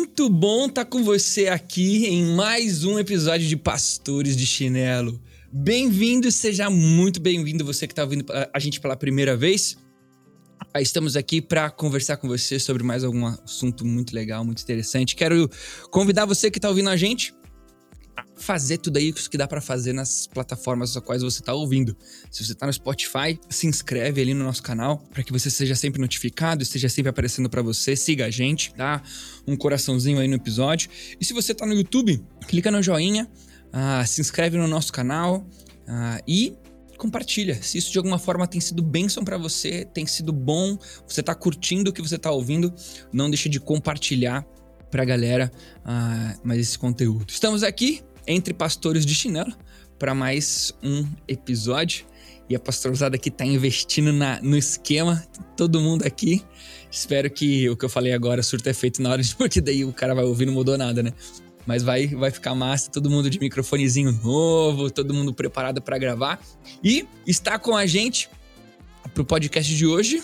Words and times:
Muito 0.00 0.30
bom 0.30 0.64
estar 0.64 0.86
tá 0.86 0.90
com 0.90 1.04
você 1.04 1.48
aqui 1.48 2.06
em 2.06 2.34
mais 2.34 2.84
um 2.84 2.98
episódio 2.98 3.46
de 3.46 3.54
Pastores 3.54 4.34
de 4.34 4.46
Chinelo. 4.46 5.20
Bem-vindo, 5.52 6.32
seja 6.32 6.70
muito 6.70 7.20
bem-vindo 7.20 7.66
você 7.66 7.86
que 7.86 7.92
está 7.92 8.04
ouvindo 8.04 8.24
a 8.30 8.58
gente 8.58 8.80
pela 8.80 8.96
primeira 8.96 9.36
vez. 9.36 9.76
Ah, 10.72 10.80
estamos 10.80 11.16
aqui 11.16 11.42
para 11.42 11.70
conversar 11.70 12.16
com 12.16 12.26
você 12.26 12.58
sobre 12.58 12.82
mais 12.82 13.04
algum 13.04 13.26
assunto 13.26 13.84
muito 13.84 14.14
legal, 14.14 14.42
muito 14.42 14.62
interessante. 14.62 15.14
Quero 15.14 15.50
convidar 15.90 16.24
você 16.24 16.50
que 16.50 16.56
está 16.56 16.70
ouvindo 16.70 16.88
a 16.88 16.96
gente 16.96 17.34
fazer 18.36 18.78
tudo 18.78 18.96
aí 18.96 19.12
que 19.12 19.36
dá 19.36 19.46
para 19.46 19.60
fazer 19.60 19.92
nas 19.92 20.26
plataformas 20.26 20.94
das 20.94 21.04
quais 21.04 21.22
você 21.22 21.40
está 21.40 21.52
ouvindo. 21.52 21.96
Se 22.30 22.44
você 22.44 22.52
está 22.52 22.66
no 22.66 22.72
Spotify, 22.72 23.38
se 23.48 23.66
inscreve 23.66 24.20
ali 24.20 24.32
no 24.34 24.44
nosso 24.44 24.62
canal 24.62 24.98
para 25.12 25.22
que 25.22 25.30
você 25.30 25.50
seja 25.50 25.74
sempre 25.74 26.00
notificado, 26.00 26.62
esteja 26.62 26.88
sempre 26.88 27.10
aparecendo 27.10 27.50
para 27.50 27.62
você. 27.62 27.94
Siga 27.94 28.26
a 28.26 28.30
gente, 28.30 28.72
dá 28.76 29.02
um 29.46 29.56
coraçãozinho 29.56 30.18
aí 30.18 30.26
no 30.26 30.36
episódio. 30.36 30.90
E 31.20 31.24
se 31.24 31.34
você 31.34 31.52
está 31.52 31.66
no 31.66 31.74
YouTube, 31.74 32.24
clica 32.48 32.70
no 32.70 32.82
joinha, 32.82 33.28
uh, 33.68 34.06
se 34.06 34.20
inscreve 34.20 34.56
no 34.56 34.66
nosso 34.66 34.92
canal 34.92 35.46
uh, 35.86 36.22
e 36.26 36.56
compartilha. 36.96 37.62
Se 37.62 37.78
isso 37.78 37.92
de 37.92 37.98
alguma 37.98 38.18
forma 38.18 38.46
tem 38.46 38.60
sido 38.60 38.82
bênção 38.82 39.24
para 39.24 39.38
você, 39.38 39.84
tem 39.84 40.06
sido 40.06 40.32
bom, 40.32 40.78
você 41.06 41.20
está 41.20 41.34
curtindo 41.34 41.90
o 41.90 41.92
que 41.92 42.02
você 42.02 42.16
está 42.16 42.30
ouvindo, 42.30 42.72
não 43.12 43.30
deixe 43.30 43.48
de 43.48 43.58
compartilhar 43.58 44.46
para 44.90 45.02
a 45.02 45.06
galera 45.06 45.50
uh, 45.84 46.40
mais 46.42 46.60
esse 46.60 46.78
conteúdo. 46.78 47.26
Estamos 47.28 47.62
aqui 47.62 48.02
entre 48.26 48.52
pastores 48.52 49.06
de 49.06 49.14
chinelo 49.14 49.52
para 49.98 50.14
mais 50.14 50.72
um 50.82 51.06
episódio. 51.28 52.06
E 52.48 52.56
a 52.56 52.58
pastorzada 52.58 53.14
aqui 53.14 53.30
tá 53.30 53.44
investindo 53.44 54.12
na, 54.12 54.40
no 54.42 54.56
esquema, 54.56 55.24
todo 55.56 55.80
mundo 55.80 56.04
aqui. 56.04 56.42
Espero 56.90 57.30
que 57.30 57.68
o 57.68 57.76
que 57.76 57.84
eu 57.84 57.88
falei 57.88 58.12
agora 58.12 58.42
surta 58.42 58.70
efeito 58.70 59.00
na 59.00 59.10
hora 59.10 59.22
de, 59.22 59.34
porque 59.36 59.60
daí 59.60 59.84
o 59.84 59.92
cara 59.92 60.14
vai 60.14 60.24
ouvir 60.24 60.46
não 60.46 60.54
mudou 60.54 60.76
nada, 60.76 61.00
né? 61.00 61.12
Mas 61.64 61.84
vai, 61.84 62.08
vai 62.08 62.32
ficar 62.32 62.54
massa, 62.54 62.90
todo 62.90 63.08
mundo 63.08 63.30
de 63.30 63.38
microfonezinho 63.38 64.10
novo, 64.24 64.90
todo 64.90 65.14
mundo 65.14 65.32
preparado 65.32 65.80
para 65.80 65.96
gravar. 65.98 66.40
E 66.82 67.06
está 67.24 67.58
com 67.58 67.76
a 67.76 67.86
gente 67.86 68.28
pro 69.14 69.24
podcast 69.24 69.72
de 69.72 69.86
hoje. 69.86 70.20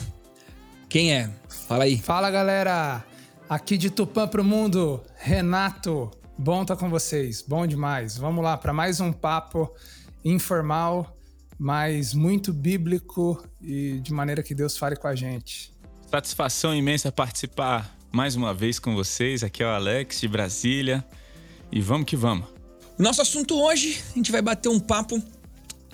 Quem 0.89 1.13
é? 1.13 1.31
Fala 1.69 1.85
aí. 1.85 1.99
Fala 1.99 2.31
galera, 2.31 3.05
aqui 3.49 3.77
de 3.77 3.91
Tupã 3.91 4.27
pro 4.27 4.45
Mundo, 4.45 5.03
Renato. 5.17 6.11
Bom 6.39 6.63
estar 6.63 6.75
tá 6.75 6.81
com 6.81 6.91
vocês, 6.91 7.43
bom 7.43 7.67
demais. 7.67 8.17
Vamos 8.17 8.45
lá 8.45 8.57
para 8.57 8.73
mais 8.73 9.01
um 9.01 9.13
papo 9.13 9.73
informal, 10.25 11.17
mas 11.59 12.13
muito 12.13 12.53
bíblico 12.53 13.43
e 13.61 14.01
de 14.01 14.13
maneira 14.13 14.43
que 14.43 14.55
Deus 14.55 14.77
fale 14.77 14.97
com 14.97 15.07
a 15.07 15.15
gente. 15.15 15.73
Satisfação 16.11 16.75
imensa 16.75 17.11
participar 17.11 17.97
mais 18.13 18.37
uma 18.37 18.53
vez 18.53 18.79
com 18.79 18.95
vocês. 18.95 19.43
Aqui 19.43 19.63
é 19.63 19.67
o 19.67 19.71
Alex 19.71 20.21
de 20.21 20.29
Brasília 20.29 21.05
e 21.73 21.81
vamos 21.81 22.07
que 22.07 22.17
vamos. 22.17 22.47
Nosso 22.99 23.23
assunto 23.23 23.61
hoje, 23.61 24.03
a 24.13 24.15
gente 24.15 24.33
vai 24.33 24.43
bater 24.43 24.69
um 24.69 24.81
papo. 24.81 25.23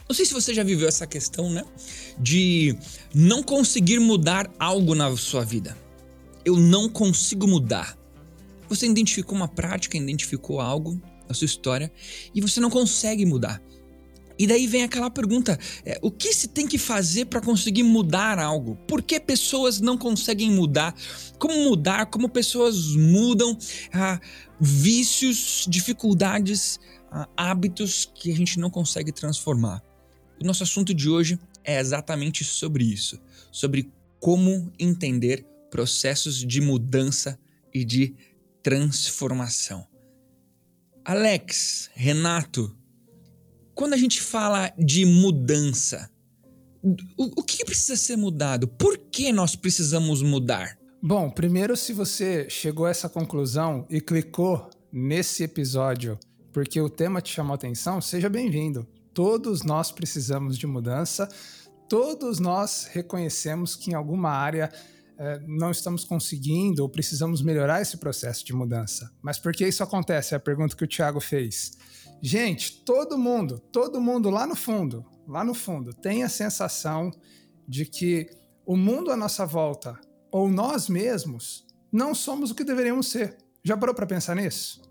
Não 0.08 0.14
sei 0.14 0.24
se 0.24 0.32
você 0.32 0.52
já 0.52 0.62
viveu 0.62 0.88
essa 0.88 1.06
questão, 1.06 1.50
né? 1.50 1.64
De 2.18 2.76
não 3.14 3.42
conseguir 3.42 3.98
mudar 3.98 4.50
algo 4.58 4.94
na 4.94 5.14
sua 5.16 5.44
vida. 5.44 5.76
Eu 6.44 6.56
não 6.56 6.88
consigo 6.88 7.46
mudar. 7.46 7.96
Você 8.68 8.86
identificou 8.86 9.36
uma 9.36 9.48
prática, 9.48 9.96
identificou 9.96 10.60
algo 10.60 11.00
na 11.28 11.34
sua 11.34 11.44
história 11.44 11.92
e 12.34 12.40
você 12.40 12.60
não 12.60 12.70
consegue 12.70 13.24
mudar. 13.26 13.62
E 14.38 14.46
daí 14.46 14.66
vem 14.66 14.82
aquela 14.82 15.10
pergunta: 15.10 15.58
é, 15.84 15.98
o 16.02 16.10
que 16.10 16.32
se 16.32 16.48
tem 16.48 16.66
que 16.66 16.78
fazer 16.78 17.26
para 17.26 17.40
conseguir 17.40 17.82
mudar 17.82 18.38
algo? 18.38 18.76
Por 18.88 19.02
que 19.02 19.20
pessoas 19.20 19.80
não 19.80 19.96
conseguem 19.96 20.50
mudar? 20.50 20.94
Como 21.38 21.54
mudar? 21.64 22.06
Como 22.06 22.28
pessoas 22.28 22.96
mudam 22.96 23.56
ah, 23.92 24.18
vícios, 24.60 25.66
dificuldades, 25.68 26.80
ah, 27.10 27.28
hábitos 27.36 28.10
que 28.14 28.32
a 28.32 28.36
gente 28.36 28.58
não 28.58 28.70
consegue 28.70 29.12
transformar? 29.12 29.82
O 30.40 30.44
nosso 30.44 30.62
assunto 30.62 30.92
de 30.92 31.08
hoje 31.08 31.38
é 31.62 31.78
exatamente 31.78 32.42
sobre 32.42 32.84
isso, 32.84 33.20
sobre 33.52 33.92
como 34.18 34.72
entender 34.78 35.46
processos 35.72 36.36
de 36.36 36.60
mudança 36.60 37.38
e 37.72 37.82
de 37.82 38.14
transformação. 38.62 39.86
Alex, 41.02 41.88
Renato, 41.94 42.76
quando 43.74 43.94
a 43.94 43.96
gente 43.96 44.20
fala 44.20 44.70
de 44.78 45.06
mudança, 45.06 46.10
o, 47.16 47.40
o 47.40 47.42
que 47.42 47.64
precisa 47.64 47.96
ser 47.96 48.16
mudado? 48.16 48.68
Por 48.68 48.98
que 48.98 49.32
nós 49.32 49.56
precisamos 49.56 50.20
mudar? 50.20 50.78
Bom, 51.02 51.30
primeiro, 51.30 51.74
se 51.74 51.94
você 51.94 52.50
chegou 52.50 52.84
a 52.84 52.90
essa 52.90 53.08
conclusão 53.08 53.86
e 53.88 53.98
clicou 53.98 54.68
nesse 54.92 55.42
episódio 55.42 56.18
porque 56.52 56.82
o 56.82 56.90
tema 56.90 57.22
te 57.22 57.32
chamou 57.32 57.52
a 57.52 57.54
atenção, 57.54 57.98
seja 57.98 58.28
bem-vindo. 58.28 58.86
Todos 59.14 59.62
nós 59.62 59.90
precisamos 59.90 60.58
de 60.58 60.66
mudança, 60.66 61.26
todos 61.88 62.38
nós 62.38 62.90
reconhecemos 62.92 63.74
que 63.74 63.90
em 63.90 63.94
alguma 63.94 64.30
área 64.30 64.70
não 65.46 65.70
estamos 65.70 66.04
conseguindo 66.04 66.82
ou 66.82 66.88
precisamos 66.88 67.42
melhorar 67.42 67.80
esse 67.80 67.96
processo 67.96 68.44
de 68.44 68.52
mudança. 68.52 69.10
Mas 69.22 69.38
por 69.38 69.52
que 69.52 69.66
isso 69.66 69.82
acontece? 69.82 70.34
É 70.34 70.36
a 70.36 70.40
pergunta 70.40 70.76
que 70.76 70.84
o 70.84 70.88
Thiago 70.88 71.20
fez. 71.20 71.72
Gente, 72.20 72.82
todo 72.84 73.18
mundo, 73.18 73.58
todo 73.58 74.00
mundo 74.00 74.30
lá 74.30 74.46
no 74.46 74.54
fundo, 74.54 75.04
lá 75.26 75.44
no 75.44 75.54
fundo, 75.54 75.92
tem 75.92 76.22
a 76.22 76.28
sensação 76.28 77.10
de 77.66 77.84
que 77.84 78.30
o 78.64 78.76
mundo 78.76 79.10
à 79.10 79.16
nossa 79.16 79.44
volta 79.44 79.98
ou 80.30 80.48
nós 80.48 80.88
mesmos 80.88 81.66
não 81.92 82.14
somos 82.14 82.50
o 82.50 82.54
que 82.54 82.64
deveríamos 82.64 83.08
ser. 83.08 83.36
Já 83.64 83.76
parou 83.76 83.94
para 83.94 84.06
pensar 84.06 84.34
nisso? 84.34 84.82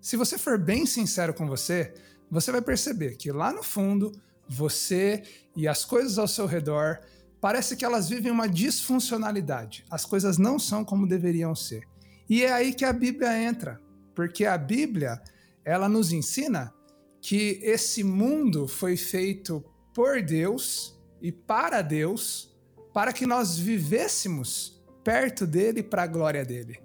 Se 0.00 0.16
você 0.16 0.38
for 0.38 0.58
bem 0.58 0.86
sincero 0.86 1.34
com 1.34 1.46
você, 1.46 1.94
você 2.30 2.50
vai 2.50 2.62
perceber 2.62 3.16
que 3.16 3.32
lá 3.32 3.52
no 3.52 3.62
fundo, 3.62 4.12
você 4.48 5.22
e 5.56 5.68
as 5.68 5.84
coisas 5.84 6.18
ao 6.18 6.28
seu 6.28 6.46
redor 6.46 7.00
parece 7.40 7.76
que 7.76 7.84
elas 7.84 8.08
vivem 8.08 8.30
uma 8.30 8.48
disfuncionalidade. 8.48 9.84
As 9.90 10.04
coisas 10.04 10.38
não 10.38 10.58
são 10.58 10.84
como 10.84 11.06
deveriam 11.06 11.54
ser. 11.54 11.82
E 12.28 12.42
é 12.42 12.52
aí 12.52 12.74
que 12.74 12.84
a 12.84 12.92
Bíblia 12.92 13.42
entra, 13.42 13.80
porque 14.14 14.44
a 14.44 14.58
Bíblia, 14.58 15.20
ela 15.64 15.88
nos 15.88 16.12
ensina 16.12 16.72
que 17.20 17.58
esse 17.62 18.04
mundo 18.04 18.68
foi 18.68 18.96
feito 18.96 19.64
por 19.94 20.22
Deus 20.22 20.98
e 21.20 21.32
para 21.32 21.82
Deus, 21.82 22.54
para 22.92 23.12
que 23.12 23.26
nós 23.26 23.58
vivêssemos 23.58 24.82
perto 25.02 25.46
dele 25.46 25.82
para 25.82 26.02
a 26.02 26.06
glória 26.06 26.44
dele. 26.44 26.80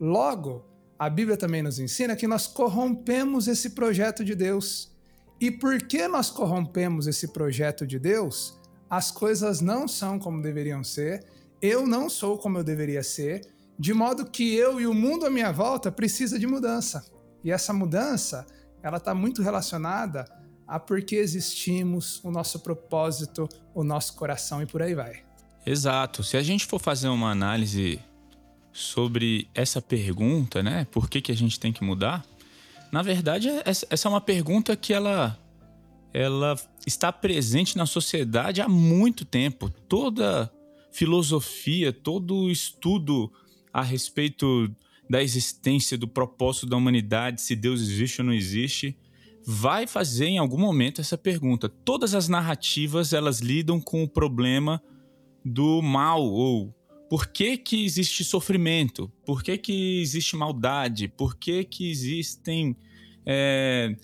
Logo, 0.00 0.64
a 0.98 1.08
Bíblia 1.08 1.36
também 1.36 1.62
nos 1.62 1.78
ensina 1.78 2.16
que 2.16 2.26
nós 2.26 2.46
corrompemos 2.46 3.48
esse 3.48 3.70
projeto 3.70 4.24
de 4.24 4.34
Deus. 4.34 4.92
E 5.40 5.50
por 5.50 5.78
que 5.78 6.06
nós 6.06 6.30
corrompemos 6.30 7.06
esse 7.06 7.28
projeto 7.28 7.86
de 7.86 7.98
Deus? 7.98 8.60
As 8.92 9.10
coisas 9.10 9.62
não 9.62 9.88
são 9.88 10.18
como 10.18 10.42
deveriam 10.42 10.84
ser, 10.84 11.24
eu 11.62 11.86
não 11.86 12.10
sou 12.10 12.36
como 12.36 12.58
eu 12.58 12.62
deveria 12.62 13.02
ser, 13.02 13.40
de 13.78 13.94
modo 13.94 14.26
que 14.26 14.54
eu 14.54 14.78
e 14.78 14.86
o 14.86 14.92
mundo 14.92 15.24
à 15.24 15.30
minha 15.30 15.50
volta 15.50 15.90
precisa 15.90 16.38
de 16.38 16.46
mudança. 16.46 17.02
E 17.42 17.50
essa 17.50 17.72
mudança, 17.72 18.46
ela 18.82 18.98
está 18.98 19.14
muito 19.14 19.40
relacionada 19.40 20.26
a 20.68 20.78
por 20.78 21.00
que 21.00 21.16
existimos, 21.16 22.22
o 22.22 22.30
nosso 22.30 22.60
propósito, 22.60 23.48
o 23.74 23.82
nosso 23.82 24.14
coração 24.14 24.60
e 24.60 24.66
por 24.66 24.82
aí 24.82 24.94
vai. 24.94 25.22
Exato. 25.64 26.22
Se 26.22 26.36
a 26.36 26.42
gente 26.42 26.66
for 26.66 26.78
fazer 26.78 27.08
uma 27.08 27.30
análise 27.30 27.98
sobre 28.74 29.48
essa 29.54 29.80
pergunta, 29.80 30.62
né? 30.62 30.86
Por 30.90 31.08
que, 31.08 31.22
que 31.22 31.32
a 31.32 31.36
gente 31.36 31.58
tem 31.58 31.72
que 31.72 31.82
mudar? 31.82 32.26
Na 32.92 33.00
verdade, 33.00 33.48
essa 33.64 34.06
é 34.06 34.10
uma 34.10 34.20
pergunta 34.20 34.76
que 34.76 34.92
ela 34.92 35.38
ela 36.12 36.54
está 36.86 37.12
presente 37.12 37.76
na 37.76 37.86
sociedade 37.86 38.60
há 38.60 38.68
muito 38.68 39.24
tempo. 39.24 39.70
Toda 39.88 40.52
filosofia, 40.90 41.92
todo 41.92 42.50
estudo 42.50 43.32
a 43.72 43.82
respeito 43.82 44.70
da 45.08 45.22
existência, 45.22 45.96
do 45.96 46.06
propósito 46.06 46.66
da 46.66 46.76
humanidade, 46.76 47.40
se 47.40 47.56
Deus 47.56 47.80
existe 47.80 48.20
ou 48.20 48.26
não 48.26 48.34
existe, 48.34 48.96
vai 49.44 49.86
fazer 49.86 50.26
em 50.26 50.38
algum 50.38 50.58
momento 50.58 51.00
essa 51.00 51.18
pergunta. 51.18 51.68
Todas 51.68 52.14
as 52.14 52.28
narrativas 52.28 53.12
elas 53.12 53.40
lidam 53.40 53.80
com 53.80 54.02
o 54.02 54.08
problema 54.08 54.82
do 55.44 55.82
mal 55.82 56.22
ou 56.22 56.74
por 57.12 57.26
que, 57.26 57.58
que 57.58 57.84
existe 57.84 58.24
sofrimento? 58.24 59.12
Por 59.26 59.42
que, 59.42 59.58
que 59.58 60.00
existe 60.00 60.34
maldade? 60.34 61.08
Por 61.08 61.36
que, 61.36 61.62
que 61.62 61.90
existem. 61.90 62.74
É... 63.26 63.94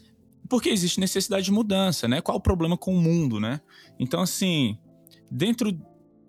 Porque 0.49 0.69
existe 0.69 0.99
necessidade 0.99 1.45
de 1.45 1.53
mudança, 1.53 2.09
né? 2.09 2.21
Qual 2.21 2.39
o 2.39 2.41
problema 2.41 2.77
com 2.77 2.95
o 2.95 3.00
mundo, 3.00 3.39
né? 3.39 3.61
Então, 3.99 4.21
assim, 4.21 4.79
dentro 5.31 5.79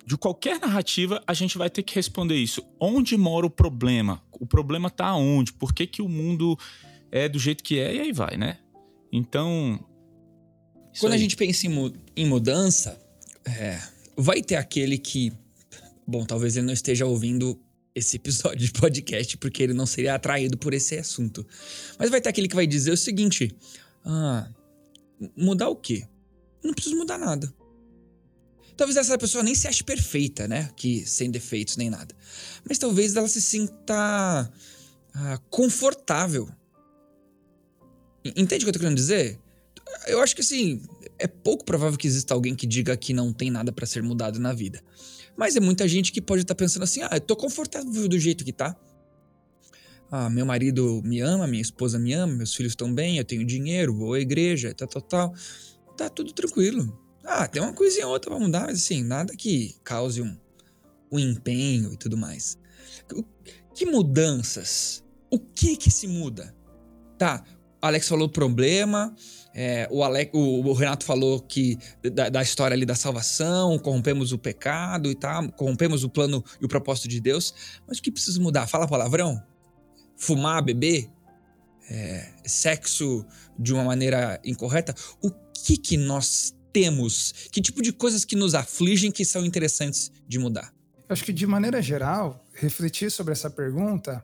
de 0.06 0.18
qualquer 0.18 0.60
narrativa, 0.60 1.22
a 1.28 1.34
gente 1.34 1.58
vai 1.58 1.70
ter 1.70 1.84
que 1.84 1.94
responder 1.94 2.36
isso. 2.36 2.66
Onde 2.80 3.16
mora 3.16 3.46
o 3.46 3.50
problema? 3.50 4.22
O 4.40 4.46
problema 4.46 4.88
está 4.88 5.14
onde? 5.14 5.54
Por 5.54 5.74
que, 5.74 5.86
que 5.86 6.02
o 6.02 6.10
mundo 6.10 6.58
é 7.12 7.30
do 7.30 7.38
jeito 7.38 7.64
que 7.64 7.80
é? 7.80 7.96
E 7.96 8.00
aí 8.00 8.12
vai, 8.12 8.36
né? 8.36 8.58
Então. 9.12 9.80
Quando 11.00 11.14
aí. 11.14 11.20
a 11.20 11.22
gente 11.22 11.36
pensa 11.36 11.68
em, 11.68 11.94
em 12.16 12.26
mudança, 12.26 13.00
é, 13.46 13.80
vai 14.18 14.42
ter 14.42 14.56
aquele 14.56 14.98
que. 14.98 15.32
Bom, 16.08 16.26
talvez 16.26 16.58
ele 16.58 16.66
não 16.66 16.74
esteja 16.74 17.06
ouvindo 17.06 17.60
esse 17.94 18.16
episódio 18.16 18.66
de 18.66 18.72
podcast 18.72 19.38
porque 19.38 19.62
ele 19.62 19.74
não 19.74 19.86
seria 19.86 20.16
atraído 20.16 20.58
por 20.58 20.74
esse 20.74 20.98
assunto. 20.98 21.46
Mas 21.98 22.10
vai 22.10 22.20
ter 22.20 22.30
aquele 22.30 22.48
que 22.48 22.56
vai 22.56 22.66
dizer 22.66 22.92
o 22.92 22.98
seguinte: 22.98 23.56
Ah, 24.06 24.50
mudar 25.36 25.70
o 25.70 25.76
quê? 25.76 26.08
Não 26.64 26.74
preciso 26.74 26.96
mudar 26.96 27.18
nada. 27.18 27.54
Talvez 28.76 28.96
essa 28.96 29.18
pessoa 29.18 29.44
nem 29.44 29.56
se 29.56 29.68
ache 29.68 29.84
perfeita, 29.84 30.48
né? 30.48 30.72
Que 30.76 31.06
sem 31.06 31.30
defeitos 31.30 31.76
nem 31.76 31.90
nada. 31.90 32.16
Mas 32.68 32.78
talvez 32.78 33.16
ela 33.16 33.28
se 33.28 33.42
sinta 33.42 34.52
ah, 35.14 35.38
confortável 35.50 36.50
Entende 38.24 38.64
o 38.64 38.66
que 38.66 38.70
eu 38.70 38.74
tô 38.74 38.80
querendo 38.80 38.98
dizer? 38.98 39.40
Eu 40.08 40.22
acho 40.22 40.36
que 40.36 40.42
assim, 40.42 40.82
é 41.18 41.28
pouco 41.28 41.64
provável 41.64 41.98
que 41.98 42.08
exista 42.08 42.34
alguém 42.34 42.56
que 42.56 42.68
diga 42.68 42.96
que 42.96 43.14
não 43.14 43.34
tem 43.34 43.50
nada 43.50 43.72
para 43.72 43.86
ser 43.86 44.04
mudado 44.04 44.40
na 44.40 44.54
vida. 44.54 44.82
Mas 45.38 45.56
é 45.56 45.60
muita 45.60 45.88
gente 45.88 46.12
que 46.12 46.22
pode 46.22 46.42
estar 46.42 46.54
tá 46.54 46.58
pensando 46.58 46.84
assim: 46.84 47.02
ah, 47.02 47.12
eu 47.14 47.22
tô 47.22 47.36
confortável 47.36 48.08
do 48.08 48.20
jeito 48.20 48.44
que 48.44 48.52
tá. 48.54 48.76
Ah, 50.12 50.30
meu 50.30 50.46
marido 50.46 51.02
me 51.04 51.20
ama, 51.20 51.46
minha 51.46 51.62
esposa 51.62 52.00
me 52.00 52.14
ama, 52.14 52.34
meus 52.34 52.56
filhos 52.56 52.72
estão 52.72 52.94
bem, 52.94 53.18
eu 53.18 53.26
tenho 53.26 53.46
dinheiro, 53.46 53.96
vou 53.96 54.14
à 54.14 54.20
igreja, 54.20 54.74
tal, 54.74 54.88
tal, 54.88 55.02
tal. 55.02 55.34
Tá 55.96 56.10
tudo 56.10 56.34
tranquilo. 56.34 56.98
Ah, 57.24 57.48
tem 57.48 57.62
uma 57.62 57.74
coisinha 57.74 58.08
ou 58.08 58.14
outra 58.14 58.32
pra 58.32 58.40
mudar, 58.40 58.68
mas 58.68 58.80
assim, 58.80 59.04
nada 59.04 59.36
que 59.36 59.76
cause 59.84 60.22
um, 60.22 60.36
um 61.12 61.20
empenho 61.20 61.94
e 61.94 61.98
tudo 61.98 62.18
mais. 62.18 62.58
Que 63.76 63.86
mudanças? 63.86 65.04
O 65.30 65.38
que 65.38 65.78
que 65.78 65.92
se 65.92 66.08
muda? 66.08 66.56
Tá, 67.18 67.44
Alex 67.82 68.08
falou 68.08 68.28
problema, 68.28 69.14
é, 69.54 69.88
o, 69.92 70.04
Alex, 70.04 70.32
o, 70.34 70.62
o, 70.68 70.74
Renato 70.74 71.06
falou 71.06 71.40
que 71.40 71.78
da, 72.14 72.30
da, 72.30 72.42
história 72.42 72.74
ali 72.74 72.86
da 72.86 72.96
salvação, 72.96 73.78
corrompemos 73.80 74.32
o 74.32 74.38
pecado 74.38 75.10
e 75.10 75.16
tal, 75.16 75.52
corrompemos 75.52 76.04
o 76.04 76.10
plano 76.10 76.44
e 76.62 76.66
o 76.66 76.68
propósito 76.68 77.08
de 77.08 77.20
Deus. 77.20 77.54
Mas 77.88 78.00
o 78.00 78.02
que 78.02 78.12
precisa 78.12 78.40
mudar? 78.40 78.68
Fala 78.68 78.88
palavrão? 78.88 79.42
Fumar, 80.20 80.64
beber? 80.64 81.10
É, 81.90 82.32
sexo 82.46 83.26
de 83.58 83.74
uma 83.74 83.84
maneira 83.84 84.40
incorreta? 84.46 84.94
O 85.22 85.32
que 85.32 85.76
que 85.78 85.98
nós 85.98 86.54
temos? 86.72 87.32
Que 87.52 87.62
tipo 87.62 87.82
de 87.82 87.92
coisas 87.92 88.24
que 88.24 88.36
nos 88.36 88.54
afligem 88.54 89.12
que 89.12 89.26
são 89.26 89.44
interessantes 89.44 90.12
de 90.28 90.38
mudar? 90.38 90.72
Acho 91.08 91.24
que 91.24 91.34
de 91.34 91.48
maneira 91.48 91.82
geral, 91.82 92.46
refletir 92.54 93.10
sobre 93.10 93.32
essa 93.32 93.50
pergunta 93.50 94.24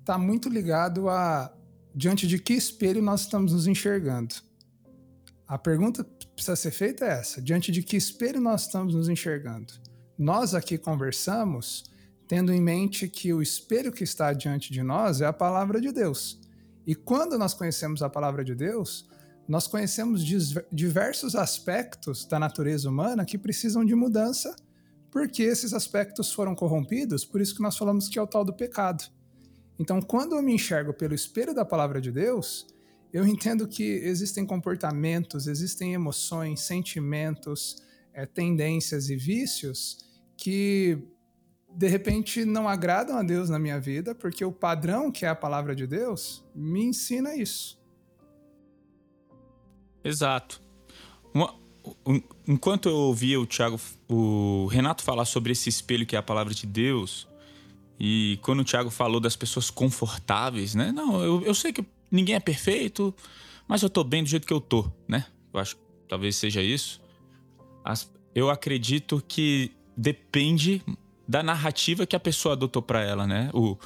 está 0.00 0.18
muito 0.18 0.48
ligado 0.50 1.08
a 1.08 1.50
diante 1.94 2.26
de 2.26 2.38
que 2.38 2.52
espelho 2.52 3.00
nós 3.00 3.22
estamos 3.22 3.52
nos 3.52 3.66
enxergando? 3.66 4.34
A 5.46 5.58
pergunta 5.58 6.04
que 6.04 6.26
precisa 6.28 6.56
ser 6.56 6.70
feita 6.70 7.04
é 7.04 7.20
essa: 7.20 7.40
diante 7.40 7.72
de 7.72 7.82
que 7.82 7.96
espelho 7.96 8.40
nós 8.40 8.62
estamos 8.62 8.94
nos 8.94 9.08
enxergando? 9.08 9.72
Nós 10.18 10.54
aqui 10.54 10.76
conversamos 10.76 11.89
tendo 12.30 12.52
em 12.52 12.62
mente 12.62 13.08
que 13.08 13.32
o 13.32 13.42
espelho 13.42 13.90
que 13.90 14.04
está 14.04 14.32
diante 14.32 14.72
de 14.72 14.84
nós 14.84 15.20
é 15.20 15.26
a 15.26 15.32
palavra 15.32 15.80
de 15.80 15.90
Deus. 15.90 16.40
E 16.86 16.94
quando 16.94 17.36
nós 17.36 17.54
conhecemos 17.54 18.04
a 18.04 18.08
palavra 18.08 18.44
de 18.44 18.54
Deus, 18.54 19.08
nós 19.48 19.66
conhecemos 19.66 20.24
diversos 20.70 21.34
aspectos 21.34 22.24
da 22.24 22.38
natureza 22.38 22.88
humana 22.88 23.24
que 23.24 23.36
precisam 23.36 23.84
de 23.84 23.96
mudança, 23.96 24.54
porque 25.10 25.42
esses 25.42 25.74
aspectos 25.74 26.32
foram 26.32 26.54
corrompidos, 26.54 27.24
por 27.24 27.40
isso 27.40 27.52
que 27.52 27.62
nós 27.62 27.76
falamos 27.76 28.08
que 28.08 28.16
é 28.16 28.22
o 28.22 28.28
tal 28.28 28.44
do 28.44 28.54
pecado. 28.54 29.02
Então, 29.76 30.00
quando 30.00 30.36
eu 30.36 30.42
me 30.42 30.54
enxergo 30.54 30.94
pelo 30.94 31.16
espelho 31.16 31.52
da 31.52 31.64
palavra 31.64 32.00
de 32.00 32.12
Deus, 32.12 32.64
eu 33.12 33.26
entendo 33.26 33.66
que 33.66 33.82
existem 33.82 34.46
comportamentos, 34.46 35.48
existem 35.48 35.94
emoções, 35.94 36.60
sentimentos, 36.60 37.82
é, 38.14 38.24
tendências 38.24 39.10
e 39.10 39.16
vícios 39.16 39.98
que 40.36 41.10
de 41.74 41.88
repente 41.88 42.44
não 42.44 42.68
agradam 42.68 43.16
a 43.16 43.22
Deus 43.22 43.48
na 43.48 43.58
minha 43.58 43.80
vida, 43.80 44.14
porque 44.14 44.44
o 44.44 44.52
padrão 44.52 45.10
que 45.10 45.24
é 45.24 45.28
a 45.28 45.34
palavra 45.34 45.74
de 45.74 45.86
Deus 45.86 46.44
me 46.54 46.82
ensina 46.84 47.34
isso. 47.36 47.78
Exato. 50.02 50.62
Uma, 51.32 51.54
um, 52.06 52.20
enquanto 52.46 52.88
eu 52.88 52.96
ouvia 52.96 53.40
o 53.40 53.46
Thiago, 53.46 53.78
o 54.08 54.66
Renato 54.66 55.02
falar 55.02 55.24
sobre 55.24 55.52
esse 55.52 55.68
espelho 55.68 56.06
que 56.06 56.16
é 56.16 56.18
a 56.18 56.22
palavra 56.22 56.54
de 56.54 56.66
Deus, 56.66 57.28
e 57.98 58.38
quando 58.42 58.60
o 58.60 58.64
Thiago 58.64 58.90
falou 58.90 59.20
das 59.20 59.36
pessoas 59.36 59.70
confortáveis, 59.70 60.74
né? 60.74 60.90
Não, 60.90 61.22
eu, 61.22 61.42
eu 61.42 61.54
sei 61.54 61.70
que 61.72 61.84
ninguém 62.10 62.34
é 62.34 62.40
perfeito, 62.40 63.14
mas 63.68 63.82
eu 63.82 63.90
tô 63.90 64.02
bem 64.02 64.22
do 64.22 64.28
jeito 64.28 64.46
que 64.46 64.52
eu 64.52 64.60
tô, 64.60 64.90
né? 65.06 65.26
Eu 65.52 65.60
acho 65.60 65.76
talvez 66.08 66.34
seja 66.36 66.60
isso. 66.60 67.00
As, 67.84 68.10
eu 68.34 68.50
acredito 68.50 69.22
que 69.28 69.70
depende 69.96 70.82
da 71.30 71.42
narrativa 71.42 72.04
que 72.04 72.16
a 72.16 72.20
pessoa 72.20 72.54
adotou 72.54 72.82
para 72.82 73.02
ela, 73.02 73.24
né? 73.24 73.50
O, 73.54 73.78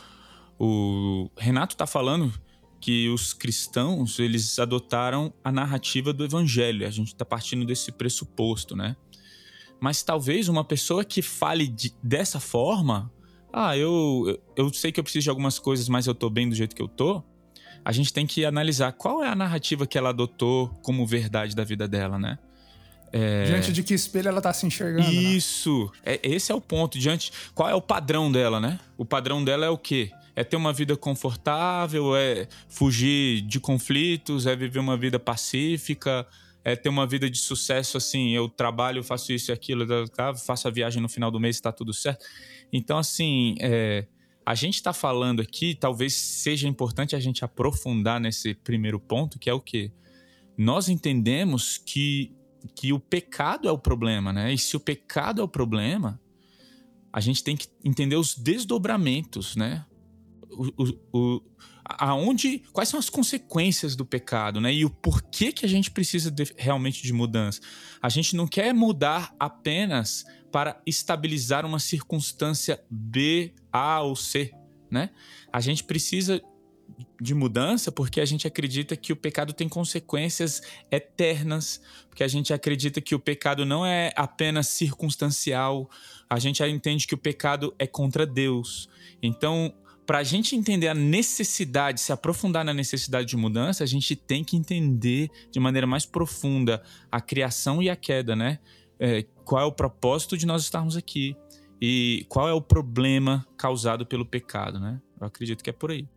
o 0.59 1.31
Renato 1.37 1.77
tá 1.77 1.87
falando 1.87 2.33
que 2.81 3.09
os 3.11 3.35
cristãos, 3.35 4.19
eles 4.19 4.59
adotaram 4.59 5.33
a 5.43 5.53
narrativa 5.53 6.13
do 6.13 6.25
evangelho. 6.25 6.87
A 6.87 6.91
gente 6.91 7.15
tá 7.15 7.25
partindo 7.25 7.67
desse 7.67 7.93
pressuposto, 7.93 8.75
né? 8.75 8.97
Mas 9.79 10.03
talvez 10.03 10.49
uma 10.49 10.65
pessoa 10.65 11.05
que 11.05 11.21
fale 11.21 11.69
de, 11.69 11.93
dessa 12.03 12.41
forma 12.41 13.13
ah, 13.57 13.77
eu, 13.77 14.43
eu 14.57 14.73
sei 14.73 14.91
que 14.91 14.99
eu 14.99 15.05
preciso 15.05 15.23
de 15.23 15.31
algumas 15.31 15.61
coisas, 15.61 15.89
mas 15.89 16.09
eu 16.09 16.15
tô 16.15 16.29
bem 16.29 16.49
do 16.49 16.57
jeito 16.57 16.75
que 16.75 16.83
eu 16.83 16.89
tô, 16.89 17.23
a 17.85 17.93
gente 17.93 18.13
tem 18.13 18.27
que 18.27 18.45
analisar 18.45 18.91
qual 18.91 19.23
é 19.23 19.29
a 19.29 19.35
narrativa 19.35 19.87
que 19.87 19.97
ela 19.97 20.09
adotou 20.09 20.71
como 20.83 21.07
verdade 21.07 21.55
da 21.55 21.63
vida 21.63 21.87
dela, 21.87 22.19
né? 22.19 22.37
É... 23.17 23.45
Diante 23.45 23.73
de 23.73 23.85
que 23.85 23.95
espelho 23.95 24.27
ela 24.27 24.41
tá 24.41 24.53
se 24.53 24.67
enxergando. 24.67 25.07
Né? 25.07 25.15
Isso. 25.15 25.89
Né? 26.05 26.15
É, 26.15 26.21
esse 26.25 26.51
é 26.51 26.55
o 26.55 26.61
ponto. 26.61 26.99
Diante. 26.99 27.31
Qual 27.55 27.69
é 27.69 27.75
o 27.75 27.81
padrão 27.81 28.31
dela, 28.31 28.59
né? 28.59 28.81
O 28.99 29.05
padrão 29.05 29.45
dela 29.45 29.65
é 29.65 29.71
o 29.71 29.79
quê? 29.79 30.11
É 30.35 30.43
ter 30.43 30.57
uma 30.57 30.73
vida 30.73 30.97
confortável, 30.97 32.17
é 32.17 32.49
fugir 32.69 33.43
de 33.43 33.61
conflitos, 33.61 34.49
é 34.49 34.57
viver 34.57 34.81
uma 34.81 34.97
vida 34.97 35.17
pacífica, 35.17 36.27
é 36.65 36.75
ter 36.75 36.89
uma 36.89 37.07
vida 37.07 37.31
de 37.31 37.39
sucesso 37.39 37.97
assim. 37.97 38.35
Eu 38.35 38.49
trabalho, 38.49 39.05
faço 39.05 39.33
isso 39.33 39.53
e 39.53 39.55
aquilo, 39.55 40.09
tá? 40.09 40.35
faço 40.35 40.67
a 40.67 40.71
viagem 40.73 41.01
no 41.01 41.09
final 41.09 41.31
do 41.31 41.39
mês 41.39 41.59
e 41.59 41.63
tá 41.63 41.71
tudo 41.71 41.95
certo. 41.95 42.27
Então, 42.73 42.99
assim, 42.99 43.55
é, 43.61 44.07
a 44.45 44.57
gente 44.57 44.75
está 44.75 44.93
falando 44.93 45.41
aqui, 45.41 45.77
talvez 45.77 46.15
seja 46.15 46.67
importante 46.67 47.15
a 47.15 47.21
gente 47.21 47.45
aprofundar 47.45 48.19
nesse 48.19 48.55
primeiro 48.55 48.99
ponto, 48.99 49.39
que 49.39 49.49
é 49.49 49.55
o 49.55 49.61
quê? 49.61 49.93
Nós 50.59 50.89
entendemos 50.89 51.79
que, 51.79 52.33
que 52.75 52.93
o 52.93 53.01
pecado 53.01 53.69
é 53.69 53.73
o 53.73 53.79
problema, 53.79 54.33
né? 54.33 54.53
E 54.53 54.59
se 54.59 54.77
o 54.77 54.81
pecado 54.81 55.41
é 55.41 55.45
o 55.45 55.49
problema, 55.49 56.21
a 57.13 57.21
gente 57.21 57.45
tem 57.45 57.57
que 57.57 57.69
entender 57.85 58.17
os 58.17 58.35
desdobramentos, 58.35 59.57
né? 59.57 59.85
O, 60.51 60.83
o, 60.83 61.01
o, 61.13 61.43
aonde, 61.85 62.61
quais 62.73 62.89
são 62.89 62.99
as 62.99 63.11
consequências 63.11 63.95
do 63.95 64.05
pecado, 64.05 64.61
né? 64.61 64.73
E 64.73 64.85
o 64.85 64.91
porquê 64.91 65.53
que 65.53 65.67
a 65.67 65.69
gente 65.69 65.91
precisa 65.91 66.31
de, 66.31 66.55
realmente 66.57 67.03
de 67.03 67.13
mudança. 67.13 67.61
A 68.01 68.09
gente 68.09 68.35
não 68.35 68.47
quer 68.47 68.73
mudar 68.73 69.35
apenas 69.39 70.25
para 70.51 70.81
estabilizar 70.87 71.67
uma 71.67 71.79
circunstância 71.79 72.83
B, 72.89 73.55
A 73.73 74.01
ou 74.01 74.17
C, 74.17 74.53
né? 74.91 75.11
A 75.53 75.61
gente 75.61 75.85
precisa 75.85 76.41
de 77.21 77.35
mudança 77.35 77.93
porque 77.93 78.21
a 78.21 78.25
gente 78.25 78.47
acredita 78.47 78.97
que 78.97 79.13
o 79.13 79.17
pecado 79.17 79.53
tem 79.53 79.69
consequências 79.69 80.63
eternas, 80.91 81.81
porque 82.09 82.25
a 82.25 82.29
gente 82.29 82.53
acredita 82.53 83.01
que 83.01 83.15
o 83.15 83.19
pecado 83.19 83.65
não 83.65 83.85
é 83.85 84.13
apenas 84.17 84.69
circunstancial, 84.69 85.89
a 86.29 86.39
gente 86.39 86.63
entende 86.65 87.07
que 87.07 87.15
o 87.15 87.19
pecado 87.19 87.75
é 87.79 87.87
contra 87.87 88.27
Deus. 88.27 88.89
Então, 89.23 89.73
para 90.07 90.19
a 90.19 90.23
gente 90.23 90.55
entender 90.55 90.89
a 90.89 90.95
necessidade, 90.95 92.01
se 92.01 92.13
aprofundar 92.13 92.65
na 92.65 92.75
necessidade 92.75 93.27
de 93.27 93.37
mudança, 93.37 93.83
a 93.85 93.87
gente 93.87 94.15
tem 94.15 94.45
que 94.45 94.57
entender 94.57 95.31
de 95.51 95.59
maneira 95.59 95.87
mais 95.87 96.05
profunda 96.05 96.83
a 97.11 97.21
criação 97.21 97.83
e 97.83 97.89
a 97.89 97.97
queda, 97.97 98.37
né? 98.37 98.59
é, 98.99 99.25
qual 99.45 99.63
é 99.63 99.65
o 99.65 99.73
propósito 99.73 100.37
de 100.37 100.47
nós 100.47 100.63
estarmos 100.63 100.97
aqui 100.97 101.37
e 101.81 102.25
qual 102.29 102.49
é 102.49 102.53
o 102.53 102.61
problema 102.61 103.47
causado 103.57 104.07
pelo 104.07 104.25
pecado, 104.25 104.79
né? 104.79 105.01
Eu 105.21 105.27
acredito 105.27 105.63
que 105.63 105.71
é 105.71 105.73
por 105.73 105.91
aí. 105.91 106.09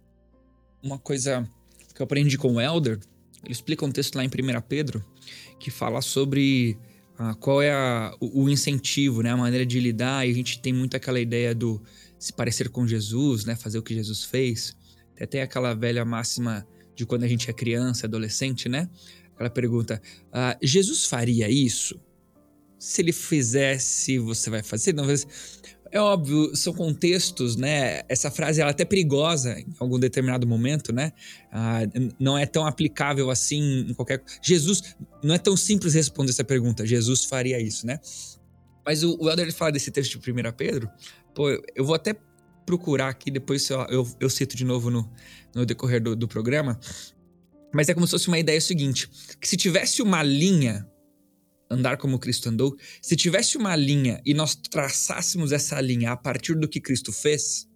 Uma 0.81 0.97
coisa 0.97 1.47
que 1.93 2.01
eu 2.01 2.03
aprendi 2.03 2.37
com 2.37 2.53
o 2.53 2.61
Elder 2.61 2.99
ele 3.43 3.53
explica 3.53 3.85
um 3.85 3.91
texto 3.91 4.15
lá 4.15 4.23
em 4.23 4.27
1 4.27 4.61
Pedro 4.67 5.03
que 5.59 5.71
fala 5.71 6.01
sobre 6.01 6.77
ah, 7.17 7.33
qual 7.35 7.61
é 7.61 7.71
a, 7.71 8.15
o, 8.19 8.43
o, 8.43 8.49
incentivo, 8.49 9.21
né? 9.21 9.31
A 9.31 9.37
maneira 9.37 9.65
de 9.65 9.79
lidar. 9.79 10.27
E 10.27 10.31
a 10.31 10.33
gente 10.33 10.61
tem 10.61 10.73
muito 10.73 10.95
aquela 10.97 11.19
ideia 11.19 11.53
do 11.53 11.81
se 12.19 12.33
parecer 12.33 12.69
com 12.69 12.87
Jesus, 12.87 13.45
né? 13.45 13.55
Fazer 13.55 13.77
o 13.77 13.83
que 13.83 13.93
Jesus 13.93 14.23
fez. 14.23 14.75
Tem 15.15 15.23
até 15.23 15.41
aquela 15.41 15.73
velha 15.73 16.03
máxima 16.05 16.67
de 16.95 17.05
quando 17.05 17.23
a 17.23 17.27
gente 17.27 17.49
é 17.49 17.53
criança, 17.53 18.05
adolescente, 18.05 18.67
né? 18.69 18.89
Aquela 19.33 19.49
pergunta: 19.49 20.01
ah, 20.31 20.57
Jesus 20.61 21.05
faria 21.05 21.49
isso? 21.49 21.99
Se 22.77 23.01
ele 23.01 23.11
fizesse, 23.11 24.19
você 24.19 24.49
vai 24.49 24.61
fazer? 24.61 24.93
Não, 24.93 25.05
é 25.91 25.99
óbvio, 25.99 26.55
são 26.55 26.73
contextos, 26.73 27.55
né? 27.55 28.01
Essa 28.07 28.29
frase 28.31 28.61
ela 28.61 28.69
é 28.69 28.71
até 28.71 28.85
perigosa 28.85 29.59
em 29.59 29.73
algum 29.79 29.99
determinado 29.99 30.47
momento, 30.47 30.93
né? 30.93 31.11
Ah, 31.51 31.79
não 32.19 32.37
é 32.37 32.45
tão 32.45 32.65
aplicável 32.65 33.29
assim 33.29 33.85
em 33.89 33.93
qualquer. 33.93 34.23
Jesus, 34.41 34.95
não 35.23 35.35
é 35.35 35.37
tão 35.37 35.55
simples 35.57 35.93
responder 35.93 36.31
essa 36.31 36.43
pergunta. 36.43 36.85
Jesus 36.85 37.25
faria 37.25 37.59
isso, 37.59 37.85
né? 37.85 37.99
Mas 38.85 39.03
o, 39.03 39.17
o 39.19 39.29
Helder 39.29 39.53
fala 39.53 39.71
desse 39.71 39.91
texto 39.91 40.19
de 40.19 40.31
1 40.31 40.35
Pedro, 40.55 40.89
pô, 41.35 41.49
eu 41.75 41.83
vou 41.83 41.95
até 41.95 42.15
procurar 42.65 43.09
aqui, 43.09 43.31
depois 43.31 43.69
eu, 43.69 43.79
eu, 43.89 44.07
eu 44.19 44.29
cito 44.29 44.55
de 44.55 44.65
novo 44.65 44.89
no, 44.89 45.09
no 45.55 45.65
decorrer 45.65 46.01
do, 46.01 46.15
do 46.15 46.27
programa. 46.27 46.79
Mas 47.73 47.89
é 47.89 47.93
como 47.93 48.07
se 48.07 48.11
fosse 48.11 48.27
uma 48.27 48.39
ideia 48.39 48.59
seguinte: 48.59 49.09
que 49.39 49.47
se 49.47 49.57
tivesse 49.57 50.01
uma 50.01 50.23
linha 50.23 50.87
andar 51.69 51.97
como 51.97 52.19
Cristo 52.19 52.49
andou, 52.49 52.75
se 53.01 53.15
tivesse 53.15 53.57
uma 53.57 53.75
linha 53.75 54.21
e 54.25 54.33
nós 54.33 54.55
traçássemos 54.55 55.51
essa 55.51 55.79
linha 55.81 56.11
a 56.11 56.17
partir 56.17 56.55
do 56.55 56.67
que 56.67 56.79
Cristo 56.79 57.11
fez, 57.11 57.67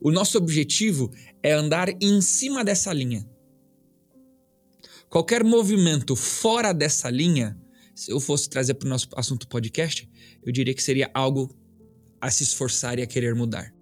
o 0.00 0.10
nosso 0.10 0.38
objetivo 0.38 1.10
é 1.42 1.52
andar 1.52 1.88
em 2.00 2.20
cima 2.20 2.64
dessa 2.64 2.92
linha. 2.92 3.28
Qualquer 5.08 5.44
movimento 5.44 6.16
fora 6.16 6.72
dessa 6.72 7.10
linha, 7.10 7.58
se 7.94 8.10
eu 8.10 8.20
fosse 8.20 8.48
trazer 8.48 8.74
para 8.74 8.86
o 8.86 8.88
nosso 8.88 9.08
assunto 9.14 9.46
podcast, 9.48 10.08
eu 10.44 10.52
diria 10.52 10.72
que 10.72 10.82
seria 10.82 11.10
algo 11.12 11.54
a 12.20 12.30
se 12.30 12.42
esforçar 12.42 12.98
e 12.98 13.02
a 13.02 13.06
querer 13.06 13.34
mudar. 13.34 13.74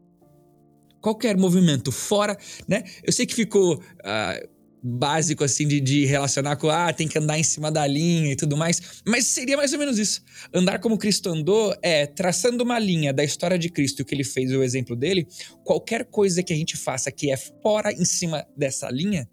Qualquer 1.00 1.36
movimento 1.36 1.92
fora, 1.92 2.36
né? 2.66 2.82
Eu 3.04 3.12
sei 3.12 3.26
que 3.26 3.34
ficou. 3.34 3.76
Uh, 3.76 4.57
básico 4.82 5.44
assim 5.44 5.66
de, 5.66 5.80
de, 5.80 6.04
relacionar 6.04 6.56
com 6.56 6.68
ah, 6.68 6.92
tem 6.92 7.08
que 7.08 7.18
andar 7.18 7.38
em 7.38 7.42
cima 7.42 7.70
da 7.70 7.86
linha 7.86 8.32
e 8.32 8.36
tudo 8.36 8.56
mais, 8.56 9.02
mas 9.06 9.26
seria 9.26 9.56
mais 9.56 9.72
ou 9.72 9.78
menos 9.78 9.98
isso. 9.98 10.22
Andar 10.54 10.78
como 10.78 10.96
Cristo 10.96 11.28
andou 11.28 11.76
é 11.82 12.06
traçando 12.06 12.62
uma 12.62 12.78
linha 12.78 13.12
da 13.12 13.24
história 13.24 13.58
de 13.58 13.68
Cristo, 13.68 14.00
o 14.00 14.04
que 14.04 14.14
ele 14.14 14.24
fez, 14.24 14.52
o 14.52 14.62
exemplo 14.62 14.94
dele. 14.94 15.26
Qualquer 15.64 16.04
coisa 16.04 16.42
que 16.42 16.52
a 16.52 16.56
gente 16.56 16.76
faça 16.76 17.10
que 17.10 17.30
é 17.30 17.36
fora 17.36 17.92
em 17.92 18.04
cima 18.04 18.46
dessa 18.56 18.88
linha 18.90 19.28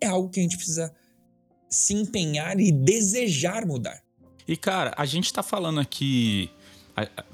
é 0.00 0.06
algo 0.06 0.28
que 0.28 0.40
a 0.40 0.42
gente 0.42 0.56
precisa 0.56 0.92
se 1.68 1.94
empenhar 1.94 2.58
e 2.58 2.72
desejar 2.72 3.66
mudar. 3.66 4.00
E 4.46 4.56
cara, 4.56 4.92
a 4.96 5.04
gente 5.04 5.32
tá 5.32 5.42
falando 5.42 5.80
aqui 5.80 6.50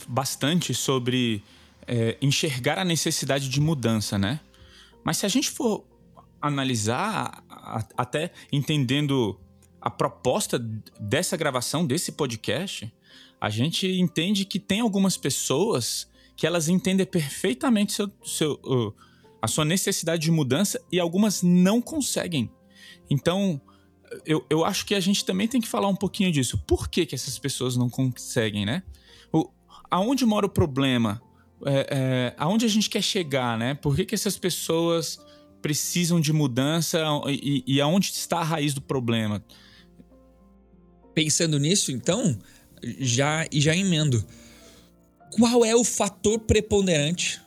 bastante 0.06 0.74
sobre 0.74 1.42
é, 1.86 2.16
enxergar 2.20 2.78
a 2.78 2.84
necessidade 2.84 3.48
de 3.48 3.60
mudança, 3.60 4.18
né? 4.18 4.40
Mas 5.04 5.18
se 5.18 5.26
a 5.26 5.28
gente 5.28 5.50
for 5.50 5.84
analisar, 6.40 7.42
até 7.96 8.32
entendendo 8.52 9.38
a 9.80 9.90
proposta 9.90 10.58
dessa 10.98 11.36
gravação, 11.36 11.86
desse 11.86 12.12
podcast, 12.12 12.92
a 13.40 13.50
gente 13.50 13.86
entende 13.86 14.44
que 14.44 14.58
tem 14.58 14.80
algumas 14.80 15.16
pessoas 15.16 16.08
que 16.36 16.46
elas 16.46 16.68
entendem 16.68 17.06
perfeitamente 17.06 17.92
seu, 17.92 18.10
seu, 18.24 18.94
a 19.40 19.48
sua 19.48 19.64
necessidade 19.64 20.22
de 20.22 20.30
mudança 20.30 20.80
e 20.90 21.00
algumas 21.00 21.42
não 21.42 21.80
conseguem. 21.80 22.50
Então, 23.08 23.60
eu, 24.24 24.44
eu 24.50 24.64
acho 24.64 24.84
que 24.84 24.94
a 24.94 25.00
gente 25.00 25.24
também 25.24 25.48
tem 25.48 25.60
que 25.60 25.68
falar 25.68 25.88
um 25.88 25.96
pouquinho 25.96 26.30
disso. 26.30 26.58
Por 26.66 26.88
que, 26.88 27.06
que 27.06 27.14
essas 27.14 27.38
pessoas 27.38 27.76
não 27.76 27.88
conseguem, 27.88 28.66
né? 28.66 28.82
O, 29.32 29.48
aonde 29.90 30.24
mora 30.26 30.46
o 30.46 30.50
problema? 30.50 31.22
É, 31.64 31.86
é, 31.90 32.34
aonde 32.36 32.66
a 32.66 32.68
gente 32.68 32.90
quer 32.90 33.02
chegar, 33.02 33.58
né? 33.58 33.74
Por 33.74 33.96
que, 33.96 34.04
que 34.04 34.14
essas 34.14 34.36
pessoas 34.36 35.18
precisam 35.66 36.20
de 36.20 36.32
mudança 36.32 37.02
e, 37.26 37.64
e 37.66 37.80
aonde 37.80 38.12
está 38.12 38.38
a 38.38 38.44
raiz 38.44 38.72
do 38.72 38.80
problema? 38.80 39.44
Pensando 41.12 41.58
nisso, 41.58 41.90
então, 41.90 42.38
já 43.00 43.44
e 43.50 43.60
já 43.60 43.74
emendo. 43.74 44.24
Qual 45.32 45.64
é 45.64 45.74
o 45.74 45.82
fator 45.82 46.38
preponderante? 46.38 47.40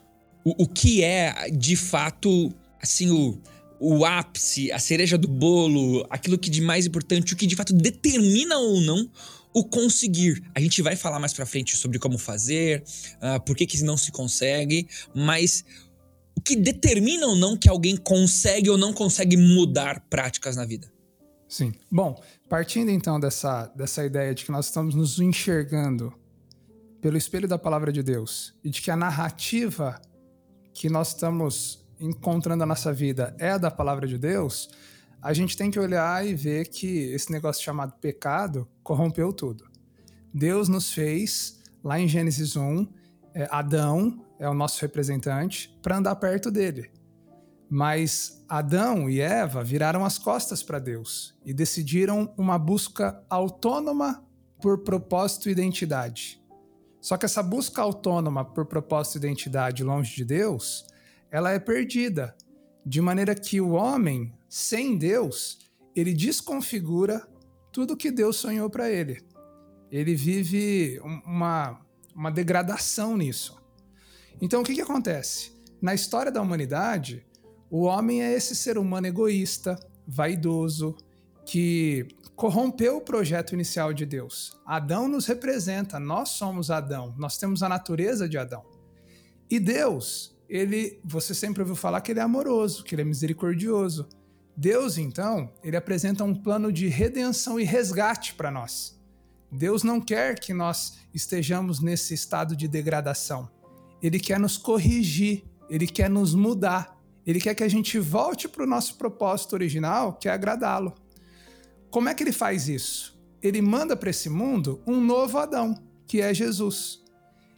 O, 0.43 0.63
o 0.63 0.67
que 0.67 1.01
é, 1.01 1.49
de 1.49 1.77
fato, 1.77 2.53
assim, 2.81 3.09
o, 3.09 3.41
o 3.79 4.03
ápice, 4.03 4.69
a 4.69 4.79
cereja 4.79 5.17
do 5.17 5.29
bolo, 5.29 6.05
aquilo 6.09 6.37
que 6.37 6.49
de 6.49 6.59
mais 6.59 6.85
importante, 6.85 7.33
o 7.33 7.37
que 7.37 7.47
de 7.47 7.55
fato 7.55 7.71
determina 7.71 8.57
ou 8.57 8.81
não 8.81 9.09
o 9.53 9.63
conseguir. 9.63 10.43
A 10.53 10.59
gente 10.59 10.81
vai 10.81 10.97
falar 10.97 11.19
mais 11.19 11.33
para 11.33 11.45
frente 11.45 11.77
sobre 11.77 11.99
como 11.99 12.17
fazer, 12.17 12.83
uh, 13.15 13.41
por 13.45 13.55
que, 13.55 13.65
que 13.65 13.81
não 13.81 13.95
se 13.95 14.11
consegue, 14.11 14.89
mas 15.15 15.63
o 16.35 16.41
que 16.41 16.55
determina 16.55 17.27
ou 17.27 17.35
não 17.35 17.57
que 17.57 17.69
alguém 17.69 17.97
consegue 17.97 18.69
ou 18.69 18.77
não 18.77 18.93
consegue 18.93 19.35
mudar 19.35 20.05
práticas 20.09 20.55
na 20.55 20.65
vida. 20.65 20.91
Sim. 21.47 21.73
Bom, 21.91 22.21
partindo 22.47 22.91
então 22.91 23.19
dessa, 23.19 23.65
dessa 23.75 24.05
ideia 24.05 24.33
de 24.35 24.45
que 24.45 24.51
nós 24.51 24.67
estamos 24.67 24.93
nos 24.93 25.19
enxergando 25.19 26.13
pelo 27.01 27.17
espelho 27.17 27.47
da 27.47 27.57
palavra 27.57 27.91
de 27.91 28.03
Deus 28.03 28.53
e 28.63 28.69
de 28.69 28.81
que 28.81 28.91
a 28.91 28.95
narrativa 28.95 29.99
que 30.73 30.89
nós 30.89 31.09
estamos 31.09 31.85
encontrando 31.99 32.59
na 32.59 32.65
nossa 32.65 32.93
vida 32.93 33.35
é 33.37 33.51
a 33.51 33.57
da 33.57 33.71
palavra 33.71 34.07
de 34.07 34.17
Deus, 34.17 34.69
a 35.21 35.33
gente 35.33 35.57
tem 35.57 35.69
que 35.69 35.79
olhar 35.79 36.25
e 36.25 36.33
ver 36.33 36.67
que 36.67 37.11
esse 37.11 37.31
negócio 37.31 37.63
chamado 37.63 37.93
pecado 37.99 38.67
corrompeu 38.81 39.33
tudo. 39.33 39.65
Deus 40.33 40.69
nos 40.69 40.93
fez, 40.93 41.59
lá 41.83 41.99
em 41.99 42.07
Gênesis 42.07 42.55
1, 42.55 42.87
é, 43.39 43.47
Adão 43.49 44.21
é 44.37 44.49
o 44.49 44.53
nosso 44.53 44.81
representante, 44.81 45.73
para 45.81 45.97
andar 45.97 46.15
perto 46.17 46.51
dele. 46.51 46.91
Mas 47.69 48.43
Adão 48.49 49.09
e 49.09 49.21
Eva 49.21 49.63
viraram 49.63 50.03
as 50.03 50.17
costas 50.17 50.61
para 50.61 50.77
Deus 50.77 51.37
e 51.45 51.53
decidiram 51.53 52.33
uma 52.37 52.59
busca 52.59 53.23
autônoma 53.29 54.25
por 54.61 54.79
propósito 54.79 55.47
e 55.47 55.53
identidade. 55.53 56.43
Só 56.99 57.15
que 57.15 57.25
essa 57.25 57.41
busca 57.41 57.81
autônoma 57.81 58.43
por 58.43 58.65
propósito 58.65 59.15
e 59.15 59.19
identidade 59.19 59.85
longe 59.85 60.13
de 60.13 60.25
Deus, 60.25 60.85
ela 61.31 61.51
é 61.51 61.59
perdida, 61.59 62.35
de 62.85 62.99
maneira 62.99 63.33
que 63.33 63.61
o 63.61 63.69
homem, 63.69 64.33
sem 64.49 64.97
Deus, 64.97 65.59
ele 65.95 66.13
desconfigura 66.13 67.25
tudo 67.71 67.95
que 67.95 68.11
Deus 68.11 68.35
sonhou 68.35 68.69
para 68.69 68.89
ele. 68.89 69.21
Ele 69.89 70.13
vive 70.13 70.99
uma, 71.25 71.79
uma 72.19 72.29
degradação 72.29 73.15
nisso. 73.15 73.57
Então, 74.41 74.59
o 74.59 74.63
que, 74.65 74.75
que 74.75 74.81
acontece? 74.81 75.53
Na 75.81 75.95
história 75.95 76.29
da 76.29 76.41
humanidade, 76.41 77.25
o 77.71 77.83
homem 77.83 78.21
é 78.21 78.33
esse 78.33 78.53
ser 78.57 78.77
humano 78.77 79.07
egoísta, 79.07 79.79
vaidoso, 80.05 80.97
que 81.45 82.09
corrompeu 82.35 82.97
o 82.97 83.01
projeto 83.01 83.53
inicial 83.53 83.93
de 83.93 84.05
Deus. 84.05 84.59
Adão 84.65 85.07
nos 85.07 85.27
representa, 85.27 85.97
nós 85.97 86.29
somos 86.29 86.69
Adão, 86.69 87.15
nós 87.17 87.37
temos 87.37 87.63
a 87.63 87.69
natureza 87.69 88.27
de 88.27 88.37
Adão. 88.37 88.65
E 89.49 89.57
Deus, 89.57 90.37
ele, 90.49 90.99
você 91.05 91.33
sempre 91.33 91.61
ouviu 91.61 91.75
falar 91.75 92.01
que 92.01 92.11
ele 92.11 92.19
é 92.19 92.23
amoroso, 92.23 92.83
que 92.83 92.95
ele 92.95 93.01
é 93.01 93.05
misericordioso. 93.05 94.09
Deus, 94.57 94.97
então, 94.97 95.53
ele 95.63 95.77
apresenta 95.77 96.25
um 96.25 96.35
plano 96.35 96.69
de 96.69 96.89
redenção 96.89 97.57
e 97.57 97.63
resgate 97.63 98.33
para 98.33 98.51
nós. 98.51 98.98
Deus 99.51 99.83
não 99.83 99.99
quer 99.99 100.39
que 100.39 100.53
nós 100.53 100.99
estejamos 101.13 101.79
nesse 101.79 102.13
estado 102.13 102.55
de 102.55 102.67
degradação 102.67 103.49
ele 104.01 104.19
quer 104.19 104.39
nos 104.39 104.57
corrigir, 104.57 105.43
ele 105.69 105.87
quer 105.87 106.09
nos 106.09 106.33
mudar, 106.33 106.97
ele 107.25 107.39
quer 107.39 107.53
que 107.53 107.63
a 107.63 107.67
gente 107.67 107.99
volte 107.99 108.47
para 108.47 108.63
o 108.63 108.67
nosso 108.67 108.95
propósito 108.97 109.53
original, 109.53 110.13
que 110.13 110.27
é 110.27 110.31
agradá-lo. 110.31 110.93
Como 111.91 112.09
é 112.09 112.13
que 112.13 112.23
ele 112.23 112.31
faz 112.31 112.67
isso? 112.67 113.19
Ele 113.41 113.61
manda 113.61 113.95
para 113.95 114.09
esse 114.09 114.29
mundo 114.29 114.81
um 114.85 115.01
novo 115.01 115.37
Adão, 115.37 115.75
que 116.07 116.21
é 116.21 116.33
Jesus. 116.33 117.01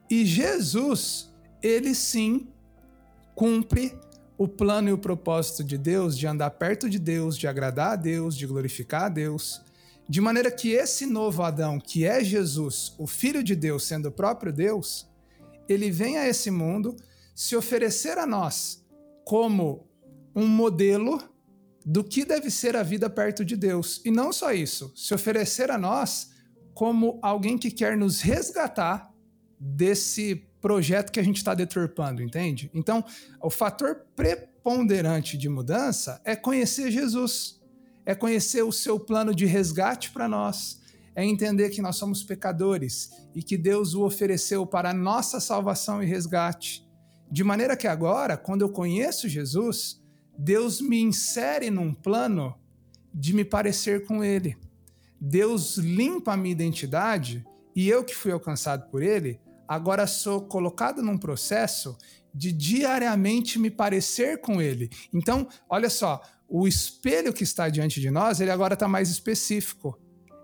E 0.09 0.25
Jesus, 0.25 1.31
ele 1.61 1.95
sim 1.95 2.47
cumpre 3.35 3.97
o 4.37 4.47
plano 4.47 4.89
e 4.89 4.93
o 4.93 4.97
propósito 4.97 5.63
de 5.63 5.77
Deus 5.77 6.17
de 6.17 6.27
andar 6.27 6.49
perto 6.51 6.89
de 6.89 6.99
Deus, 6.99 7.37
de 7.37 7.47
agradar 7.47 7.93
a 7.93 7.95
Deus, 7.95 8.35
de 8.35 8.45
glorificar 8.45 9.03
a 9.03 9.09
Deus, 9.09 9.61
de 10.07 10.19
maneira 10.19 10.51
que 10.51 10.71
esse 10.71 11.05
novo 11.05 11.43
Adão, 11.43 11.79
que 11.79 12.05
é 12.05 12.23
Jesus, 12.23 12.93
o 12.97 13.07
Filho 13.07 13.43
de 13.43 13.55
Deus, 13.55 13.83
sendo 13.83 14.09
o 14.09 14.11
próprio 14.11 14.51
Deus, 14.51 15.09
ele 15.67 15.89
vem 15.89 16.17
a 16.17 16.27
esse 16.27 16.51
mundo 16.51 16.95
se 17.33 17.55
oferecer 17.55 18.17
a 18.17 18.25
nós 18.25 18.85
como 19.23 19.87
um 20.35 20.47
modelo 20.47 21.21
do 21.85 22.03
que 22.03 22.25
deve 22.25 22.51
ser 22.51 22.75
a 22.75 22.83
vida 22.83 23.09
perto 23.09 23.43
de 23.43 23.55
Deus. 23.55 24.01
E 24.05 24.11
não 24.11 24.31
só 24.31 24.53
isso, 24.53 24.91
se 24.95 25.13
oferecer 25.13 25.71
a 25.71 25.77
nós 25.77 26.29
como 26.73 27.19
alguém 27.21 27.57
que 27.57 27.71
quer 27.71 27.97
nos 27.97 28.21
resgatar 28.21 29.11
desse 29.59 30.47
projeto 30.59 31.11
que 31.11 31.19
a 31.19 31.23
gente 31.23 31.37
está 31.37 31.53
deturpando, 31.53 32.21
entende? 32.21 32.69
Então, 32.73 33.03
o 33.41 33.49
fator 33.49 34.05
preponderante 34.15 35.37
de 35.37 35.49
mudança 35.49 36.21
é 36.23 36.35
conhecer 36.35 36.91
Jesus, 36.91 37.60
é 38.05 38.15
conhecer 38.15 38.63
o 38.63 38.71
seu 38.71 38.99
plano 38.99 39.33
de 39.33 39.45
resgate 39.45 40.11
para 40.11 40.27
nós, 40.27 40.81
é 41.15 41.25
entender 41.25 41.69
que 41.69 41.81
nós 41.81 41.97
somos 41.97 42.23
pecadores 42.23 43.11
e 43.35 43.43
que 43.43 43.57
Deus 43.57 43.93
o 43.93 44.03
ofereceu 44.03 44.65
para 44.65 44.93
nossa 44.93 45.39
salvação 45.39 46.01
e 46.01 46.05
resgate. 46.05 46.87
De 47.29 47.43
maneira 47.43 47.77
que 47.77 47.87
agora, 47.87 48.37
quando 48.37 48.61
eu 48.61 48.69
conheço 48.69 49.29
Jesus, 49.29 50.01
Deus 50.37 50.81
me 50.81 51.01
insere 51.01 51.69
num 51.69 51.93
plano 51.93 52.55
de 53.13 53.33
me 53.33 53.43
parecer 53.43 54.05
com 54.05 54.23
Ele. 54.23 54.57
Deus 55.19 55.77
limpa 55.77 56.33
a 56.33 56.37
minha 56.37 56.51
identidade 56.51 57.45
e 57.75 57.89
eu 57.89 58.03
que 58.03 58.15
fui 58.15 58.31
alcançado 58.31 58.89
por 58.89 59.03
Ele, 59.03 59.39
agora 59.67 60.07
sou 60.07 60.41
colocado 60.41 61.01
num 61.01 61.17
processo 61.17 61.97
de 62.33 62.51
diariamente 62.51 63.59
me 63.59 63.69
parecer 63.69 64.39
com 64.39 64.61
Ele. 64.61 64.89
Então, 65.13 65.47
olha 65.69 65.89
só, 65.89 66.21
o 66.53 66.67
espelho 66.67 67.31
que 67.31 67.45
está 67.45 67.69
diante 67.69 68.01
de 68.01 68.11
nós, 68.11 68.41
ele 68.41 68.51
agora 68.51 68.73
está 68.73 68.85
mais 68.85 69.09
específico. 69.09 69.97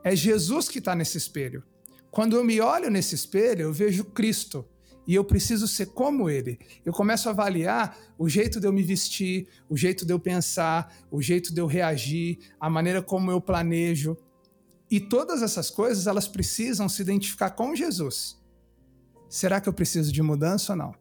É 0.05 0.15
Jesus 0.15 0.69
que 0.69 0.79
está 0.79 0.95
nesse 0.95 1.17
espelho. 1.17 1.65
Quando 2.09 2.37
eu 2.37 2.45
me 2.45 2.61
olho 2.61 2.89
nesse 2.89 3.13
espelho, 3.13 3.63
eu 3.63 3.73
vejo 3.73 4.05
Cristo 4.05 4.65
e 5.05 5.13
eu 5.13 5.25
preciso 5.25 5.67
ser 5.67 5.87
como 5.87 6.29
ele. 6.29 6.57
Eu 6.85 6.93
começo 6.93 7.27
a 7.27 7.33
avaliar 7.33 7.97
o 8.17 8.29
jeito 8.29 8.57
de 8.57 8.65
eu 8.65 8.71
me 8.71 8.83
vestir, 8.83 9.49
o 9.67 9.75
jeito 9.75 10.05
de 10.05 10.13
eu 10.13 10.19
pensar, 10.19 10.95
o 11.11 11.21
jeito 11.21 11.53
de 11.53 11.59
eu 11.59 11.67
reagir, 11.67 12.39
a 12.57 12.69
maneira 12.69 13.01
como 13.01 13.29
eu 13.29 13.41
planejo. 13.41 14.15
E 14.89 15.01
todas 15.01 15.41
essas 15.41 15.69
coisas, 15.69 16.07
elas 16.07 16.25
precisam 16.25 16.87
se 16.87 17.01
identificar 17.01 17.49
com 17.49 17.75
Jesus. 17.75 18.41
Será 19.29 19.59
que 19.59 19.67
eu 19.67 19.73
preciso 19.73 20.09
de 20.09 20.21
mudança 20.21 20.71
ou 20.71 20.77
não? 20.77 20.95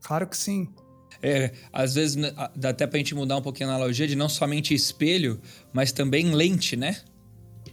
Claro 0.00 0.28
que 0.28 0.36
sim. 0.36 0.72
É, 1.22 1.52
às 1.72 1.94
vezes 1.94 2.16
dá 2.56 2.70
até 2.70 2.84
pra 2.84 2.98
gente 2.98 3.14
mudar 3.14 3.36
um 3.36 3.42
pouquinho 3.42 3.70
a 3.70 3.74
analogia 3.74 4.08
de 4.08 4.16
não 4.16 4.28
somente 4.28 4.74
espelho, 4.74 5.40
mas 5.72 5.92
também 5.92 6.34
lente, 6.34 6.76
né? 6.76 7.00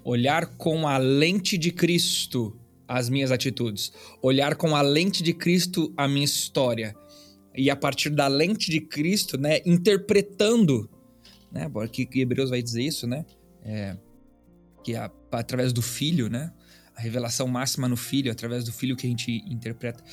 Olhar 0.03 0.45
com 0.45 0.87
a 0.87 0.97
lente 0.97 1.57
de 1.57 1.71
Cristo 1.71 2.55
as 2.87 3.07
minhas 3.07 3.31
atitudes. 3.31 3.91
Olhar 4.21 4.55
com 4.55 4.75
a 4.75 4.81
lente 4.81 5.21
de 5.21 5.33
Cristo 5.33 5.93
a 5.95 6.07
minha 6.07 6.25
história. 6.25 6.95
E 7.55 7.69
a 7.69 7.75
partir 7.75 8.09
da 8.09 8.27
lente 8.27 8.71
de 8.71 8.81
Cristo, 8.81 9.37
né? 9.37 9.59
Interpretando, 9.65 10.89
né? 11.51 11.69
Porque 11.69 12.07
Hebreus 12.15 12.49
vai 12.49 12.61
dizer 12.61 12.83
isso, 12.83 13.05
né? 13.05 13.25
É, 13.63 13.97
que 14.83 14.95
a, 14.95 15.11
através 15.31 15.73
do 15.73 15.81
Filho, 15.81 16.29
né? 16.29 16.51
A 16.95 17.01
revelação 17.01 17.47
máxima 17.47 17.87
no 17.87 17.95
Filho, 17.95 18.31
através 18.31 18.63
do 18.63 18.71
Filho 18.71 18.95
que 18.95 19.05
a 19.05 19.09
gente 19.09 19.43
interpreta 19.47 20.03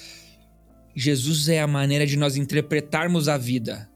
Jesus 0.99 1.47
é 1.51 1.61
a 1.61 1.67
maneira 1.67 2.07
de 2.07 2.17
nós 2.17 2.37
interpretarmos 2.37 3.29
a 3.29 3.37
vida. 3.37 3.87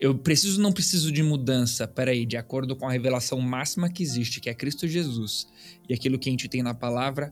Eu 0.00 0.16
preciso 0.16 0.58
não 0.58 0.72
preciso 0.72 1.12
de 1.12 1.22
mudança, 1.22 1.86
peraí, 1.86 2.24
de 2.24 2.38
acordo 2.38 2.74
com 2.74 2.88
a 2.88 2.92
revelação 2.92 3.38
máxima 3.42 3.90
que 3.90 4.02
existe, 4.02 4.40
que 4.40 4.48
é 4.48 4.54
Cristo 4.54 4.88
Jesus, 4.88 5.46
e 5.86 5.92
aquilo 5.92 6.18
que 6.18 6.30
a 6.30 6.32
gente 6.32 6.48
tem 6.48 6.62
na 6.62 6.72
palavra, 6.72 7.30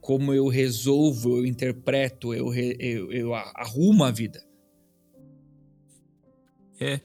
como 0.00 0.32
eu 0.32 0.48
resolvo, 0.48 1.36
eu 1.36 1.44
interpreto, 1.44 2.32
eu, 2.32 2.54
eu, 2.54 3.12
eu 3.12 3.34
arrumo 3.34 4.04
a 4.04 4.10
vida. 4.10 4.42
É. 6.80 6.98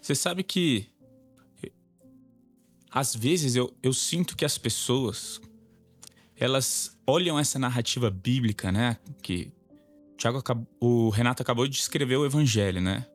Você 0.00 0.14
sabe 0.14 0.42
que. 0.42 0.88
Às 2.90 3.14
vezes 3.14 3.56
eu, 3.56 3.72
eu 3.82 3.92
sinto 3.92 4.34
que 4.34 4.44
as 4.44 4.56
pessoas. 4.56 5.38
Elas 6.34 6.98
olham 7.06 7.38
essa 7.38 7.58
narrativa 7.58 8.10
bíblica, 8.10 8.72
né? 8.72 8.96
Que 9.22 9.52
Tiago, 10.20 10.42
o 10.78 11.08
Renato 11.08 11.42
acabou 11.42 11.66
de 11.66 11.78
escrever 11.78 12.16
o 12.16 12.26
Evangelho, 12.26 12.78
né? 12.78 13.06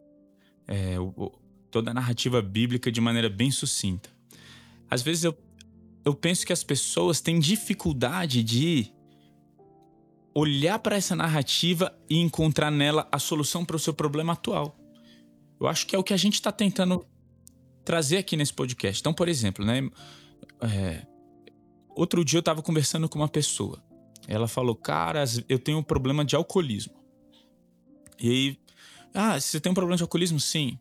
É, 0.67 0.99
o, 0.99 1.31
toda 1.69 1.91
a 1.91 1.93
narrativa 1.93 2.41
bíblica 2.41 2.91
de 2.91 2.99
maneira 2.99 3.29
bem 3.29 3.51
sucinta. 3.51 4.09
Às 4.89 5.03
vezes 5.03 5.23
eu, 5.23 5.37
eu 6.03 6.15
penso 6.15 6.43
que 6.47 6.51
as 6.51 6.63
pessoas 6.63 7.21
têm 7.21 7.39
dificuldade 7.39 8.41
de 8.41 8.91
olhar 10.33 10.79
para 10.79 10.95
essa 10.95 11.15
narrativa 11.15 11.95
e 12.09 12.19
encontrar 12.19 12.71
nela 12.71 13.07
a 13.11 13.19
solução 13.19 13.63
para 13.63 13.75
o 13.75 13.79
seu 13.79 13.93
problema 13.93 14.33
atual. 14.33 14.75
Eu 15.59 15.67
acho 15.67 15.85
que 15.85 15.95
é 15.95 15.99
o 15.99 16.03
que 16.03 16.13
a 16.13 16.17
gente 16.17 16.33
está 16.33 16.51
tentando 16.51 17.05
trazer 17.83 18.17
aqui 18.17 18.35
nesse 18.35 18.51
podcast. 18.51 18.99
Então, 18.99 19.13
por 19.13 19.29
exemplo, 19.29 19.63
né? 19.63 19.87
É, 20.59 21.05
outro 21.89 22.25
dia 22.25 22.37
eu 22.37 22.41
estava 22.41 22.63
conversando 22.63 23.07
com 23.07 23.19
uma 23.19 23.29
pessoa. 23.29 23.84
Ela 24.27 24.47
falou, 24.47 24.75
cara, 24.75 25.23
eu 25.47 25.59
tenho 25.59 25.77
um 25.77 25.83
problema 25.83 26.25
de 26.25 26.35
alcoolismo. 26.35 26.93
E 28.19 28.29
aí, 28.29 28.59
ah, 29.13 29.39
você 29.39 29.59
tem 29.59 29.71
um 29.71 29.75
problema 29.75 29.97
de 29.97 30.03
alcoolismo? 30.03 30.39
Sim. 30.39 30.79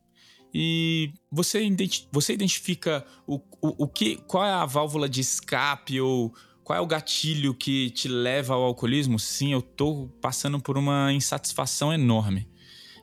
E 0.52 1.12
você, 1.30 1.64
identi 1.64 2.08
você 2.12 2.32
identifica 2.32 3.04
o, 3.26 3.36
o, 3.60 3.84
o 3.84 3.88
que, 3.88 4.16
qual 4.18 4.44
é 4.44 4.52
a 4.52 4.64
válvula 4.64 5.08
de 5.08 5.20
escape 5.20 6.00
ou 6.00 6.32
qual 6.62 6.78
é 6.78 6.80
o 6.80 6.86
gatilho 6.86 7.52
que 7.52 7.90
te 7.90 8.08
leva 8.08 8.54
ao 8.54 8.62
alcoolismo? 8.62 9.18
Sim, 9.18 9.52
eu 9.52 9.60
tô 9.60 10.08
passando 10.20 10.60
por 10.60 10.78
uma 10.78 11.12
insatisfação 11.12 11.92
enorme. 11.92 12.48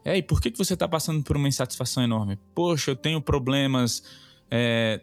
É, 0.04 0.18
e 0.18 0.24
por 0.24 0.42
que, 0.42 0.50
que 0.50 0.58
você 0.58 0.76
tá 0.76 0.88
passando 0.88 1.24
por 1.24 1.38
uma 1.38 1.48
insatisfação 1.48 2.02
enorme? 2.02 2.40
Poxa, 2.56 2.92
eu 2.92 2.96
tenho 2.96 3.22
problemas 3.22 4.04
é, 4.50 5.02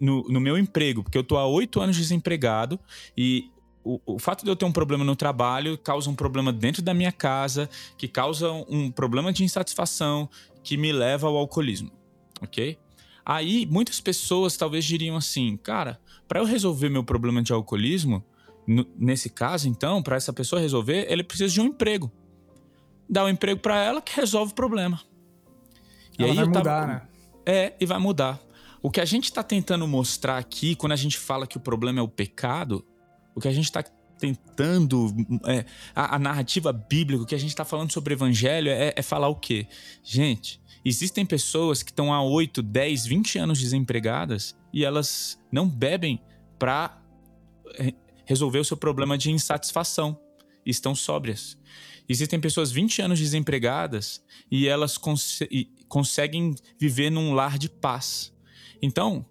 no, 0.00 0.22
no 0.28 0.40
meu 0.40 0.56
emprego, 0.56 1.02
porque 1.02 1.18
eu 1.18 1.24
tô 1.24 1.36
há 1.36 1.46
oito 1.46 1.80
anos 1.80 1.96
desempregado 1.96 2.80
e 3.16 3.50
o, 3.84 4.00
o, 4.06 4.18
fato 4.18 4.44
de 4.44 4.50
eu 4.50 4.56
ter 4.56 4.64
um 4.64 4.72
problema 4.72 5.04
no 5.04 5.16
trabalho 5.16 5.76
causa 5.76 6.08
um 6.08 6.14
problema 6.14 6.52
dentro 6.52 6.82
da 6.82 6.94
minha 6.94 7.12
casa, 7.12 7.68
que 7.96 8.06
causa 8.06 8.50
um 8.68 8.90
problema 8.90 9.32
de 9.32 9.44
insatisfação 9.44 10.28
que 10.62 10.76
me 10.76 10.92
leva 10.92 11.26
ao 11.26 11.36
alcoolismo, 11.36 11.90
ok? 12.40 12.78
Aí 13.24 13.66
muitas 13.66 14.00
pessoas 14.00 14.56
talvez 14.56 14.84
diriam 14.84 15.16
assim, 15.16 15.56
cara, 15.56 16.00
para 16.26 16.40
eu 16.40 16.44
resolver 16.44 16.88
meu 16.88 17.04
problema 17.04 17.42
de 17.42 17.52
alcoolismo, 17.52 18.24
nesse 18.96 19.28
caso 19.28 19.68
então, 19.68 20.02
para 20.02 20.16
essa 20.16 20.32
pessoa 20.32 20.60
resolver, 20.60 21.06
ele 21.10 21.24
precisa 21.24 21.52
de 21.52 21.60
um 21.60 21.66
emprego. 21.66 22.10
Dá 23.08 23.24
um 23.24 23.28
emprego 23.28 23.60
para 23.60 23.80
ela 23.80 24.00
que 24.00 24.14
resolve 24.14 24.52
o 24.52 24.54
problema. 24.54 25.00
E 26.18 26.22
ela 26.22 26.32
aí 26.32 26.36
vai 26.36 26.46
mudar, 26.46 26.62
tava... 26.62 26.86
né? 26.86 27.02
É, 27.44 27.74
e 27.80 27.86
vai 27.86 27.98
mudar. 27.98 28.40
O 28.80 28.90
que 28.90 29.00
a 29.00 29.04
gente 29.04 29.24
está 29.24 29.42
tentando 29.42 29.86
mostrar 29.86 30.38
aqui, 30.38 30.74
quando 30.74 30.92
a 30.92 30.96
gente 30.96 31.18
fala 31.18 31.46
que 31.46 31.56
o 31.56 31.60
problema 31.60 32.00
é 32.00 32.02
o 32.02 32.08
pecado, 32.08 32.84
o 33.34 33.40
que 33.40 33.48
a 33.48 33.52
gente 33.52 33.64
está 33.64 33.82
tentando, 34.18 35.08
é, 35.46 35.64
a, 35.94 36.14
a, 36.14 36.18
narrativa 36.18 36.72
bíblica, 36.72 37.24
o 37.24 37.26
que 37.26 37.34
a 37.34 37.38
gente 37.38 37.50
está 37.50 37.64
falando 37.64 37.92
sobre 37.92 38.14
evangelho 38.14 38.70
é, 38.70 38.92
é 38.94 39.02
falar 39.02 39.28
o 39.28 39.34
quê? 39.34 39.66
Gente, 40.02 40.60
existem 40.84 41.26
pessoas 41.26 41.82
que 41.82 41.90
estão 41.90 42.12
há 42.12 42.22
8, 42.22 42.62
10, 42.62 43.06
20 43.06 43.38
anos 43.38 43.58
desempregadas 43.58 44.56
e 44.72 44.84
elas 44.84 45.40
não 45.50 45.68
bebem 45.68 46.20
para 46.56 47.02
é, 47.78 47.92
resolver 48.24 48.60
o 48.60 48.64
seu 48.64 48.76
problema 48.76 49.18
de 49.18 49.30
insatisfação. 49.30 50.18
E 50.64 50.70
estão 50.70 50.94
sóbrias. 50.94 51.58
Existem 52.08 52.38
pessoas 52.38 52.70
20 52.70 53.02
anos 53.02 53.18
desempregadas 53.18 54.22
e 54.48 54.68
elas 54.68 54.96
cons 54.96 55.40
conseguem 55.88 56.54
viver 56.78 57.10
num 57.10 57.32
lar 57.32 57.58
de 57.58 57.68
paz. 57.68 58.32
Então, 58.80 59.26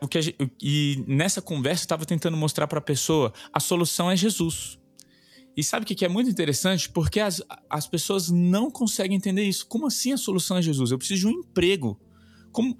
o 0.00 0.08
que 0.08 0.20
gente, 0.20 0.52
e 0.60 1.04
nessa 1.06 1.40
conversa 1.40 1.82
eu 1.82 1.86
estava 1.86 2.04
tentando 2.04 2.36
mostrar 2.36 2.66
para 2.66 2.78
a 2.78 2.82
pessoa 2.82 3.32
a 3.52 3.60
solução 3.60 4.10
é 4.10 4.16
Jesus. 4.16 4.78
E 5.56 5.62
sabe 5.62 5.82
o 5.82 5.86
que 5.86 6.04
é 6.04 6.08
muito 6.08 6.30
interessante? 6.30 6.88
Porque 6.88 7.18
as, 7.18 7.42
as 7.68 7.86
pessoas 7.86 8.30
não 8.30 8.70
conseguem 8.70 9.16
entender 9.16 9.42
isso. 9.42 9.66
Como 9.66 9.86
assim 9.88 10.12
a 10.12 10.16
solução 10.16 10.56
é 10.56 10.62
Jesus? 10.62 10.90
Eu 10.90 10.98
preciso 10.98 11.20
de 11.22 11.26
um 11.26 11.40
emprego. 11.40 12.00
Como, 12.52 12.78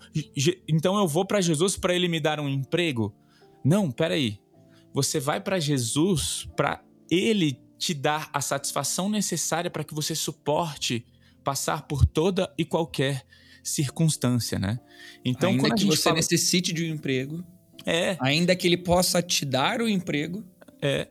então 0.69 0.97
eu 0.97 1.07
vou 1.07 1.25
para 1.25 1.41
Jesus 1.41 1.77
para 1.77 1.95
ele 1.95 2.09
me 2.09 2.21
dar 2.21 2.39
um 2.39 2.49
emprego? 2.49 3.15
Não, 3.65 3.91
peraí. 3.91 4.39
Você 4.95 5.19
vai 5.19 5.41
para 5.41 5.59
Jesus 5.59 6.49
para 6.57 6.83
ele 7.11 7.61
te 7.79 7.95
dar 7.95 8.31
a 8.33 8.41
satisfação 8.41 9.09
necessária 9.09 9.71
para 9.71 9.85
que 9.85 9.95
você 9.95 10.15
suporte 10.15 11.05
passar 11.43 11.83
por 11.83 12.05
toda 12.05 12.53
e 12.59 12.65
qualquer 12.65 13.25
circunstância, 13.69 14.59
né? 14.59 14.79
Então, 15.25 15.51
ainda 15.51 15.63
quando 15.63 15.73
a 15.73 15.77
que 15.77 15.83
gente 15.83 15.97
você 15.97 16.03
fala... 16.03 16.17
necessite 16.17 16.73
de 16.73 16.85
um 16.85 16.95
emprego, 16.95 17.45
é, 17.87 18.17
ainda 18.21 18.55
que 18.57 18.67
ele 18.67 18.77
possa 18.77 19.23
te 19.23 19.45
dar 19.45 19.81
o 19.81 19.89
emprego, 19.89 20.45
é. 20.81 21.09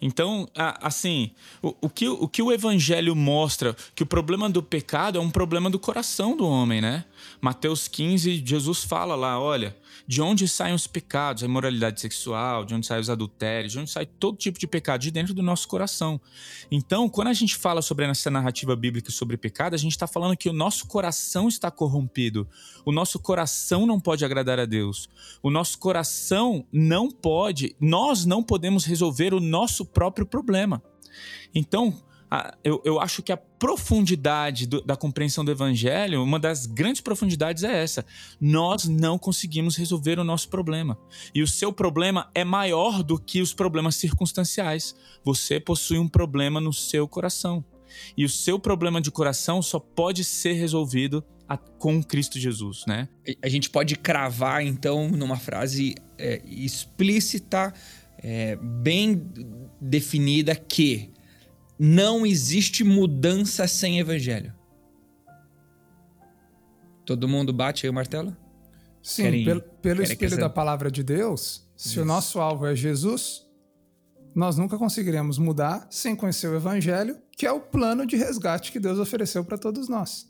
Então, 0.00 0.46
assim, 0.54 1.30
o, 1.62 1.74
o, 1.82 1.88
que, 1.88 2.06
o 2.06 2.28
que 2.28 2.42
o 2.42 2.52
evangelho 2.52 3.16
mostra, 3.16 3.74
que 3.94 4.02
o 4.02 4.06
problema 4.06 4.50
do 4.50 4.62
pecado 4.62 5.18
é 5.18 5.20
um 5.20 5.30
problema 5.30 5.70
do 5.70 5.78
coração 5.78 6.36
do 6.36 6.46
homem, 6.46 6.80
né? 6.80 7.04
Mateus 7.40 7.88
15, 7.88 8.42
Jesus 8.44 8.84
fala 8.84 9.14
lá, 9.14 9.40
olha, 9.40 9.74
de 10.06 10.20
onde 10.20 10.46
saem 10.46 10.74
os 10.74 10.86
pecados, 10.86 11.42
a 11.42 11.46
imoralidade 11.46 12.00
sexual, 12.00 12.64
de 12.64 12.74
onde 12.74 12.86
saem 12.86 13.00
os 13.00 13.08
adultérios, 13.08 13.72
de 13.72 13.78
onde 13.78 13.90
sai 13.90 14.06
todo 14.06 14.36
tipo 14.36 14.58
de 14.58 14.66
pecado, 14.66 15.00
de 15.00 15.10
dentro 15.10 15.32
do 15.32 15.42
nosso 15.42 15.66
coração. 15.66 16.20
Então, 16.70 17.08
quando 17.08 17.28
a 17.28 17.32
gente 17.32 17.56
fala 17.56 17.80
sobre 17.80 18.04
essa 18.04 18.30
narrativa 18.30 18.76
bíblica 18.76 19.10
sobre 19.10 19.36
pecado, 19.36 19.74
a 19.74 19.78
gente 19.78 19.92
está 19.92 20.06
falando 20.06 20.36
que 20.36 20.48
o 20.48 20.52
nosso 20.52 20.86
coração 20.86 21.48
está 21.48 21.70
corrompido. 21.70 22.46
O 22.84 22.92
nosso 22.92 23.18
coração 23.18 23.86
não 23.86 23.98
pode 23.98 24.24
agradar 24.24 24.58
a 24.58 24.66
Deus. 24.66 25.08
O 25.42 25.50
nosso 25.50 25.78
coração 25.78 26.66
não 26.72 27.10
pode, 27.10 27.74
nós 27.80 28.24
não 28.24 28.42
podemos 28.42 28.84
resolver 28.84 29.32
o 29.32 29.40
nosso 29.40 29.86
próprio 29.86 30.26
problema. 30.26 30.82
Então, 31.54 31.94
eu, 32.62 32.80
eu 32.84 33.00
acho 33.00 33.22
que 33.22 33.32
a 33.32 33.36
profundidade 33.36 34.66
do, 34.66 34.80
da 34.80 34.96
compreensão 34.96 35.44
do 35.44 35.50
evangelho, 35.50 36.22
uma 36.22 36.38
das 36.38 36.66
grandes 36.66 37.00
profundidades 37.00 37.64
é 37.64 37.82
essa. 37.82 38.04
Nós 38.40 38.86
não 38.86 39.18
conseguimos 39.18 39.76
resolver 39.76 40.18
o 40.18 40.24
nosso 40.24 40.48
problema. 40.48 40.98
E 41.34 41.42
o 41.42 41.46
seu 41.46 41.72
problema 41.72 42.30
é 42.34 42.44
maior 42.44 43.02
do 43.02 43.18
que 43.18 43.40
os 43.40 43.52
problemas 43.52 43.96
circunstanciais. 43.96 44.94
Você 45.24 45.60
possui 45.60 45.98
um 45.98 46.08
problema 46.08 46.60
no 46.60 46.72
seu 46.72 47.06
coração. 47.06 47.64
E 48.16 48.24
o 48.24 48.28
seu 48.28 48.58
problema 48.58 49.00
de 49.00 49.10
coração 49.10 49.62
só 49.62 49.78
pode 49.78 50.24
ser 50.24 50.54
resolvido 50.54 51.24
a, 51.48 51.56
com 51.56 52.02
Cristo 52.02 52.38
Jesus, 52.38 52.84
né? 52.86 53.08
A 53.42 53.48
gente 53.48 53.70
pode 53.70 53.96
cravar, 53.96 54.64
então, 54.64 55.08
numa 55.08 55.36
frase 55.36 55.94
é, 56.18 56.42
explícita, 56.46 57.72
é, 58.18 58.56
bem 58.56 59.22
definida, 59.80 60.54
que 60.56 61.13
não 61.78 62.24
existe 62.24 62.84
mudança 62.84 63.66
sem 63.66 63.98
evangelho. 63.98 64.52
Todo 67.04 67.28
mundo 67.28 67.52
bate 67.52 67.86
aí 67.86 67.90
o 67.90 67.94
martelo? 67.94 68.34
Sim, 69.02 69.24
querem, 69.24 69.44
pelo, 69.44 69.60
pelo 69.60 70.02
espelho 70.02 70.38
da 70.38 70.48
palavra 70.48 70.90
de 70.90 71.02
Deus, 71.02 71.68
se 71.76 71.88
Isso. 71.88 72.02
o 72.02 72.04
nosso 72.04 72.40
alvo 72.40 72.66
é 72.66 72.74
Jesus, 72.74 73.44
nós 74.34 74.56
nunca 74.56 74.78
conseguiremos 74.78 75.36
mudar 75.38 75.86
sem 75.90 76.16
conhecer 76.16 76.48
o 76.48 76.56
evangelho, 76.56 77.18
que 77.36 77.46
é 77.46 77.52
o 77.52 77.60
plano 77.60 78.06
de 78.06 78.16
resgate 78.16 78.72
que 78.72 78.80
Deus 78.80 78.98
ofereceu 78.98 79.44
para 79.44 79.58
todos 79.58 79.88
nós. 79.88 80.26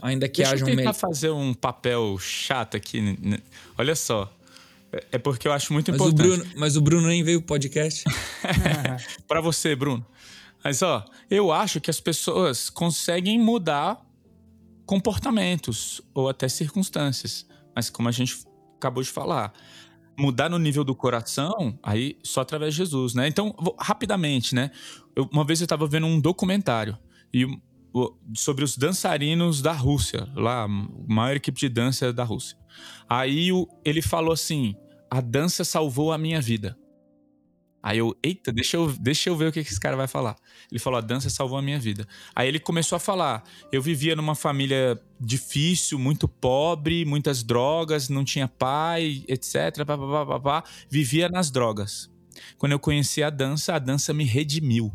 Ainda 0.00 0.28
que 0.28 0.42
Deixa 0.42 0.54
haja 0.54 0.64
eu 0.64 0.76
tentar 0.76 0.90
um 0.90 0.94
fazer 0.94 1.30
um 1.30 1.54
papel 1.54 2.16
chato 2.18 2.76
aqui. 2.76 3.18
Olha 3.76 3.94
só. 3.94 4.32
É, 4.92 5.04
é 5.12 5.18
porque 5.18 5.46
eu 5.46 5.52
acho 5.52 5.72
muito 5.72 5.90
mas 5.90 6.00
importante. 6.00 6.28
O 6.28 6.36
Bruno, 6.36 6.50
mas 6.56 6.76
o 6.76 6.80
Bruno 6.80 7.06
nem 7.08 7.22
veio 7.22 7.38
o 7.38 7.42
podcast. 7.42 8.04
para 9.28 9.40
você, 9.40 9.74
Bruno. 9.76 10.04
Mas, 10.64 10.82
ó, 10.82 11.04
eu 11.30 11.52
acho 11.52 11.80
que 11.80 11.90
as 11.90 12.00
pessoas 12.00 12.70
conseguem 12.70 13.38
mudar 13.38 14.00
comportamentos 14.86 16.00
ou 16.14 16.28
até 16.28 16.48
circunstâncias. 16.48 17.46
Mas, 17.74 17.90
como 17.90 18.08
a 18.08 18.12
gente 18.12 18.44
acabou 18.76 19.02
de 19.02 19.08
falar, 19.08 19.52
mudar 20.18 20.48
no 20.48 20.58
nível 20.58 20.84
do 20.84 20.94
coração, 20.94 21.78
aí 21.82 22.18
só 22.22 22.42
através 22.42 22.74
de 22.74 22.78
Jesus, 22.78 23.14
né? 23.14 23.26
Então, 23.26 23.54
vou, 23.58 23.76
rapidamente, 23.78 24.54
né? 24.54 24.70
Eu, 25.16 25.28
uma 25.32 25.44
vez 25.44 25.60
eu 25.60 25.64
estava 25.64 25.86
vendo 25.86 26.06
um 26.06 26.20
documentário 26.20 26.96
e 27.32 27.46
sobre 28.34 28.64
os 28.64 28.76
dançarinos 28.76 29.60
da 29.60 29.72
Rússia, 29.72 30.28
lá, 30.34 30.64
a 30.64 30.68
maior 30.68 31.36
equipe 31.36 31.58
de 31.58 31.68
dança 31.68 32.12
da 32.12 32.24
Rússia. 32.24 32.56
Aí 33.08 33.50
ele 33.84 34.00
falou 34.00 34.32
assim: 34.32 34.74
a 35.10 35.20
dança 35.20 35.64
salvou 35.64 36.12
a 36.12 36.18
minha 36.18 36.40
vida. 36.40 36.76
Aí 37.82 37.98
eu, 37.98 38.16
eita, 38.22 38.52
deixa 38.52 38.76
eu, 38.76 38.92
deixa 38.92 39.28
eu 39.28 39.36
ver 39.36 39.48
o 39.48 39.52
que 39.52 39.58
esse 39.58 39.80
cara 39.80 39.96
vai 39.96 40.06
falar. 40.06 40.36
Ele 40.70 40.78
falou: 40.78 40.98
a 40.98 41.00
dança 41.00 41.28
salvou 41.28 41.58
a 41.58 41.62
minha 41.62 41.78
vida. 41.78 42.06
Aí 42.34 42.46
ele 42.46 42.60
começou 42.60 42.96
a 42.96 43.00
falar: 43.00 43.42
eu 43.72 43.82
vivia 43.82 44.14
numa 44.14 44.36
família 44.36 45.00
difícil, 45.20 45.98
muito 45.98 46.28
pobre, 46.28 47.04
muitas 47.04 47.42
drogas, 47.42 48.08
não 48.08 48.24
tinha 48.24 48.46
pai, 48.46 49.24
etc. 49.26 49.84
Pá, 49.84 49.98
pá, 49.98 50.26
pá, 50.26 50.40
pá, 50.40 50.64
vivia 50.88 51.28
nas 51.28 51.50
drogas. 51.50 52.08
Quando 52.56 52.72
eu 52.72 52.78
conheci 52.78 53.22
a 53.22 53.30
dança, 53.30 53.74
a 53.74 53.78
dança 53.78 54.14
me 54.14 54.24
redimiu. 54.24 54.92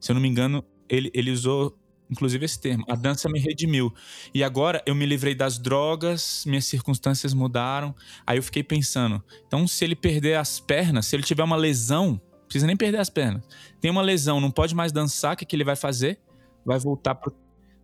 Se 0.00 0.12
eu 0.12 0.14
não 0.14 0.22
me 0.22 0.28
engano, 0.28 0.64
ele, 0.88 1.10
ele 1.12 1.30
usou 1.30 1.76
inclusive 2.12 2.44
esse 2.44 2.60
termo. 2.60 2.84
A 2.88 2.94
dança 2.94 3.28
me 3.28 3.40
redimiu. 3.40 3.92
E 4.32 4.44
agora 4.44 4.82
eu 4.86 4.94
me 4.94 5.04
livrei 5.04 5.34
das 5.34 5.58
drogas, 5.58 6.44
minhas 6.46 6.66
circunstâncias 6.66 7.34
mudaram. 7.34 7.94
Aí 8.26 8.38
eu 8.38 8.42
fiquei 8.42 8.62
pensando, 8.62 9.22
então 9.46 9.66
se 9.66 9.84
ele 9.84 9.96
perder 9.96 10.36
as 10.36 10.60
pernas, 10.60 11.06
se 11.06 11.16
ele 11.16 11.22
tiver 11.22 11.42
uma 11.42 11.56
lesão, 11.56 12.12
não 12.12 12.46
precisa 12.46 12.66
nem 12.66 12.76
perder 12.76 12.98
as 12.98 13.10
pernas. 13.10 13.42
Tem 13.80 13.90
uma 13.90 14.02
lesão, 14.02 14.40
não 14.40 14.50
pode 14.50 14.74
mais 14.74 14.92
dançar, 14.92 15.34
o 15.34 15.36
que, 15.36 15.44
que 15.44 15.56
ele 15.56 15.64
vai 15.64 15.74
fazer? 15.74 16.20
Vai 16.64 16.78
voltar 16.78 17.14
pro... 17.16 17.34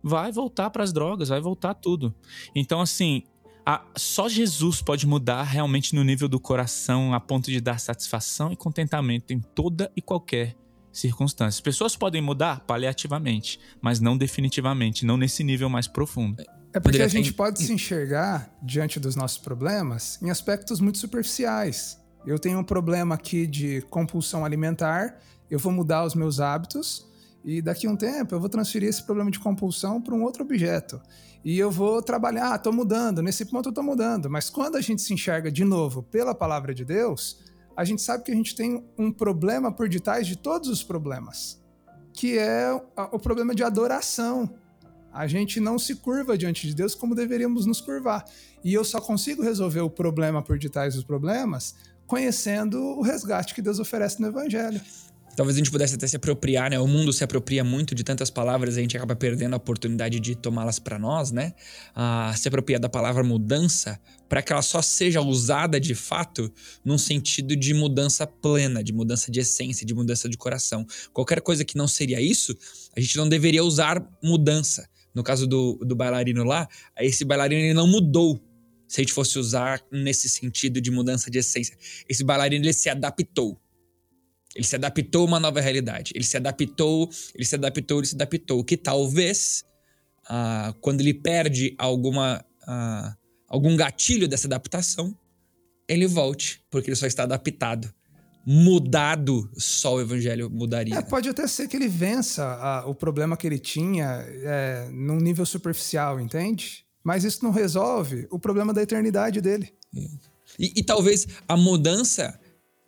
vai 0.01 0.31
voltar 0.31 0.69
para 0.69 0.83
as 0.83 0.93
drogas, 0.93 1.29
vai 1.29 1.41
voltar 1.41 1.73
tudo. 1.73 2.15
Então 2.55 2.79
assim, 2.79 3.23
a... 3.65 3.83
só 3.97 4.29
Jesus 4.29 4.81
pode 4.81 5.05
mudar 5.07 5.43
realmente 5.43 5.93
no 5.95 6.03
nível 6.03 6.29
do 6.29 6.39
coração 6.39 7.13
a 7.13 7.19
ponto 7.19 7.49
de 7.51 7.59
dar 7.59 7.79
satisfação 7.79 8.53
e 8.53 8.55
contentamento 8.55 9.33
em 9.33 9.39
toda 9.39 9.91
e 9.97 10.01
qualquer 10.01 10.55
circunstâncias. 10.91 11.61
Pessoas 11.61 11.95
podem 11.95 12.21
mudar 12.21 12.61
paliativamente, 12.61 13.59
mas 13.81 13.99
não 13.99 14.17
definitivamente, 14.17 15.05
não 15.05 15.17
nesse 15.17 15.43
nível 15.43 15.69
mais 15.69 15.87
profundo. 15.87 16.43
É 16.73 16.79
porque 16.79 17.01
a 17.01 17.07
gente 17.07 17.33
pode 17.33 17.63
se 17.63 17.73
enxergar 17.73 18.55
diante 18.61 18.99
dos 18.99 19.15
nossos 19.15 19.37
problemas 19.37 20.21
em 20.21 20.29
aspectos 20.29 20.79
muito 20.79 20.99
superficiais. 20.99 21.99
Eu 22.25 22.37
tenho 22.37 22.59
um 22.59 22.63
problema 22.63 23.15
aqui 23.15 23.47
de 23.47 23.81
compulsão 23.89 24.45
alimentar, 24.45 25.19
eu 25.49 25.57
vou 25.57 25.71
mudar 25.71 26.05
os 26.05 26.13
meus 26.13 26.39
hábitos 26.39 27.07
e 27.43 27.61
daqui 27.61 27.87
a 27.87 27.89
um 27.89 27.95
tempo 27.95 28.35
eu 28.35 28.39
vou 28.39 28.49
transferir 28.49 28.87
esse 28.87 29.03
problema 29.03 29.31
de 29.31 29.39
compulsão 29.39 30.01
para 30.01 30.13
um 30.13 30.23
outro 30.23 30.43
objeto. 30.43 31.01
E 31.43 31.57
eu 31.57 31.71
vou 31.71 32.01
trabalhar, 32.01 32.55
estou 32.55 32.73
mudando, 32.73 33.21
nesse 33.21 33.45
ponto 33.45 33.67
eu 33.67 33.71
estou 33.71 33.83
mudando. 33.83 34.29
Mas 34.29 34.49
quando 34.49 34.75
a 34.75 34.81
gente 34.81 35.01
se 35.01 35.13
enxerga 35.13 35.51
de 35.51 35.63
novo 35.63 36.03
pela 36.03 36.35
palavra 36.35 36.73
de 36.75 36.83
Deus, 36.83 37.39
a 37.75 37.83
gente 37.85 38.01
sabe 38.01 38.23
que 38.23 38.31
a 38.31 38.35
gente 38.35 38.55
tem 38.55 38.83
um 38.97 39.11
problema 39.11 39.71
por 39.71 39.87
detrás 39.87 40.27
de 40.27 40.37
todos 40.37 40.69
os 40.69 40.83
problemas, 40.83 41.61
que 42.13 42.37
é 42.37 42.71
o 43.11 43.19
problema 43.19 43.55
de 43.55 43.63
adoração. 43.63 44.49
A 45.11 45.27
gente 45.27 45.59
não 45.59 45.79
se 45.79 45.95
curva 45.95 46.37
diante 46.37 46.67
de 46.67 46.75
Deus 46.75 46.93
como 46.93 47.15
deveríamos 47.15 47.65
nos 47.65 47.81
curvar. 47.81 48.25
E 48.63 48.73
eu 48.73 48.83
só 48.83 48.99
consigo 49.01 49.41
resolver 49.41 49.81
o 49.81 49.89
problema 49.89 50.41
por 50.41 50.59
detrás 50.59 50.95
dos 50.95 51.03
problemas 51.03 51.75
conhecendo 52.09 52.81
o 52.81 53.03
resgate 53.03 53.53
que 53.53 53.61
Deus 53.61 53.79
oferece 53.79 54.19
no 54.19 54.27
Evangelho 54.27 54.81
talvez 55.35 55.55
a 55.55 55.59
gente 55.59 55.71
pudesse 55.71 55.95
até 55.95 56.07
se 56.07 56.15
apropriar, 56.15 56.69
né? 56.69 56.79
O 56.79 56.87
mundo 56.87 57.11
se 57.13 57.23
apropria 57.23 57.63
muito 57.63 57.95
de 57.95 58.03
tantas 58.03 58.29
palavras, 58.29 58.77
a 58.77 58.81
gente 58.81 58.95
acaba 58.95 59.15
perdendo 59.15 59.53
a 59.53 59.57
oportunidade 59.57 60.19
de 60.19 60.35
tomá-las 60.35 60.79
para 60.79 60.99
nós, 60.99 61.31
né? 61.31 61.53
Ah, 61.95 62.33
se 62.35 62.47
apropriar 62.47 62.79
da 62.79 62.89
palavra 62.89 63.23
mudança 63.23 63.99
para 64.27 64.41
que 64.41 64.53
ela 64.53 64.61
só 64.61 64.81
seja 64.81 65.21
usada 65.21 65.79
de 65.79 65.95
fato 65.95 66.51
num 66.85 66.97
sentido 66.97 67.55
de 67.55 67.73
mudança 67.73 68.27
plena, 68.27 68.83
de 68.83 68.93
mudança 68.93 69.31
de 69.31 69.39
essência, 69.39 69.85
de 69.85 69.93
mudança 69.93 70.29
de 70.29 70.37
coração. 70.37 70.85
Qualquer 71.11 71.41
coisa 71.41 71.65
que 71.65 71.75
não 71.75 71.87
seria 71.87 72.21
isso, 72.21 72.55
a 72.95 72.99
gente 72.99 73.17
não 73.17 73.27
deveria 73.27 73.63
usar 73.63 74.07
mudança. 74.23 74.87
No 75.13 75.23
caso 75.23 75.47
do, 75.47 75.79
do 75.83 75.95
bailarino 75.95 76.43
lá, 76.43 76.67
esse 76.99 77.25
bailarino 77.25 77.61
ele 77.61 77.73
não 77.73 77.87
mudou 77.87 78.39
se 78.87 79.01
a 79.01 79.03
gente 79.03 79.13
fosse 79.13 79.37
usar 79.37 79.81
nesse 79.91 80.27
sentido 80.27 80.81
de 80.81 80.89
mudança 80.91 81.29
de 81.29 81.39
essência. 81.39 81.77
Esse 82.07 82.23
bailarino 82.23 82.65
ele 82.65 82.73
se 82.73 82.89
adaptou. 82.89 83.59
Ele 84.55 84.65
se 84.65 84.75
adaptou 84.75 85.21
a 85.23 85.25
uma 85.25 85.39
nova 85.39 85.61
realidade. 85.61 86.11
Ele 86.15 86.23
se 86.23 86.37
adaptou, 86.37 87.09
ele 87.35 87.45
se 87.45 87.55
adaptou, 87.55 87.99
ele 87.99 88.07
se 88.07 88.15
adaptou. 88.15 88.63
Que 88.63 88.75
talvez, 88.75 89.63
ah, 90.27 90.73
quando 90.81 91.01
ele 91.01 91.13
perde 91.13 91.75
alguma, 91.77 92.43
ah, 92.67 93.15
algum 93.47 93.75
gatilho 93.75 94.27
dessa 94.27 94.47
adaptação, 94.47 95.15
ele 95.87 96.07
volte, 96.07 96.63
porque 96.69 96.89
ele 96.89 96.95
só 96.95 97.07
está 97.07 97.23
adaptado. 97.23 97.93
Mudado, 98.45 99.49
só 99.55 99.95
o 99.95 100.01
evangelho 100.01 100.49
mudaria. 100.49 100.95
É, 100.95 101.01
pode 101.01 101.29
até 101.29 101.45
ser 101.45 101.67
que 101.67 101.75
ele 101.75 101.87
vença 101.87 102.43
a, 102.43 102.87
o 102.87 102.95
problema 102.95 103.37
que 103.37 103.45
ele 103.45 103.59
tinha 103.59 104.25
é, 104.27 104.89
num 104.91 105.17
nível 105.17 105.45
superficial, 105.45 106.19
entende? 106.19 106.85
Mas 107.03 107.23
isso 107.23 107.43
não 107.43 107.51
resolve 107.51 108.27
o 108.31 108.39
problema 108.39 108.73
da 108.73 108.81
eternidade 108.81 109.39
dele. 109.41 109.71
E, 110.57 110.79
e 110.79 110.83
talvez 110.83 111.27
a 111.47 111.55
mudança 111.55 112.39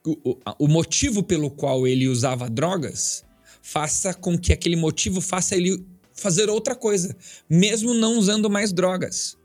o, 0.06 0.38
o 0.60 0.68
motivo 0.68 1.22
pelo 1.24 1.50
qual 1.50 1.88
ele 1.88 2.08
usava 2.08 2.50
drogas 2.50 3.24
faça 3.62 4.14
com 4.14 4.38
que 4.38 4.52
aquele 4.52 4.76
motivo 4.76 5.22
faça 5.22 5.56
ele 5.56 5.86
fazer 6.14 6.50
outra 6.50 6.76
coisa, 6.76 7.16
mesmo 7.50 7.94
não 7.94 8.18
usando 8.18 8.50
mais 8.50 8.74
drogas. 8.74 9.38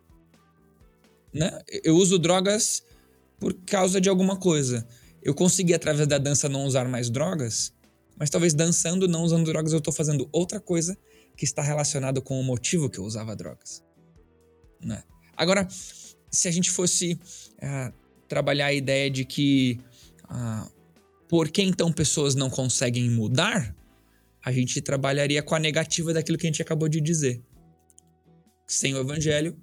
Né? 1.32 1.58
Eu 1.84 1.96
uso 1.96 2.18
drogas 2.18 2.82
por 3.38 3.52
causa 3.66 4.00
de 4.00 4.08
alguma 4.08 4.36
coisa. 4.36 4.86
Eu 5.22 5.34
consegui, 5.34 5.74
através 5.74 6.08
da 6.08 6.18
dança, 6.18 6.48
não 6.48 6.64
usar 6.64 6.88
mais 6.88 7.10
drogas, 7.10 7.72
mas 8.18 8.30
talvez 8.30 8.54
dançando, 8.54 9.06
não 9.06 9.22
usando 9.22 9.44
drogas, 9.44 9.72
eu 9.72 9.78
estou 9.78 9.92
fazendo 9.92 10.28
outra 10.32 10.58
coisa 10.58 10.96
que 11.36 11.44
está 11.44 11.62
relacionada 11.62 12.20
com 12.20 12.40
o 12.40 12.44
motivo 12.44 12.88
que 12.88 12.98
eu 12.98 13.04
usava 13.04 13.36
drogas. 13.36 13.84
Né? 14.80 15.02
Agora, 15.36 15.68
se 16.30 16.48
a 16.48 16.50
gente 16.50 16.70
fosse 16.70 17.18
uh, 17.56 17.92
trabalhar 18.26 18.66
a 18.66 18.72
ideia 18.72 19.10
de 19.10 19.24
que 19.24 19.78
ah, 20.28 20.68
por 21.28 21.48
que 21.48 21.62
então 21.62 21.92
pessoas 21.92 22.34
não 22.34 22.48
conseguem 22.48 23.10
mudar? 23.10 23.74
A 24.44 24.52
gente 24.52 24.80
trabalharia 24.80 25.42
com 25.42 25.54
a 25.54 25.58
negativa 25.58 26.12
daquilo 26.12 26.38
que 26.38 26.46
a 26.46 26.50
gente 26.50 26.62
acabou 26.62 26.88
de 26.88 27.00
dizer. 27.00 27.42
Sem 28.66 28.94
o 28.94 28.98
evangelho, 28.98 29.56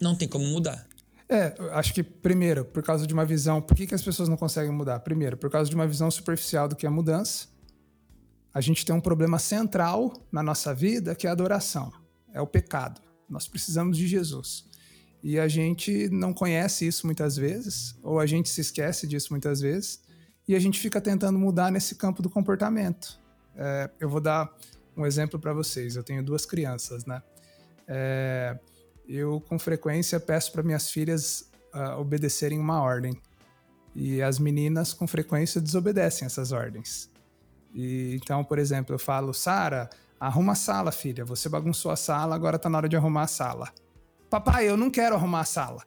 não 0.00 0.16
tem 0.16 0.26
como 0.26 0.44
mudar. 0.46 0.86
É, 1.28 1.54
acho 1.72 1.92
que 1.92 2.02
primeiro, 2.02 2.64
por 2.64 2.82
causa 2.82 3.06
de 3.06 3.12
uma 3.12 3.24
visão. 3.24 3.60
Por 3.60 3.76
que, 3.76 3.86
que 3.86 3.94
as 3.94 4.02
pessoas 4.02 4.28
não 4.28 4.36
conseguem 4.36 4.72
mudar? 4.72 5.00
Primeiro, 5.00 5.36
por 5.36 5.50
causa 5.50 5.68
de 5.68 5.76
uma 5.76 5.86
visão 5.86 6.10
superficial 6.10 6.66
do 6.66 6.74
que 6.74 6.86
é 6.86 6.90
mudança. 6.90 7.48
A 8.52 8.60
gente 8.60 8.84
tem 8.84 8.94
um 8.94 9.00
problema 9.00 9.38
central 9.38 10.12
na 10.32 10.42
nossa 10.42 10.74
vida 10.74 11.14
que 11.14 11.26
é 11.26 11.30
a 11.30 11.32
adoração, 11.32 11.92
é 12.32 12.40
o 12.40 12.46
pecado. 12.46 13.00
Nós 13.28 13.46
precisamos 13.46 13.96
de 13.96 14.06
Jesus. 14.08 14.67
E 15.22 15.38
a 15.38 15.48
gente 15.48 16.08
não 16.10 16.32
conhece 16.32 16.86
isso 16.86 17.06
muitas 17.06 17.36
vezes, 17.36 17.96
ou 18.02 18.20
a 18.20 18.26
gente 18.26 18.48
se 18.48 18.60
esquece 18.60 19.06
disso 19.06 19.28
muitas 19.30 19.60
vezes, 19.60 20.00
e 20.46 20.54
a 20.54 20.58
gente 20.58 20.78
fica 20.78 21.00
tentando 21.00 21.38
mudar 21.38 21.70
nesse 21.70 21.94
campo 21.94 22.22
do 22.22 22.30
comportamento. 22.30 23.20
É, 23.56 23.90
eu 23.98 24.08
vou 24.08 24.20
dar 24.20 24.54
um 24.96 25.04
exemplo 25.04 25.38
para 25.38 25.52
vocês. 25.52 25.96
Eu 25.96 26.02
tenho 26.02 26.22
duas 26.22 26.46
crianças, 26.46 27.04
né? 27.04 27.22
É, 27.86 28.58
eu 29.08 29.40
com 29.40 29.58
frequência 29.58 30.20
peço 30.20 30.52
para 30.52 30.62
minhas 30.62 30.90
filhas 30.90 31.50
uh, 31.74 31.98
obedecerem 31.98 32.58
uma 32.58 32.80
ordem 32.80 33.18
e 33.94 34.22
as 34.22 34.38
meninas 34.38 34.92
com 34.92 35.06
frequência 35.06 35.60
desobedecem 35.60 36.26
essas 36.26 36.52
ordens. 36.52 37.10
E, 37.74 38.14
então, 38.14 38.44
por 38.44 38.58
exemplo, 38.58 38.94
eu 38.94 38.98
falo, 38.98 39.32
Sara, 39.32 39.88
arruma 40.20 40.52
a 40.52 40.56
sala, 40.56 40.92
filha. 40.92 41.24
Você 41.24 41.48
bagunçou 41.48 41.90
a 41.90 41.96
sala, 41.96 42.34
agora 42.34 42.56
está 42.56 42.68
na 42.68 42.78
hora 42.78 42.88
de 42.88 42.96
arrumar 42.96 43.22
a 43.22 43.26
sala. 43.26 43.68
Papai, 44.30 44.68
eu 44.68 44.76
não 44.76 44.90
quero 44.90 45.14
arrumar 45.14 45.40
a 45.40 45.44
sala. 45.44 45.82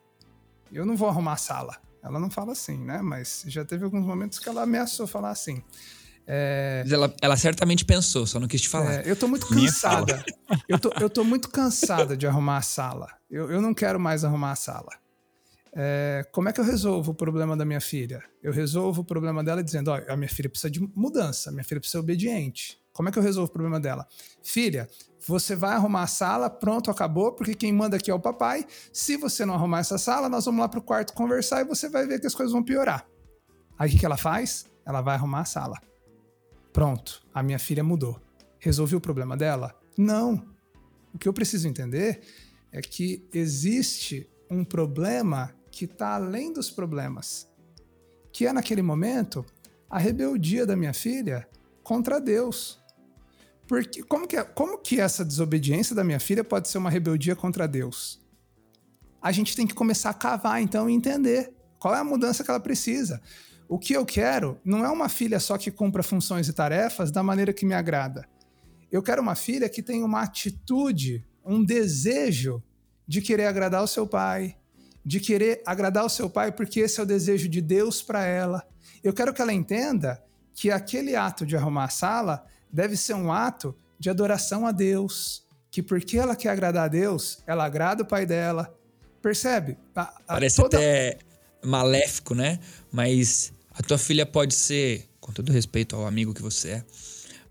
Eu 0.72 0.86
não 0.86 0.96
vou 0.96 1.08
arrumar 1.08 1.34
a 1.34 1.38
sala. 1.38 1.78
Ela 2.04 2.20
não 2.20 2.30
fala 2.30 2.54
assim, 2.54 2.78
né? 2.78 3.02
Mas 3.02 3.44
já 3.48 3.64
teve 3.64 3.84
alguns 3.84 4.06
momentos 4.06 4.40
que 4.40 4.50
ela 4.50 4.64
ameaçou 4.64 5.06
falar 5.06 5.30
assim. 5.30 5.62
É... 6.26 6.84
Ela, 6.90 7.14
ela, 7.22 7.38
certamente 7.38 7.84
pensou, 7.86 8.26
só 8.26 8.40
não 8.40 8.48
quis 8.48 8.62
te 8.62 8.70
falar. 8.70 8.94
É, 8.94 9.04
eu 9.06 9.16
tô 9.16 9.28
muito 9.28 9.48
cansada. 9.48 10.24
eu, 10.68 10.80
tô, 10.80 10.92
eu 11.00 11.10
tô 11.10 11.24
muito 11.24 11.50
cansada 11.50 12.16
de 12.16 12.26
arrumar 12.26 12.58
a 12.58 12.62
sala. 12.62 13.08
Eu, 13.30 13.52
eu 13.52 13.62
não 13.62 13.74
quero 13.74 14.00
mais 14.00 14.24
arrumar 14.24 14.52
a 14.52 14.56
sala. 14.56 14.90
É, 15.74 16.26
como 16.32 16.50
é 16.50 16.54
que 16.54 16.60
eu 16.60 16.66
resolvo 16.66 17.12
o 17.12 17.16
problema 17.16 17.56
da 17.56 17.64
minha 17.64 17.80
filha? 17.80 18.24
Eu 18.44 18.52
resolvo 18.52 19.02
o 19.02 19.06
problema 19.06 19.44
dela 19.44 19.64
dizendo: 19.64 19.90
ó, 19.90 20.00
a 20.08 20.18
minha 20.18 20.30
filha 20.30 20.50
precisa 20.50 20.70
de 20.70 20.82
mudança, 20.96 21.52
minha 21.52 21.64
filha 21.64 21.80
precisa 21.80 22.00
ser 22.00 22.04
obediente. 22.04 22.81
Como 22.94 23.10
é 23.10 23.12
que 23.12 23.18
eu 23.18 23.24
resolvo 23.24 23.50
o 23.50 23.54
problema 23.54 23.80
dela? 23.80 24.08
Filha, 24.44 24.90
você 25.26 25.56
vai 25.56 25.74
arrumar 25.74 26.04
a 26.04 26.08
sala, 26.08 26.50
pronto, 26.50 26.92
acabou, 26.92 27.32
porque 27.34 27.54
quem 27.54 27.72
manda 27.72 27.98
aqui 27.98 28.12
é 28.12 28.14
o 28.14 28.20
papai. 28.20 28.66
Se 28.92 29.18
você 29.18 29.46
não 29.46 29.54
arrumar 29.54 29.80
essa 29.80 29.98
sala, 29.98 30.28
nós 30.28 30.46
vamos 30.46 30.60
lá 30.60 30.68
pro 30.68 30.82
quarto 30.82 31.14
conversar 31.14 31.62
e 31.62 31.66
você 31.66 31.90
vai 31.90 32.06
ver 32.06 32.20
que 32.20 32.28
as 32.28 32.36
coisas 32.36 32.52
vão 32.52 32.64
piorar. 32.64 33.08
Aí 33.78 33.94
o 33.94 33.98
que 34.00 34.06
ela 34.06 34.18
faz? 34.18 34.66
Ela 34.86 35.02
vai 35.02 35.16
arrumar 35.16 35.42
a 35.42 35.46
sala. 35.46 35.80
Pronto, 36.74 37.26
a 37.34 37.44
minha 37.44 37.60
filha 37.60 37.84
mudou. 37.84 38.20
Resolvi 38.60 38.96
o 38.96 39.02
problema 39.02 39.38
dela? 39.38 39.76
Não. 39.98 40.46
O 41.14 41.18
que 41.18 41.28
eu 41.28 41.34
preciso 41.34 41.68
entender 41.68 42.22
é 42.72 42.82
que 42.82 43.28
existe 43.34 44.30
um 44.50 44.64
problema 44.64 45.54
que 45.72 45.86
está 45.86 46.16
além 46.16 46.52
dos 46.52 46.70
problemas, 46.70 47.50
que 48.32 48.46
é 48.46 48.54
naquele 48.54 48.82
momento 48.82 49.46
a 49.90 49.98
rebeldia 49.98 50.66
da 50.66 50.76
minha 50.76 50.94
filha 50.94 51.48
contra 51.84 52.20
Deus. 52.20 52.81
Porque 53.72 54.04
como 54.04 54.28
que, 54.28 54.36
é, 54.36 54.44
como 54.44 54.78
que 54.80 55.00
essa 55.00 55.24
desobediência 55.24 55.96
da 55.96 56.04
minha 56.04 56.20
filha 56.20 56.44
pode 56.44 56.68
ser 56.68 56.78
uma 56.78 56.90
rebeldia 56.90 57.38
contra 57.38 57.66
Deus? 57.66 58.20
A 59.22 59.32
gente 59.32 59.56
tem 59.56 59.66
que 59.66 59.74
começar 59.74 60.10
a 60.10 60.14
cavar 60.14 60.62
então 60.62 60.90
e 60.90 60.94
entender 60.94 61.54
qual 61.80 61.96
é 61.96 62.00
a 62.00 62.04
mudança 62.04 62.44
que 62.44 62.50
ela 62.50 62.60
precisa. 62.60 63.22
O 63.70 63.80
que 63.80 63.94
eu 63.94 64.06
quero 64.06 64.60
não 64.66 64.84
é 64.84 64.90
uma 64.90 65.08
filha 65.08 65.40
só 65.40 65.58
que 65.58 65.72
cumpra 65.72 66.04
funções 66.04 66.50
e 66.50 66.54
tarefas 66.54 67.12
da 67.12 67.24
maneira 67.24 67.54
que 67.54 67.66
me 67.66 67.74
agrada. 67.74 68.28
Eu 68.92 69.02
quero 69.02 69.22
uma 69.22 69.36
filha 69.36 69.70
que 69.70 69.82
tenha 69.82 70.06
uma 70.06 70.22
atitude, 70.22 71.26
um 71.46 71.64
desejo 71.64 72.62
de 73.08 73.22
querer 73.22 73.46
agradar 73.46 73.82
o 73.82 73.88
seu 73.88 74.06
pai, 74.06 74.58
de 75.06 75.22
querer 75.22 75.64
agradar 75.66 76.04
o 76.04 76.10
seu 76.10 76.30
pai 76.30 76.52
porque 76.52 76.82
esse 76.82 77.00
é 77.00 77.04
o 77.04 77.06
desejo 77.06 77.48
de 77.48 77.62
Deus 77.62 78.02
para 78.02 78.26
ela. 78.26 78.68
Eu 79.02 79.14
quero 79.14 79.34
que 79.34 79.42
ela 79.42 79.54
entenda 79.54 80.22
que 80.54 80.70
aquele 80.70 81.16
ato 81.16 81.46
de 81.46 81.56
arrumar 81.56 81.86
a 81.86 81.90
sala 81.90 82.46
deve 82.72 82.96
ser 82.98 83.14
um 83.14 83.32
ato 83.32 83.76
de 84.00 84.10
adoração 84.10 84.66
a 84.66 84.72
Deus, 84.72 85.44
que 85.70 85.82
porque 85.82 86.18
ela 86.18 86.36
quer 86.36 86.50
agradar 86.50 86.86
a 86.86 86.88
Deus, 86.88 87.40
ela 87.46 87.66
agrada 87.66 88.04
o 88.04 88.06
pai 88.06 88.26
dela. 88.26 88.74
Percebe? 89.22 89.78
A, 89.96 90.02
a 90.02 90.12
Parece 90.28 90.58
toda... 90.58 90.78
até 90.78 91.20
maléfico, 91.64 92.34
né? 92.34 92.60
Mas 92.92 93.54
a 93.72 93.84
tua 93.84 93.98
filha 93.98 94.26
pode 94.26 94.56
ser, 94.56 95.08
com 95.20 95.32
todo 95.32 95.52
respeito 95.52 95.96
ao 95.96 96.06
amigo 96.06 96.34
que 96.34 96.42
você 96.42 96.70
é, 96.70 96.86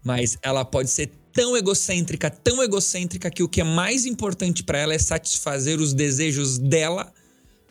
mas 0.03 0.39
ela 0.43 0.65
pode 0.65 0.91
ser 0.91 1.11
tão 1.33 1.57
egocêntrica, 1.57 2.31
tão 2.31 2.63
egocêntrica 2.63 3.31
que 3.31 3.43
o 3.43 3.49
que 3.49 3.61
é 3.61 3.65
mais 3.65 4.05
importante 4.05 4.63
para 4.65 4.79
ela 4.79 4.95
é 4.95 4.99
satisfazer 4.99 5.79
os 5.79 5.93
desejos 5.93 6.59
dela 6.59 7.13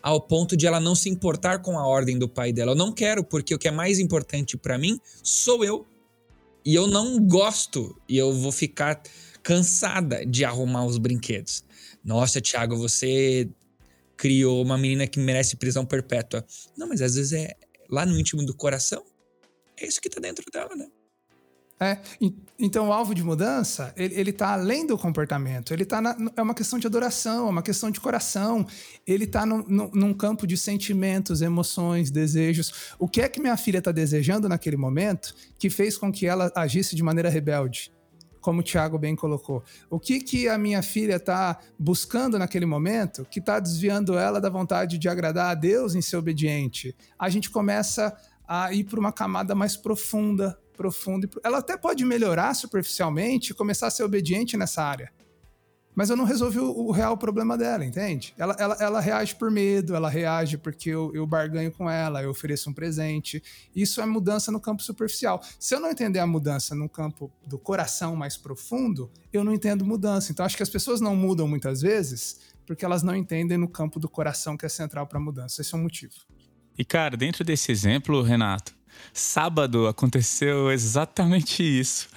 ao 0.01 0.21
ponto 0.21 0.55
de 0.55 0.65
ela 0.65 0.79
não 0.79 0.95
se 0.95 1.09
importar 1.09 1.61
com 1.61 1.77
a 1.77 1.85
ordem 1.85 2.17
do 2.17 2.29
pai 2.29 2.53
dela. 2.53 2.71
Eu 2.71 2.75
não 2.75 2.91
quero, 2.91 3.23
porque 3.23 3.53
o 3.53 3.59
que 3.59 3.67
é 3.67 3.71
mais 3.71 3.99
importante 3.99 4.55
para 4.57 4.77
mim 4.77 4.99
sou 5.21 5.63
eu. 5.63 5.85
E 6.65 6.75
eu 6.75 6.87
não 6.87 7.19
gosto 7.25 7.99
e 8.07 8.17
eu 8.17 8.33
vou 8.33 8.51
ficar 8.51 9.01
cansada 9.41 10.25
de 10.25 10.43
arrumar 10.43 10.85
os 10.85 10.97
brinquedos. 10.97 11.63
Nossa, 12.03 12.41
Thiago, 12.41 12.75
você 12.75 13.49
criou 14.17 14.61
uma 14.61 14.77
menina 14.77 15.07
que 15.07 15.19
merece 15.19 15.55
prisão 15.55 15.85
perpétua. 15.85 16.45
Não, 16.77 16.87
mas 16.87 17.01
às 17.01 17.15
vezes 17.15 17.33
é 17.33 17.55
lá 17.89 18.05
no 18.05 18.19
íntimo 18.19 18.45
do 18.45 18.53
coração. 18.53 19.03
É 19.77 19.87
isso 19.87 20.01
que 20.01 20.09
tá 20.09 20.19
dentro 20.19 20.43
dela, 20.51 20.75
né? 20.75 20.87
É, 21.81 21.97
então 22.59 22.89
o 22.89 22.93
alvo 22.93 23.15
de 23.15 23.23
mudança, 23.23 23.93
ele, 23.95 24.13
ele 24.13 24.33
tá 24.33 24.51
além 24.51 24.85
do 24.85 24.97
comportamento, 24.97 25.73
ele 25.73 25.85
tá 25.85 26.01
na, 26.01 26.13
é 26.35 26.41
uma 26.41 26.53
questão 26.53 26.77
de 26.77 26.85
adoração, 26.85 27.47
é 27.47 27.49
uma 27.49 27.61
questão 27.61 27.89
de 27.89 28.01
coração, 28.01 28.67
ele 29.07 29.25
tá 29.25 29.45
no, 29.45 29.63
num 29.93 30.13
campo 30.13 30.45
de 30.45 30.57
sentimentos, 30.57 31.41
emoções, 31.41 32.11
desejos. 32.11 32.93
O 32.99 33.07
que 33.07 33.21
é 33.21 33.29
que 33.29 33.39
minha 33.39 33.55
filha 33.55 33.77
está 33.77 33.93
desejando 33.93 34.49
naquele 34.49 34.75
momento 34.75 35.33
que 35.57 35.69
fez 35.69 35.97
com 35.97 36.11
que 36.11 36.27
ela 36.27 36.51
agisse 36.53 36.97
de 36.97 37.03
maneira 37.03 37.29
rebelde? 37.29 37.93
Como 38.41 38.59
o 38.59 38.63
Tiago 38.63 38.97
bem 38.97 39.15
colocou. 39.15 39.63
O 39.89 39.97
que 39.97 40.19
que 40.19 40.49
a 40.49 40.57
minha 40.57 40.81
filha 40.81 41.15
está 41.15 41.57
buscando 41.77 42.37
naquele 42.37 42.65
momento 42.65 43.25
que 43.31 43.39
está 43.39 43.57
desviando 43.57 44.17
ela 44.17 44.41
da 44.41 44.49
vontade 44.49 44.97
de 44.97 45.07
agradar 45.07 45.51
a 45.51 45.55
Deus 45.55 45.95
em 45.95 46.01
ser 46.01 46.17
obediente? 46.17 46.93
A 47.17 47.29
gente 47.29 47.49
começa 47.49 48.13
a 48.45 48.73
ir 48.73 48.83
para 48.83 48.99
uma 48.99 49.13
camada 49.13 49.55
mais 49.55 49.77
profunda 49.77 50.57
profundo. 50.79 51.29
Ela 51.43 51.57
até 51.57 51.75
pode 51.75 52.05
melhorar 52.05 52.53
superficialmente, 52.53 53.53
começar 53.53 53.87
a 53.87 53.89
ser 53.89 54.03
obediente 54.03 54.55
nessa 54.55 54.81
área. 54.81 55.11
Mas 55.93 56.09
eu 56.09 56.15
não 56.15 56.23
resolvi 56.23 56.57
o, 56.57 56.71
o 56.71 56.91
real 56.91 57.17
problema 57.17 57.57
dela, 57.57 57.83
entende? 57.83 58.33
Ela, 58.37 58.55
ela, 58.57 58.77
ela, 58.79 58.99
reage 59.01 59.35
por 59.35 59.51
medo, 59.51 59.93
ela 59.93 60.09
reage 60.09 60.57
porque 60.57 60.89
eu, 60.89 61.11
eu 61.13 61.27
barganho 61.27 61.69
com 61.69 61.89
ela, 61.89 62.23
eu 62.23 62.29
ofereço 62.29 62.69
um 62.69 62.73
presente. 62.73 63.43
Isso 63.75 63.99
é 63.99 64.05
mudança 64.05 64.53
no 64.53 64.61
campo 64.61 64.81
superficial. 64.81 65.43
Se 65.59 65.75
eu 65.75 65.81
não 65.81 65.91
entender 65.91 66.19
a 66.19 66.25
mudança 66.25 66.73
no 66.73 66.87
campo 66.87 67.29
do 67.45 67.59
coração 67.59 68.15
mais 68.15 68.37
profundo, 68.37 69.11
eu 69.33 69.43
não 69.43 69.51
entendo 69.53 69.83
mudança. 69.83 70.31
Então 70.31 70.45
acho 70.45 70.55
que 70.55 70.63
as 70.63 70.69
pessoas 70.69 71.01
não 71.01 71.13
mudam 71.13 71.45
muitas 71.45 71.81
vezes 71.81 72.39
porque 72.65 72.85
elas 72.85 73.03
não 73.03 73.13
entendem 73.13 73.57
no 73.57 73.67
campo 73.67 73.99
do 73.99 74.07
coração 74.07 74.55
que 74.55 74.65
é 74.65 74.69
central 74.69 75.05
para 75.07 75.17
a 75.17 75.21
mudança. 75.21 75.61
Esse 75.61 75.75
é 75.75 75.77
o 75.77 75.81
motivo. 75.81 76.13
E 76.77 76.85
cara, 76.85 77.17
dentro 77.17 77.43
desse 77.43 77.73
exemplo, 77.73 78.21
Renato, 78.21 78.78
Sábado 79.13 79.87
aconteceu 79.87 80.71
exatamente 80.71 81.63
isso. 81.63 82.09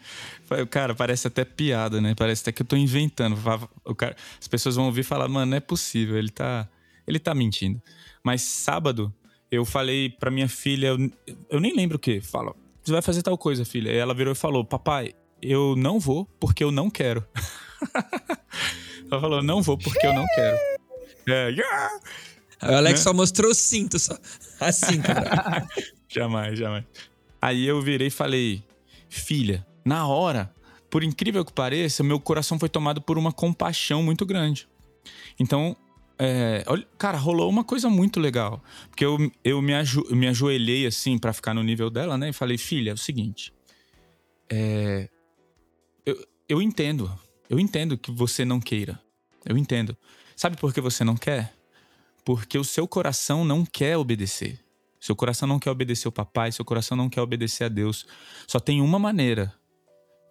cara, 0.70 0.94
parece 0.94 1.26
até 1.26 1.44
piada, 1.44 2.00
né? 2.00 2.14
Parece 2.14 2.42
até 2.42 2.52
que 2.52 2.62
eu 2.62 2.66
tô 2.66 2.76
inventando. 2.76 3.36
O 3.84 3.94
cara, 3.94 4.16
as 4.40 4.48
pessoas 4.48 4.76
vão 4.76 4.86
ouvir 4.86 5.00
e 5.00 5.04
falar, 5.04 5.28
mano, 5.28 5.50
não 5.50 5.56
é 5.56 5.60
possível, 5.60 6.16
ele 6.16 6.30
tá, 6.30 6.68
ele 7.06 7.18
tá 7.18 7.34
mentindo. 7.34 7.80
Mas 8.22 8.42
sábado, 8.42 9.12
eu 9.50 9.64
falei 9.64 10.10
pra 10.10 10.30
minha 10.30 10.48
filha, 10.48 10.88
eu, 10.88 11.10
eu 11.50 11.60
nem 11.60 11.74
lembro 11.74 11.96
o 11.96 12.00
que. 12.00 12.20
Fala, 12.20 12.54
você 12.82 12.92
vai 12.92 13.02
fazer 13.02 13.22
tal 13.22 13.38
coisa, 13.38 13.64
filha. 13.64 13.90
E 13.90 13.96
ela 13.96 14.14
virou 14.14 14.32
e 14.32 14.36
falou, 14.36 14.64
papai, 14.64 15.14
eu 15.40 15.74
não 15.76 15.98
vou 15.98 16.26
porque 16.38 16.64
eu 16.64 16.70
não 16.70 16.90
quero. 16.90 17.26
ela 19.10 19.20
falou, 19.20 19.42
não 19.42 19.62
vou 19.62 19.78
porque 19.78 20.06
eu 20.06 20.12
não 20.12 20.26
quero. 20.34 20.56
É, 21.28 21.50
yeah! 21.56 22.00
O 22.62 22.74
Alex 22.74 23.00
né? 23.00 23.04
só 23.04 23.12
mostrou 23.12 23.50
o 23.50 23.54
cinto, 23.54 23.98
só. 23.98 24.16
Assim, 24.60 25.00
cara. 25.02 25.66
Jamais, 26.14 26.58
jamais. 26.58 26.84
Aí 27.40 27.66
eu 27.66 27.80
virei 27.82 28.08
e 28.08 28.10
falei, 28.10 28.62
filha, 29.08 29.66
na 29.84 30.06
hora, 30.06 30.52
por 30.88 31.02
incrível 31.02 31.44
que 31.44 31.52
pareça, 31.52 32.02
meu 32.02 32.20
coração 32.20 32.58
foi 32.58 32.68
tomado 32.68 33.02
por 33.02 33.18
uma 33.18 33.32
compaixão 33.32 34.02
muito 34.02 34.24
grande. 34.24 34.68
Então, 35.38 35.76
é, 36.18 36.62
olha, 36.66 36.86
cara, 36.96 37.18
rolou 37.18 37.50
uma 37.50 37.64
coisa 37.64 37.90
muito 37.90 38.20
legal. 38.20 38.62
Porque 38.88 39.04
eu, 39.04 39.18
eu, 39.42 39.60
me, 39.60 39.74
ajo, 39.74 40.02
me 40.10 40.28
ajoelhei 40.28 40.86
assim 40.86 41.18
para 41.18 41.32
ficar 41.32 41.52
no 41.52 41.62
nível 41.62 41.90
dela, 41.90 42.16
né? 42.16 42.28
E 42.28 42.32
falei, 42.32 42.56
filha, 42.56 42.90
é 42.90 42.94
o 42.94 42.98
seguinte. 42.98 43.52
É, 44.48 45.08
eu, 46.06 46.26
eu 46.48 46.62
entendo. 46.62 47.10
Eu 47.48 47.58
entendo 47.58 47.98
que 47.98 48.10
você 48.10 48.44
não 48.44 48.60
queira. 48.60 49.00
Eu 49.44 49.58
entendo. 49.58 49.96
Sabe 50.36 50.56
por 50.56 50.72
que 50.72 50.80
você 50.80 51.04
não 51.04 51.16
quer? 51.16 51.52
Porque 52.24 52.56
o 52.56 52.64
seu 52.64 52.88
coração 52.88 53.44
não 53.44 53.66
quer 53.66 53.96
obedecer. 53.96 54.63
Seu 55.04 55.14
coração 55.14 55.46
não 55.46 55.58
quer 55.58 55.70
obedecer 55.70 56.08
o 56.08 56.12
papai, 56.12 56.50
seu 56.50 56.64
coração 56.64 56.96
não 56.96 57.10
quer 57.10 57.20
obedecer 57.20 57.64
a 57.64 57.68
Deus. 57.68 58.06
Só 58.48 58.58
tem 58.58 58.80
uma 58.80 58.98
maneira 58.98 59.52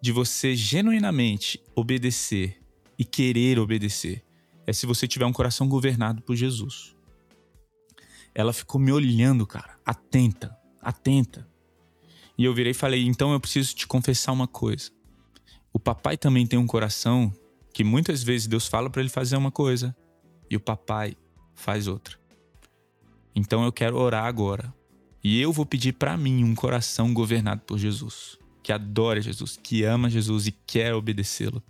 de 0.02 0.10
você 0.10 0.56
genuinamente 0.56 1.62
obedecer 1.76 2.60
e 2.98 3.04
querer 3.04 3.60
obedecer. 3.60 4.24
É 4.66 4.72
se 4.72 4.84
você 4.84 5.06
tiver 5.06 5.26
um 5.26 5.32
coração 5.32 5.68
governado 5.68 6.22
por 6.22 6.34
Jesus. 6.34 6.96
Ela 8.34 8.52
ficou 8.52 8.80
me 8.80 8.90
olhando, 8.90 9.46
cara, 9.46 9.78
atenta, 9.86 10.58
atenta. 10.82 11.48
E 12.36 12.44
eu 12.44 12.52
virei 12.52 12.72
e 12.72 12.74
falei: 12.74 13.06
então 13.06 13.32
eu 13.32 13.38
preciso 13.38 13.76
te 13.76 13.86
confessar 13.86 14.32
uma 14.32 14.48
coisa. 14.48 14.90
O 15.72 15.78
papai 15.78 16.16
também 16.16 16.48
tem 16.48 16.58
um 16.58 16.66
coração 16.66 17.32
que 17.72 17.84
muitas 17.84 18.24
vezes 18.24 18.48
Deus 18.48 18.66
fala 18.66 18.90
para 18.90 19.02
ele 19.02 19.08
fazer 19.08 19.36
uma 19.36 19.52
coisa 19.52 19.96
e 20.50 20.56
o 20.56 20.60
papai 20.60 21.16
faz 21.54 21.86
outra. 21.86 22.23
Então 23.34 23.64
eu 23.64 23.72
quero 23.72 23.96
orar 23.96 24.24
agora. 24.24 24.72
E 25.22 25.40
eu 25.40 25.52
vou 25.52 25.64
pedir 25.64 25.94
para 25.94 26.16
mim 26.16 26.44
um 26.44 26.54
coração 26.54 27.12
governado 27.14 27.62
por 27.62 27.78
Jesus. 27.78 28.38
que 28.62 28.72
adora 28.72 29.20
Jesus, 29.20 29.58
que 29.62 29.84
ama 29.84 30.08
Jesus 30.08 30.46
e 30.46 30.52
quer 30.52 30.94
obedecê-lo. 30.94 31.62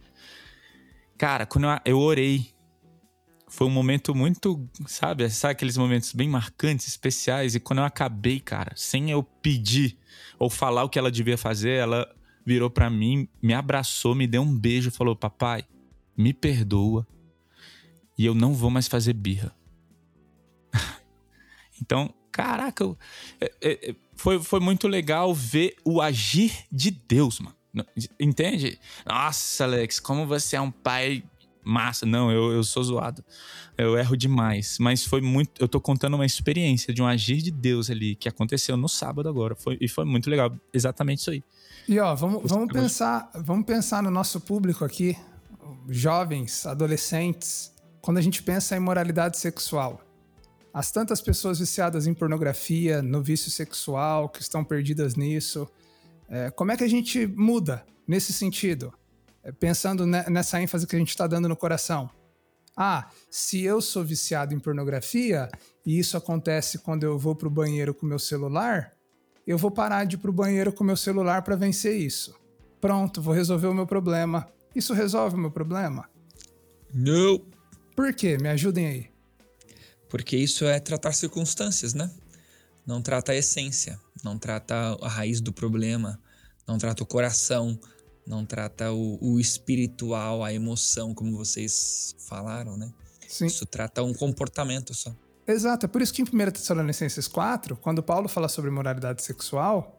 Cara, 1.19 1.45
quando 1.45 1.67
eu, 1.85 1.99
orei, 1.99 2.55
foi 3.49 3.67
um 3.67 3.71
momento 3.71 4.15
muito, 4.15 4.69
sabe, 4.87 5.29
sabe 5.31 5.53
aqueles 5.53 5.77
momentos 5.77 6.13
bem 6.13 6.29
marcantes, 6.29 6.89
especiais, 6.89 7.55
e 7.55 7.61
quando 7.61 7.81
eu 7.81 7.85
acabei, 7.85 8.41
cara, 8.41 8.73
sem 8.77 9.11
eu 9.11 9.23
pedir 9.23 9.97
ou 10.39 10.51
falar 10.51 10.85
o 10.85 10.89
que 10.89 10.99
ela 10.99 11.11
devia 11.11 11.39
fazer, 11.39 11.71
ela 11.79 12.09
virou 12.45 12.69
para 12.69 12.91
mim, 12.91 13.29
me 13.41 13.55
abraçou, 13.55 14.15
me 14.15 14.27
deu 14.27 14.43
um 14.43 14.59
beijo, 14.59 14.91
falou: 14.91 15.17
"Papai, 15.17 15.65
me 16.17 16.33
perdoa 16.33 17.07
e 18.19 18.27
eu 18.27 18.35
não 18.35 18.55
vou 18.55 18.71
mais 18.71 18.89
fazer 18.89 19.13
birra". 19.15 19.55
então, 21.81 22.13
caraca, 22.31 22.85
eu, 22.85 22.99
é, 23.41 23.53
é, 23.63 23.95
foi, 24.15 24.43
foi 24.43 24.61
muito 24.61 24.89
legal 24.89 25.35
ver 25.35 25.77
o 25.85 26.01
agir 26.01 26.53
de 26.71 26.91
Deus, 26.91 27.41
mano. 27.41 27.57
Entende? 28.21 28.79
Nossa, 29.05 29.65
Alex, 29.65 29.99
como 29.99 30.27
você 30.27 30.55
é 30.55 30.61
um 30.61 30.71
pai 30.71 31.25
massa. 31.65 32.05
Não, 32.05 32.31
eu, 32.31 32.53
eu 32.53 32.63
sou 32.63 32.85
zoado. 32.85 33.25
Eu 33.77 33.97
erro 33.99 34.17
demais. 34.17 34.77
Mas 34.79 35.05
foi 35.05 35.21
muito. 35.21 35.51
Eu 35.61 35.67
tô 35.67 35.81
contando 35.81 36.15
uma 36.15 36.27
experiência 36.27 36.93
de 36.93 37.03
um 37.03 37.07
agir 37.07 37.39
de 37.39 37.51
Deus 37.51 37.91
ali 37.91 38.15
que 38.15 38.29
aconteceu 38.29 38.77
no 38.77 38.89
sábado 38.89 39.29
agora. 39.29 39.57
Foi, 39.57 39.79
e 39.81 39.89
foi 39.89 40.05
muito 40.05 40.29
legal. 40.29 40.55
Exatamente 40.73 41.21
isso 41.21 41.31
aí. 41.31 41.43
E 41.89 41.99
ó, 41.99 42.15
vamos, 42.15 42.43
vamos 42.45 42.73
pensar, 42.73 43.31
vamos 43.35 43.67
pensar 43.67 44.03
no 44.03 44.11
nosso 44.11 44.41
público 44.41 44.85
aqui, 44.85 45.17
jovens, 45.89 46.65
adolescentes, 46.65 47.75
quando 48.01 48.19
a 48.19 48.23
gente 48.23 48.43
pensa 48.43 48.77
em 48.77 48.81
moralidade 48.81 49.39
sexual. 49.39 50.01
As 50.75 50.91
tantas 50.91 51.21
pessoas 51.21 51.61
viciadas 51.61 52.09
em 52.09 52.13
pornografia, 52.13 53.01
no 53.01 53.23
vício 53.23 53.49
sexual, 53.49 54.29
que 54.29 54.43
estão 54.43 54.65
perdidas 54.65 55.15
nisso. 55.15 55.69
É, 56.29 56.51
como 56.51 56.73
é 56.73 56.77
que 56.77 56.83
a 56.83 56.89
gente 56.89 57.29
muda 57.29 57.87
nesse 58.09 58.33
sentido? 58.33 58.93
É, 59.45 59.53
pensando 59.53 60.05
nessa 60.05 60.61
ênfase 60.61 60.85
que 60.85 60.97
a 60.97 60.99
gente 60.99 61.11
está 61.11 61.29
dando 61.29 61.49
no 61.49 61.57
coração. 61.57 62.11
Ah, 62.77 63.09
se 63.31 63.63
eu 63.63 63.81
sou 63.81 64.05
viciado 64.05 64.53
em 64.53 64.59
pornografia 64.59 65.49
e 65.87 65.97
isso 65.97 66.17
acontece 66.17 66.81
quando 66.81 67.05
eu 67.05 67.17
vou 67.17 67.37
para 67.37 67.47
o 67.47 67.51
banheiro 67.53 67.95
com 67.95 68.05
meu 68.05 68.19
celular, 68.19 68.95
eu 69.47 69.57
vou 69.57 69.71
parar 69.71 70.05
de 70.05 70.17
ir 70.17 70.19
para 70.19 70.31
o 70.31 70.35
banheiro 70.35 70.73
com 70.73 70.83
meu 70.83 70.97
celular 70.97 71.43
para 71.43 71.55
vencer 71.55 71.97
isso. 71.97 72.35
Pronto, 72.81 73.23
vou 73.23 73.33
resolver 73.33 73.69
o 73.69 73.75
meu 73.75 73.87
problema. 73.87 74.49
Isso 74.75 74.93
resolve 74.93 75.37
o 75.37 75.39
meu 75.39 75.53
problema? 75.53 76.11
Não. 76.93 77.41
Por 77.95 78.13
quê? 78.13 78.37
Me 78.41 78.49
ajudem 78.49 78.87
aí. 78.89 79.14
Porque 80.15 80.37
isso 80.37 80.65
é 80.65 80.79
tratar 80.79 81.11
circunstâncias, 81.11 81.93
né? 81.93 82.09
Não 82.87 83.03
trata 83.03 83.33
a 83.33 83.35
essência, 83.35 83.99
não 84.23 84.39
trata 84.39 84.97
a 85.03 85.09
raiz 85.09 85.41
do 85.41 85.53
problema, 85.53 86.21
não 86.69 86.79
trata 86.79 87.03
o 87.03 87.07
coração, 87.07 87.77
não 88.25 88.47
trata 88.47 88.93
o, 88.93 89.19
o 89.21 89.41
espiritual, 89.41 90.45
a 90.45 90.53
emoção, 90.53 91.13
como 91.13 91.37
vocês 91.37 92.15
falaram, 92.29 92.77
né? 92.77 92.93
Sim. 93.27 93.47
Isso 93.47 93.67
trata 93.67 94.05
um 94.05 94.15
comportamento 94.15 94.95
só. 94.95 95.13
Exato, 95.49 95.87
é 95.87 95.89
por 95.89 96.01
isso 96.01 96.15
que 96.15 96.23
em 96.23 96.25
1 96.25 96.53
Tessalonicenses 96.53 97.27
4, 97.27 97.77
quando 97.79 98.01
Paulo 98.01 98.29
fala 98.29 98.49
sobre 98.49 98.71
moralidade 98.71 99.21
sexual, 99.21 99.99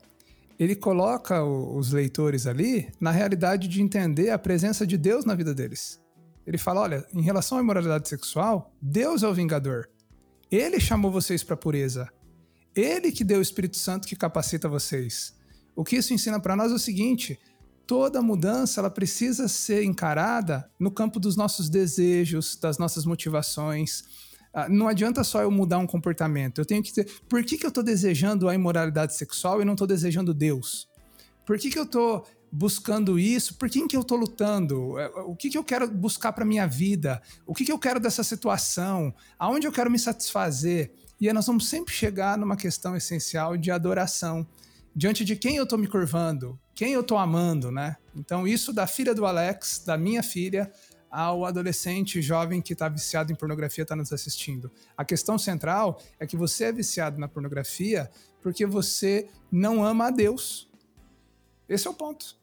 ele 0.58 0.78
coloca 0.78 1.44
os 1.44 1.92
leitores 1.92 2.48
ali 2.48 2.90
na 3.02 3.12
realidade 3.12 3.68
de 3.68 3.82
entender 3.82 4.30
a 4.30 4.40
presença 4.40 4.88
de 4.88 4.96
Deus 4.98 5.26
na 5.26 5.36
vida 5.36 5.54
deles. 5.54 6.02
Ele 6.48 6.58
fala: 6.58 6.80
olha, 6.80 7.06
em 7.14 7.22
relação 7.22 7.58
à 7.58 7.62
imoralidade 7.62 8.08
sexual, 8.08 8.74
Deus 8.82 9.22
é 9.22 9.28
o 9.28 9.34
vingador. 9.34 9.90
Ele 10.52 10.80
chamou 10.80 11.12
vocês 11.12 11.44
para 11.44 11.58
pureza. 11.58 12.10
Ele 12.76 13.12
que 13.12 13.24
deu 13.24 13.40
o 13.40 13.42
Espírito 13.42 13.78
Santo 13.78 14.08
que 14.08 14.16
capacita 14.16 14.68
vocês. 14.68 15.34
O 15.76 15.84
que 15.84 15.96
isso 15.96 16.14
ensina 16.14 16.40
para 16.40 16.56
nós 16.56 16.72
é 16.72 16.76
o 16.76 16.80
seguinte: 16.80 17.40
toda 17.88 18.22
mudança 18.22 18.80
ela 18.80 18.90
precisa 18.90 19.48
ser 19.48 19.84
encarada 19.84 20.70
no 20.80 20.92
campo 20.92 21.20
dos 21.20 21.36
nossos 21.36 21.70
desejos, 21.70 22.56
das 22.56 22.78
nossas 22.78 23.06
motivações. 23.06 24.04
Ah, 24.54 24.70
não 24.70 24.88
adianta 24.88 25.24
só 25.24 25.42
eu 25.42 25.52
mudar 25.52 25.78
um 25.80 25.88
comportamento. 25.88 26.60
Eu 26.60 26.66
tenho 26.66 26.82
que 26.82 26.94
ter. 26.94 27.06
Por 27.28 27.44
que, 27.44 27.58
que 27.58 27.66
eu 27.66 27.70
estou 27.70 27.84
desejando 27.84 28.48
a 28.48 28.56
imoralidade 28.56 29.16
sexual 29.16 29.62
e 29.62 29.66
não 29.66 29.74
estou 29.74 29.88
desejando 29.88 30.34
Deus? 30.34 30.88
Por 31.46 31.58
que, 31.58 31.70
que 31.70 31.78
eu 31.78 31.84
estou 31.84 32.26
buscando 32.52 33.20
isso? 33.20 33.56
Por 33.56 33.70
quem 33.70 33.88
que 33.88 33.96
eu 33.96 34.02
estou 34.02 34.18
lutando? 34.18 34.98
É, 35.00 35.08
o 35.22 35.36
que, 35.36 35.50
que 35.50 35.58
eu 35.58 35.64
quero 35.64 35.90
buscar 35.90 36.32
para 36.34 36.46
minha 36.46 36.68
vida? 36.68 37.22
O 37.46 37.54
que, 37.54 37.66
que 37.66 37.72
eu 37.72 37.80
quero 37.80 38.00
dessa 38.00 38.24
situação? 38.24 39.14
Aonde 39.38 39.68
eu 39.68 39.72
quero 39.72 39.92
me 39.92 40.00
satisfazer? 40.00 40.92
E 41.20 41.28
aí 41.28 41.34
nós 41.34 41.48
vamos 41.48 41.68
sempre 41.68 41.94
chegar 41.94 42.38
numa 42.38 42.56
questão 42.56 42.96
essencial 42.96 43.58
de 43.58 43.72
adoração. 43.72 44.46
Diante 44.96 45.26
de 45.26 45.36
quem 45.36 45.58
eu 45.58 45.64
estou 45.64 45.78
me 45.78 45.88
curvando? 45.88 46.60
quem 46.76 46.92
eu 46.92 47.02
tô 47.02 47.18
amando, 47.18 47.72
né? 47.72 47.96
Então, 48.14 48.46
isso 48.46 48.74
da 48.74 48.86
filha 48.86 49.16
do 49.16 49.26
Alex, 49.26 49.82
da 49.86 49.98
minha 49.98 50.22
filha, 50.22 50.70
ao 51.10 51.46
adolescente 51.46 52.22
jovem 52.22 52.62
que 52.62 52.74
está 52.74 52.90
viciado 52.90 53.32
em 53.32 53.36
pornografia 53.36 53.84
está 53.84 53.96
nos 53.96 54.12
assistindo. 54.12 54.70
A 54.98 55.06
questão 55.06 55.38
central 55.38 56.02
é 56.20 56.28
que 56.28 56.36
você 56.36 56.66
é 56.66 56.72
viciado 56.74 57.18
na 57.18 57.30
pornografia 57.30 58.12
porque 58.44 58.66
você 58.66 59.30
não 59.50 59.84
ama 59.84 60.08
a 60.08 60.12
Deus. 60.12 60.70
Esse 61.68 61.88
é 61.88 61.90
o 61.90 61.94
ponto. 61.94 62.36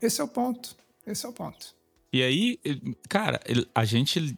Esse 0.00 0.20
é 0.20 0.24
o 0.24 0.28
ponto. 0.28 0.76
Esse 1.06 1.26
é 1.26 1.28
o 1.28 1.32
ponto. 1.32 1.74
E 2.12 2.22
aí, 2.22 2.58
cara, 3.08 3.40
a 3.74 3.84
gente. 3.84 4.36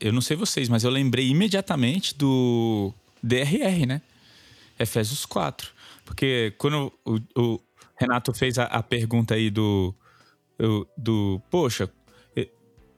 Eu 0.00 0.12
não 0.12 0.20
sei 0.20 0.36
vocês, 0.36 0.68
mas 0.68 0.84
eu 0.84 0.90
lembrei 0.90 1.28
imediatamente 1.28 2.16
do 2.16 2.92
DRR, 3.22 3.86
né? 3.86 4.02
Efésios 4.78 5.24
4. 5.24 5.70
Porque 6.04 6.54
quando 6.58 6.92
o, 7.04 7.18
o 7.40 7.60
Renato 7.96 8.32
fez 8.34 8.58
a, 8.58 8.64
a, 8.64 8.82
pergunta 8.82 9.34
aí 9.34 9.50
do, 9.50 9.94
do. 10.96 11.40
Poxa, 11.50 11.90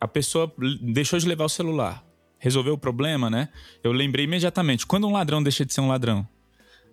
a 0.01 0.09
pessoa 0.09 0.53
deixou 0.81 1.19
de 1.19 1.27
levar 1.27 1.45
o 1.45 1.49
celular. 1.49 2.05
Resolveu 2.39 2.75
o 2.75 2.79
problema, 2.79 3.29
né? 3.29 3.49
Eu 3.83 3.93
lembrei 3.93 4.25
imediatamente. 4.25 4.87
Quando 4.87 5.07
um 5.07 5.13
ladrão 5.13 5.43
deixa 5.43 5.67
de 5.67 5.75
ser 5.75 5.81
um 5.81 5.89
ladrão, 5.89 6.27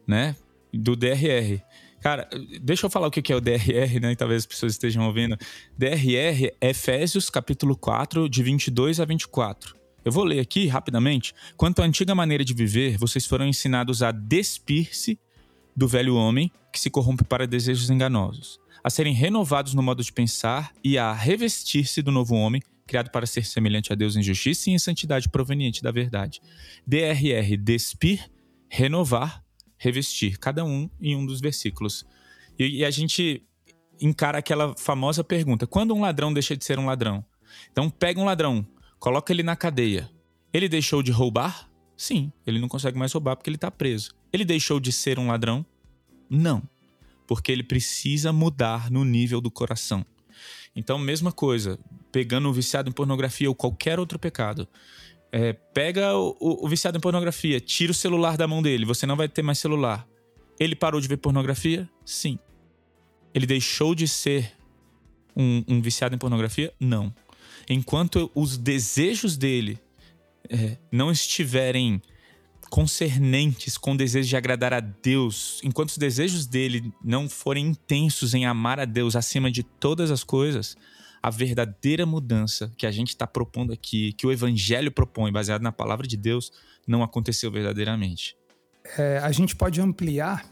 né? 0.07 0.35
Do 0.77 0.95
DRR. 0.95 1.61
Cara, 2.01 2.29
deixa 2.61 2.85
eu 2.85 2.89
falar 2.89 3.07
o 3.07 3.11
que 3.11 3.33
é 3.33 3.35
o 3.35 3.41
DRR, 3.41 3.99
né? 3.99 4.15
Talvez 4.15 4.43
as 4.43 4.45
pessoas 4.45 4.73
estejam 4.73 5.05
ouvindo. 5.07 5.35
DRR 5.77 6.51
é 6.61 6.69
Efésios 6.69 7.29
capítulo 7.29 7.75
4, 7.75 8.29
de 8.29 8.43
22 8.43 8.99
a 8.99 9.05
24. 9.05 9.75
Eu 10.05 10.11
vou 10.11 10.23
ler 10.23 10.39
aqui 10.39 10.67
rapidamente. 10.67 11.33
Quanto 11.57 11.81
à 11.81 11.85
antiga 11.85 12.13
maneira 12.13 12.45
de 12.45 12.53
viver, 12.53 12.95
vocês 12.97 13.25
foram 13.25 13.47
ensinados 13.47 14.03
a 14.03 14.11
despir-se 14.11 15.17
do 15.75 15.87
velho 15.87 16.15
homem 16.15 16.51
que 16.71 16.79
se 16.79 16.91
corrompe 16.91 17.23
para 17.23 17.47
desejos 17.47 17.89
enganosos, 17.89 18.59
a 18.83 18.89
serem 18.89 19.13
renovados 19.13 19.73
no 19.73 19.81
modo 19.81 20.03
de 20.03 20.13
pensar 20.13 20.71
e 20.83 20.97
a 20.97 21.11
revestir-se 21.11 22.01
do 22.01 22.11
novo 22.11 22.35
homem, 22.35 22.61
criado 22.85 23.09
para 23.09 23.25
ser 23.25 23.45
semelhante 23.45 23.91
a 23.91 23.95
Deus 23.95 24.15
em 24.15 24.21
justiça 24.21 24.69
e 24.69 24.73
em 24.73 24.77
santidade 24.77 25.27
proveniente 25.27 25.81
da 25.81 25.91
verdade. 25.91 26.39
DRR, 26.85 27.57
despir, 27.57 28.29
renovar, 28.69 29.44
revestir, 29.77 30.37
cada 30.39 30.63
um 30.63 30.89
em 30.99 31.15
um 31.15 31.25
dos 31.25 31.39
versículos. 31.39 32.05
E, 32.57 32.77
e 32.77 32.85
a 32.85 32.91
gente 32.91 33.43
encara 33.99 34.37
aquela 34.37 34.75
famosa 34.77 35.23
pergunta: 35.23 35.67
quando 35.67 35.93
um 35.93 36.01
ladrão 36.01 36.33
deixa 36.33 36.55
de 36.55 36.63
ser 36.63 36.79
um 36.79 36.85
ladrão? 36.85 37.23
Então 37.71 37.89
pega 37.89 38.19
um 38.19 38.25
ladrão, 38.25 38.65
coloca 38.99 39.31
ele 39.31 39.43
na 39.43 39.55
cadeia. 39.55 40.09
Ele 40.53 40.69
deixou 40.69 41.03
de 41.03 41.11
roubar? 41.11 41.69
Sim, 41.97 42.31
ele 42.45 42.59
não 42.59 42.67
consegue 42.67 42.97
mais 42.97 43.11
roubar 43.11 43.35
porque 43.35 43.49
ele 43.49 43.57
está 43.57 43.71
preso. 43.71 44.11
Ele 44.31 44.45
deixou 44.45 44.79
de 44.79 44.91
ser 44.91 45.19
um 45.19 45.27
ladrão? 45.27 45.65
Não, 46.29 46.63
porque 47.27 47.51
ele 47.51 47.63
precisa 47.63 48.33
mudar 48.33 48.89
no 48.89 49.03
nível 49.05 49.39
do 49.39 49.51
coração. 49.51 50.05
Então, 50.75 50.97
mesma 50.97 51.31
coisa, 51.31 51.79
pegando 52.11 52.49
o 52.49 52.53
viciado 52.53 52.89
em 52.89 52.93
pornografia 52.93 53.47
ou 53.47 53.55
qualquer 53.55 53.99
outro 53.99 54.19
pecado. 54.19 54.67
É, 55.37 55.51
pega 55.51 56.15
o, 56.15 56.37
o, 56.39 56.69
viciado 56.69 56.97
em 56.97 57.01
pornografia, 57.01 57.59
tira 57.59 57.91
o 57.91 57.93
celular 57.93 58.37
da 58.37 58.47
mão 58.47 58.61
dele, 58.61 58.85
você 58.85 59.05
não 59.05 59.17
vai 59.17 59.27
ter 59.27 59.41
mais 59.41 59.59
celular. 59.59 60.07
Ele 60.57 60.77
parou 60.77 61.01
de 61.01 61.09
ver 61.09 61.17
pornografia? 61.17 61.89
Sim. 62.05 62.39
Ele 63.33 63.45
deixou 63.45 63.93
de 63.93 64.07
ser 64.07 64.53
um, 65.35 65.61
um 65.67 65.81
viciado 65.81 66.15
em 66.15 66.17
pornografia? 66.17 66.73
Não. 66.79 67.13
Enquanto 67.69 68.31
os 68.33 68.57
desejos 68.57 69.35
dele 69.35 69.77
é, 70.49 70.77
não 70.89 71.11
estiverem 71.11 72.01
concernentes 72.69 73.77
com 73.77 73.91
o 73.91 73.97
desejo 73.97 74.29
de 74.29 74.37
agradar 74.37 74.73
a 74.73 74.79
Deus, 74.79 75.59
enquanto 75.65 75.89
os 75.89 75.97
desejos 75.97 76.45
dele 76.45 76.93
não 77.03 77.27
forem 77.27 77.67
intensos 77.67 78.33
em 78.33 78.45
amar 78.45 78.79
a 78.79 78.85
Deus 78.85 79.17
acima 79.17 79.51
de 79.51 79.63
todas 79.63 80.11
as 80.11 80.23
coisas, 80.23 80.77
a 81.25 81.29
verdadeira 81.31 82.05
mudança 82.05 82.71
que 82.77 82.85
a 82.85 82.91
gente 82.91 83.07
está 83.07 83.25
propondo 83.25 83.73
aqui, 83.73 84.13
que 84.13 84.27
o 84.27 84.31
Evangelho 84.31 84.91
propõe, 84.91 85.31
baseado 85.31 85.63
na 85.63 85.71
palavra 85.71 86.05
de 86.05 86.15
Deus, 86.15 86.51
não 86.87 87.01
aconteceu 87.01 87.51
verdadeiramente. 87.51 88.37
É, 88.95 89.17
a 89.17 89.31
gente 89.31 89.55
pode 89.55 89.81
ampliar. 89.81 90.47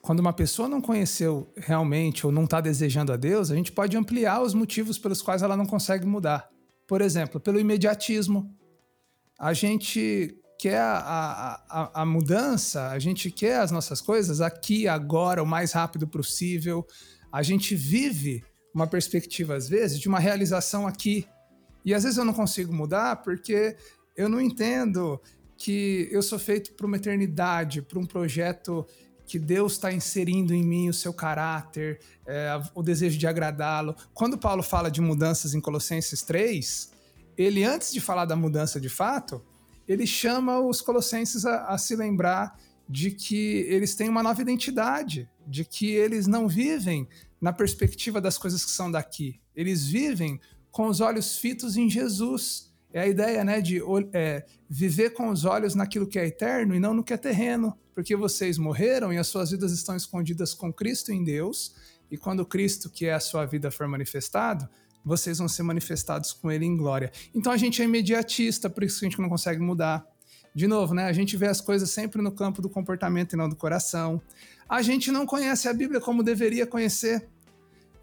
Quando 0.00 0.20
uma 0.20 0.32
pessoa 0.32 0.70
não 0.70 0.80
conheceu 0.80 1.52
realmente 1.54 2.24
ou 2.24 2.32
não 2.32 2.44
está 2.44 2.62
desejando 2.62 3.12
a 3.12 3.16
Deus, 3.18 3.50
a 3.50 3.54
gente 3.54 3.70
pode 3.70 3.94
ampliar 3.94 4.40
os 4.40 4.54
motivos 4.54 4.96
pelos 4.96 5.20
quais 5.20 5.42
ela 5.42 5.54
não 5.54 5.66
consegue 5.66 6.06
mudar. 6.06 6.48
Por 6.86 7.02
exemplo, 7.02 7.38
pelo 7.38 7.60
imediatismo. 7.60 8.50
A 9.38 9.52
gente 9.52 10.34
quer 10.58 10.80
a, 10.80 11.62
a, 11.68 12.00
a, 12.00 12.06
mudança, 12.06 12.88
a 12.88 12.98
gente 12.98 13.30
quer 13.30 13.60
as 13.60 13.70
nossas 13.70 14.00
coisas 14.00 14.40
aqui, 14.40 14.88
agora, 14.88 15.42
o 15.42 15.46
mais 15.46 15.72
rápido 15.72 16.08
possível. 16.08 16.86
A 17.30 17.42
gente 17.42 17.74
vive 17.74 18.42
uma 18.76 18.86
perspectiva, 18.86 19.56
às 19.56 19.66
vezes, 19.70 19.98
de 19.98 20.06
uma 20.06 20.18
realização 20.18 20.86
aqui. 20.86 21.26
E 21.82 21.94
às 21.94 22.02
vezes 22.02 22.18
eu 22.18 22.26
não 22.26 22.34
consigo 22.34 22.74
mudar 22.74 23.16
porque 23.22 23.74
eu 24.14 24.28
não 24.28 24.38
entendo 24.38 25.18
que 25.56 26.06
eu 26.12 26.20
sou 26.20 26.38
feito 26.38 26.74
para 26.74 26.86
uma 26.86 26.98
eternidade, 26.98 27.80
para 27.80 27.98
um 27.98 28.04
projeto 28.04 28.86
que 29.26 29.38
Deus 29.38 29.72
está 29.72 29.90
inserindo 29.90 30.52
em 30.52 30.62
mim 30.62 30.90
o 30.90 30.92
seu 30.92 31.14
caráter, 31.14 32.00
é, 32.26 32.60
o 32.74 32.82
desejo 32.82 33.16
de 33.16 33.26
agradá-lo. 33.26 33.96
Quando 34.12 34.36
Paulo 34.36 34.62
fala 34.62 34.90
de 34.90 35.00
mudanças 35.00 35.54
em 35.54 35.60
Colossenses 35.60 36.22
3, 36.22 36.92
ele, 37.36 37.64
antes 37.64 37.90
de 37.90 38.00
falar 38.00 38.26
da 38.26 38.36
mudança 38.36 38.78
de 38.78 38.90
fato, 38.90 39.42
ele 39.88 40.06
chama 40.06 40.60
os 40.60 40.82
colossenses 40.82 41.46
a, 41.46 41.64
a 41.68 41.78
se 41.78 41.96
lembrar 41.96 42.58
de 42.86 43.10
que 43.10 43.64
eles 43.68 43.94
têm 43.94 44.10
uma 44.10 44.22
nova 44.22 44.42
identidade, 44.42 45.28
de 45.46 45.64
que 45.64 45.90
eles 45.92 46.26
não 46.26 46.46
vivem 46.46 47.08
na 47.46 47.52
perspectiva 47.52 48.20
das 48.20 48.36
coisas 48.36 48.64
que 48.64 48.72
são 48.72 48.90
daqui. 48.90 49.40
Eles 49.54 49.86
vivem 49.86 50.40
com 50.68 50.88
os 50.88 51.00
olhos 51.00 51.38
fitos 51.38 51.76
em 51.76 51.88
Jesus. 51.88 52.74
É 52.92 53.02
a 53.02 53.06
ideia 53.06 53.44
né, 53.44 53.60
de 53.60 53.80
é, 54.12 54.44
viver 54.68 55.10
com 55.10 55.28
os 55.28 55.44
olhos 55.44 55.76
naquilo 55.76 56.08
que 56.08 56.18
é 56.18 56.26
eterno 56.26 56.74
e 56.74 56.80
não 56.80 56.92
no 56.92 57.04
que 57.04 57.12
é 57.12 57.16
terreno, 57.16 57.72
porque 57.94 58.16
vocês 58.16 58.58
morreram 58.58 59.12
e 59.12 59.16
as 59.16 59.28
suas 59.28 59.52
vidas 59.52 59.70
estão 59.70 59.94
escondidas 59.94 60.54
com 60.54 60.72
Cristo 60.72 61.12
em 61.12 61.22
Deus, 61.22 61.76
e 62.10 62.16
quando 62.16 62.44
Cristo, 62.44 62.90
que 62.90 63.06
é 63.06 63.14
a 63.14 63.20
sua 63.20 63.46
vida, 63.46 63.70
for 63.70 63.86
manifestado, 63.86 64.68
vocês 65.04 65.38
vão 65.38 65.46
ser 65.46 65.62
manifestados 65.62 66.32
com 66.32 66.50
ele 66.50 66.64
em 66.64 66.76
glória. 66.76 67.12
Então 67.32 67.52
a 67.52 67.56
gente 67.56 67.80
é 67.80 67.84
imediatista, 67.84 68.68
por 68.68 68.82
isso 68.82 68.98
que 68.98 69.06
a 69.06 69.08
gente 69.08 69.20
não 69.20 69.28
consegue 69.28 69.60
mudar. 69.60 70.04
De 70.52 70.66
novo, 70.66 70.94
né? 70.94 71.04
A 71.04 71.12
gente 71.12 71.36
vê 71.36 71.46
as 71.46 71.60
coisas 71.60 71.90
sempre 71.90 72.20
no 72.20 72.32
campo 72.32 72.60
do 72.60 72.68
comportamento 72.68 73.34
e 73.34 73.36
não 73.36 73.48
do 73.48 73.54
coração. 73.54 74.20
A 74.68 74.82
gente 74.82 75.12
não 75.12 75.26
conhece 75.26 75.68
a 75.68 75.72
Bíblia 75.72 76.00
como 76.00 76.24
deveria 76.24 76.66
conhecer. 76.66 77.28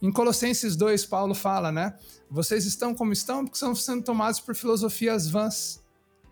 Em 0.03 0.11
Colossenses 0.11 0.75
2, 0.75 1.05
Paulo 1.05 1.33
fala, 1.33 1.71
né? 1.71 1.93
Vocês 2.29 2.65
estão 2.65 2.93
como 2.93 3.13
estão 3.13 3.45
porque 3.45 3.55
estão 3.55 3.73
sendo 3.73 4.03
tomados 4.03 4.41
por 4.41 4.53
filosofias 4.53 5.29
vãs. 5.29 5.81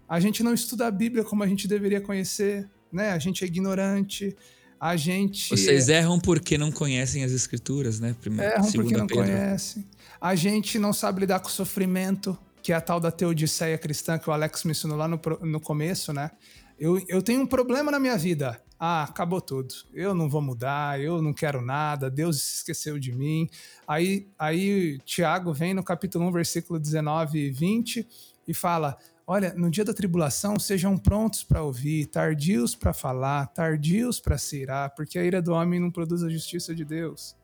A 0.10 0.20
gente 0.20 0.44
não 0.44 0.54
estuda 0.54 0.88
a 0.88 0.92
Bíblia 0.92 1.24
como 1.24 1.42
a 1.42 1.48
gente 1.48 1.70
deveria 1.70 2.02
conhecer, 2.02 2.70
né? 2.92 3.12
A 3.12 3.18
gente 3.18 3.46
é 3.46 3.48
ignorante, 3.48 4.36
a 4.78 4.98
gente. 4.98 5.52
Vocês 5.52 5.88
erram 5.88 6.20
porque 6.20 6.58
não 6.58 6.70
conhecem 6.70 7.24
as 7.24 7.32
escrituras, 7.32 8.02
né? 8.02 8.14
Primeiro, 8.20 8.52
erram 8.52 8.72
porque 8.74 8.98
não 8.98 9.08
Pedro. 9.08 9.24
conhecem. 9.24 9.88
A 10.20 10.36
gente 10.36 10.78
não 10.78 10.92
sabe 10.92 11.22
lidar 11.22 11.40
com 11.40 11.48
o 11.48 11.52
sofrimento, 11.52 12.38
que 12.62 12.74
é 12.74 12.76
a 12.76 12.82
tal 12.82 13.00
da 13.00 13.10
teodiceia 13.10 13.78
cristã 13.78 14.20
que 14.20 14.30
o 14.30 14.34
Alex 14.34 14.66
mencionou 14.66 14.98
lá 14.98 15.08
no, 15.08 15.18
no 15.44 15.62
começo, 15.62 16.12
né? 16.12 16.30
Eu, 16.78 17.02
eu 17.08 17.22
tenho 17.22 17.40
um 17.40 17.48
problema 17.48 17.90
na 17.90 18.02
minha 18.02 18.18
vida. 18.18 18.62
Ah, 18.84 19.04
acabou 19.04 19.40
tudo. 19.40 19.76
Eu 19.94 20.16
não 20.16 20.28
vou 20.28 20.42
mudar, 20.42 21.00
eu 21.00 21.22
não 21.22 21.34
quero 21.34 21.62
nada, 21.62 22.10
Deus 22.10 22.42
se 22.42 22.56
esqueceu 22.56 22.98
de 22.98 23.12
mim. 23.12 23.48
Aí, 23.88 24.28
aí 24.40 24.98
Tiago 25.06 25.54
vem 25.54 25.72
no 25.72 25.84
capítulo 25.84 26.26
1, 26.26 26.32
versículo 26.32 26.80
19 26.80 27.38
e 27.38 27.52
20 27.52 28.08
e 28.48 28.54
fala: 28.56 28.98
Olha, 29.28 29.54
no 29.54 29.70
dia 29.70 29.86
da 29.86 29.94
tribulação, 29.94 30.58
sejam 30.58 30.98
prontos 30.98 31.44
para 31.44 31.62
ouvir, 31.62 32.08
tardios 32.08 32.74
para 32.74 32.92
falar, 32.92 33.46
tardios 33.54 34.20
para 34.20 34.36
se 34.40 34.64
irar, 34.64 34.96
porque 34.96 35.20
a 35.20 35.24
ira 35.24 35.44
do 35.44 35.54
homem 35.54 35.80
não 35.80 35.92
produz 35.92 36.24
a 36.24 36.30
justiça 36.30 36.74
de 36.74 36.84
Deus. 36.84 37.36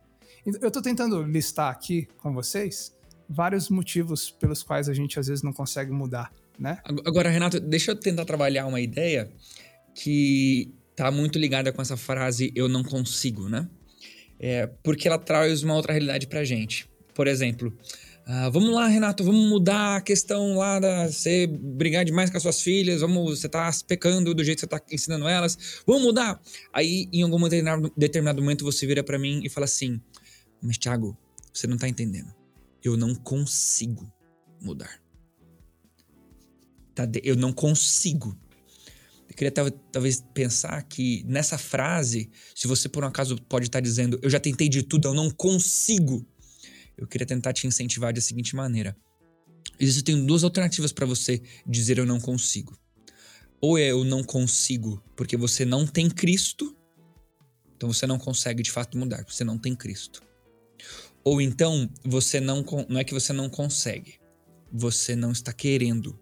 Eu 0.43 0.69
estou 0.69 0.81
tentando 0.81 1.21
listar 1.21 1.71
aqui 1.71 2.07
com 2.17 2.33
vocês 2.33 2.97
vários 3.29 3.69
motivos 3.69 4.31
pelos 4.31 4.63
quais 4.63 4.89
a 4.89 4.93
gente 4.95 5.19
às 5.19 5.27
vezes 5.27 5.43
não 5.43 5.53
consegue 5.53 5.91
mudar, 5.91 6.33
né? 6.57 6.81
Agora, 7.05 7.29
Renato, 7.29 7.59
deixa 7.59 7.91
eu 7.91 7.95
tentar 7.95 8.25
trabalhar 8.25 8.65
uma 8.65 8.81
ideia 8.81 9.29
que 9.93 10.73
tá 10.97 11.11
muito 11.11 11.37
ligada 11.37 11.71
com 11.71 11.79
essa 11.79 11.95
frase 11.95 12.51
eu 12.55 12.67
não 12.67 12.83
consigo, 12.83 13.47
né? 13.47 13.69
É, 14.39 14.65
porque 14.83 15.07
ela 15.07 15.19
traz 15.19 15.61
uma 15.61 15.75
outra 15.75 15.93
realidade 15.93 16.25
pra 16.25 16.43
gente. 16.43 16.89
Por 17.13 17.27
exemplo, 17.27 17.71
uh, 18.27 18.51
vamos 18.51 18.73
lá, 18.73 18.87
Renato, 18.87 19.23
vamos 19.23 19.47
mudar 19.47 19.97
a 19.97 20.01
questão 20.01 20.57
lá 20.57 20.79
da 20.79 21.07
você 21.07 21.45
brigar 21.45 22.03
demais 22.03 22.31
com 22.31 22.37
as 22.37 22.43
suas 22.43 22.61
filhas, 22.61 23.01
vamos, 23.01 23.39
você 23.39 23.47
tá 23.47 23.69
pecando 23.87 24.33
do 24.33 24.43
jeito 24.43 24.57
que 24.57 24.61
você 24.61 24.67
tá 24.67 24.81
ensinando 24.91 25.27
elas, 25.27 25.83
vamos 25.85 26.01
mudar. 26.01 26.41
Aí, 26.73 27.07
em 27.13 27.21
algum 27.21 27.37
determinado, 27.95 28.41
momento, 28.41 28.65
você 28.65 28.87
vira 28.87 29.03
para 29.03 29.19
mim 29.19 29.41
e 29.43 29.49
fala 29.49 29.65
assim: 29.65 30.01
mas, 30.61 30.79
Thiago, 30.79 31.15
você 31.53 31.67
não 31.67 31.77
tá 31.77 31.87
entendendo. 31.87 32.33
Eu 32.83 32.97
não 32.97 33.13
consigo 33.13 34.11
mudar. 34.59 34.99
Tá? 36.95 37.07
Eu 37.23 37.35
não 37.35 37.53
consigo. 37.53 38.35
Queria 39.38 39.51
talvez 39.51 40.25
pensar 40.33 40.81
que 40.81 41.23
nessa 41.27 41.59
frase, 41.59 42.27
se 42.55 42.67
você 42.67 42.89
por 42.89 43.03
um 43.03 43.07
acaso 43.07 43.39
pode 43.43 43.67
estar 43.67 43.79
dizendo, 43.79 44.19
eu 44.23 44.31
já 44.31 44.39
tentei 44.39 44.67
de 44.67 44.81
tudo, 44.81 45.07
eu 45.07 45.13
não 45.13 45.29
consigo. 45.29 46.25
Eu 46.97 47.05
queria 47.05 47.27
tentar 47.27 47.53
te 47.53 47.67
incentivar 47.67 48.11
da 48.11 48.19
seguinte 48.19 48.55
maneira. 48.55 48.97
Existem 49.79 50.25
duas 50.25 50.43
alternativas 50.43 50.91
para 50.91 51.05
você 51.05 51.39
dizer 51.67 51.99
eu 51.99 52.05
não 52.05 52.19
consigo. 52.19 52.75
Ou 53.61 53.77
é 53.77 53.91
eu 53.91 54.03
não 54.03 54.23
consigo 54.23 55.03
porque 55.15 55.38
você 55.38 55.63
não 55.63 55.85
tem 55.85 56.09
Cristo, 56.09 56.75
então 57.75 57.93
você 57.93 58.07
não 58.07 58.17
consegue 58.17 58.63
de 58.63 58.71
fato 58.71 58.97
mudar, 58.97 59.23
você 59.23 59.43
não 59.43 59.59
tem 59.59 59.75
Cristo. 59.75 60.23
Ou 61.23 61.39
então 61.39 61.88
você 62.03 62.39
não 62.39 62.65
não 62.89 62.99
é 62.99 63.03
que 63.03 63.13
você 63.13 63.33
não 63.33 63.51
consegue, 63.51 64.15
você 64.73 65.15
não 65.15 65.31
está 65.31 65.53
querendo, 65.53 66.19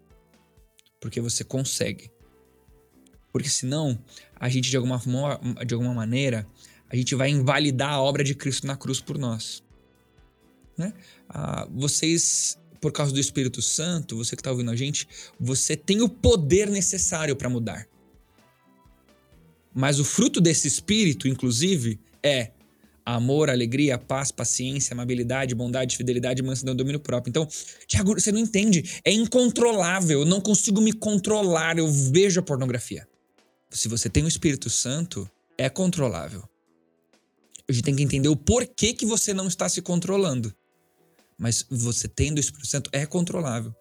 porque 1.00 1.18
você 1.18 1.42
consegue. 1.42 2.14
Porque 3.36 3.50
senão 3.50 3.98
a 4.40 4.48
gente 4.48 4.70
de 4.70 4.78
alguma 4.78 4.98
de 5.66 5.74
alguma 5.74 5.92
maneira 5.92 6.46
a 6.88 6.96
gente 6.96 7.14
vai 7.14 7.28
invalidar 7.28 7.90
a 7.90 8.00
obra 8.00 8.24
de 8.24 8.34
Cristo 8.34 8.66
na 8.66 8.78
cruz 8.78 8.98
por 8.98 9.18
nós. 9.18 9.62
Né? 10.78 10.94
Ah, 11.28 11.68
vocês, 11.70 12.58
por 12.80 12.92
causa 12.92 13.12
do 13.12 13.20
Espírito 13.20 13.60
Santo, 13.60 14.16
você 14.16 14.34
que 14.34 14.40
está 14.40 14.50
ouvindo 14.50 14.70
a 14.70 14.76
gente, 14.76 15.06
você 15.38 15.76
tem 15.76 16.00
o 16.00 16.08
poder 16.08 16.70
necessário 16.70 17.36
para 17.36 17.50
mudar. 17.50 17.86
Mas 19.74 20.00
o 20.00 20.04
fruto 20.04 20.40
desse 20.40 20.66
Espírito, 20.66 21.28
inclusive, 21.28 22.00
é 22.22 22.52
amor, 23.04 23.50
alegria, 23.50 23.98
paz, 23.98 24.32
paciência, 24.32 24.94
amabilidade, 24.94 25.54
bondade, 25.54 25.94
fidelidade, 25.94 26.42
mansidão, 26.42 26.74
domínio 26.74 27.00
próprio. 27.00 27.30
Então, 27.30 27.46
Tiago, 27.86 28.18
você 28.18 28.32
não 28.32 28.38
entende. 28.38 28.98
É 29.04 29.12
incontrolável. 29.12 30.20
Eu 30.20 30.26
não 30.26 30.40
consigo 30.40 30.80
me 30.80 30.94
controlar. 30.94 31.76
Eu 31.76 31.92
vejo 31.92 32.40
a 32.40 32.42
pornografia. 32.42 33.06
Se 33.76 33.88
você 33.88 34.08
tem 34.08 34.24
o 34.24 34.28
Espírito 34.28 34.70
Santo, 34.70 35.30
é 35.58 35.68
controlável. 35.68 36.42
A 37.68 37.72
gente 37.72 37.84
tem 37.84 37.94
que 37.94 38.02
entender 38.02 38.28
o 38.28 38.36
porquê 38.36 38.94
que 38.94 39.04
você 39.04 39.34
não 39.34 39.46
está 39.46 39.68
se 39.68 39.82
controlando. 39.82 40.54
Mas 41.38 41.66
você 41.68 42.08
tendo 42.08 42.38
o 42.38 42.40
Espírito 42.40 42.68
Santo 42.68 42.88
é 42.92 43.04
controlável. 43.04 43.74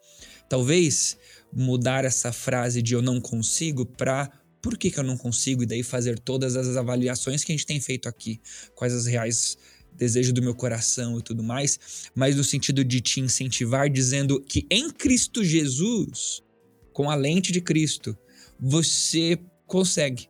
Talvez 0.50 1.18
mudar 1.52 2.04
essa 2.04 2.34
frase 2.34 2.82
de 2.82 2.94
eu 2.94 3.02
não 3.02 3.22
consigo 3.22 3.86
para 3.86 4.30
por 4.62 4.78
que, 4.78 4.92
que 4.92 5.00
eu 5.00 5.04
não 5.04 5.16
consigo? 5.16 5.64
E 5.64 5.66
daí 5.66 5.84
fazer 5.84 6.20
todas 6.20 6.58
as 6.58 6.76
avaliações 6.76 7.44
que 7.44 7.52
a 7.52 7.56
gente 7.56 7.68
tem 7.68 7.80
feito 7.80 8.10
aqui, 8.10 8.42
quais 8.74 8.94
as 8.94 9.06
reais 9.06 9.58
desejos 9.94 10.34
do 10.34 10.42
meu 10.42 10.56
coração 10.56 11.20
e 11.20 11.22
tudo 11.22 11.42
mais, 11.42 12.10
mas 12.14 12.36
no 12.36 12.44
sentido 12.44 12.84
de 12.84 13.00
te 13.00 13.22
incentivar, 13.22 13.90
dizendo 13.90 14.42
que 14.42 14.66
em 14.70 14.90
Cristo 14.90 15.44
Jesus, 15.44 16.44
com 16.92 17.10
a 17.10 17.16
lente 17.16 17.52
de 17.52 17.62
Cristo, 17.62 18.18
você 18.60 19.40
consegue. 19.66 20.30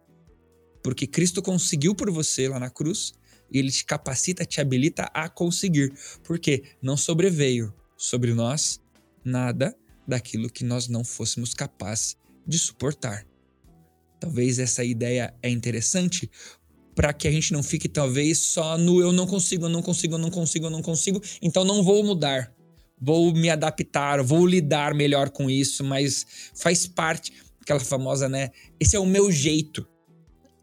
Porque 0.83 1.07
Cristo 1.07 1.41
conseguiu 1.41 1.95
por 1.95 2.11
você 2.11 2.47
lá 2.47 2.59
na 2.59 2.69
cruz 2.69 3.13
e 3.51 3.59
ele 3.59 3.71
te 3.71 3.85
capacita, 3.85 4.45
te 4.45 4.61
habilita 4.61 5.09
a 5.13 5.27
conseguir. 5.29 5.93
Porque 6.23 6.63
não 6.81 6.95
sobreveio 6.95 7.73
sobre 7.97 8.33
nós 8.33 8.79
nada 9.23 9.75
daquilo 10.07 10.49
que 10.49 10.63
nós 10.63 10.87
não 10.87 11.03
fôssemos 11.03 11.53
capazes 11.53 12.15
de 12.45 12.59
suportar. 12.59 13.25
Talvez 14.19 14.59
essa 14.59 14.83
ideia 14.83 15.33
é 15.41 15.49
interessante 15.49 16.29
para 16.93 17.11
que 17.11 17.27
a 17.27 17.31
gente 17.31 17.51
não 17.51 17.61
fique 17.61 17.89
talvez 17.89 18.37
só 18.39 18.77
no 18.77 19.01
eu 19.01 19.11
não 19.11 19.27
consigo, 19.27 19.65
eu 19.65 19.69
não 19.69 19.81
consigo, 19.81 20.15
eu 20.15 20.19
não 20.19 20.31
consigo, 20.31 20.65
eu 20.67 20.69
não 20.69 20.81
consigo, 20.81 21.21
então 21.41 21.65
não 21.65 21.83
vou 21.83 22.03
mudar. 22.03 22.53
Vou 22.99 23.33
me 23.33 23.49
adaptar, 23.49 24.23
vou 24.23 24.47
lidar 24.47 24.93
melhor 24.93 25.29
com 25.29 25.49
isso, 25.49 25.83
mas 25.83 26.25
faz 26.55 26.87
parte 26.87 27.33
aquela 27.65 27.79
famosa, 27.79 28.29
né? 28.29 28.51
Esse 28.79 28.95
é 28.95 28.99
o 28.99 29.05
meu 29.05 29.31
jeito. 29.31 29.85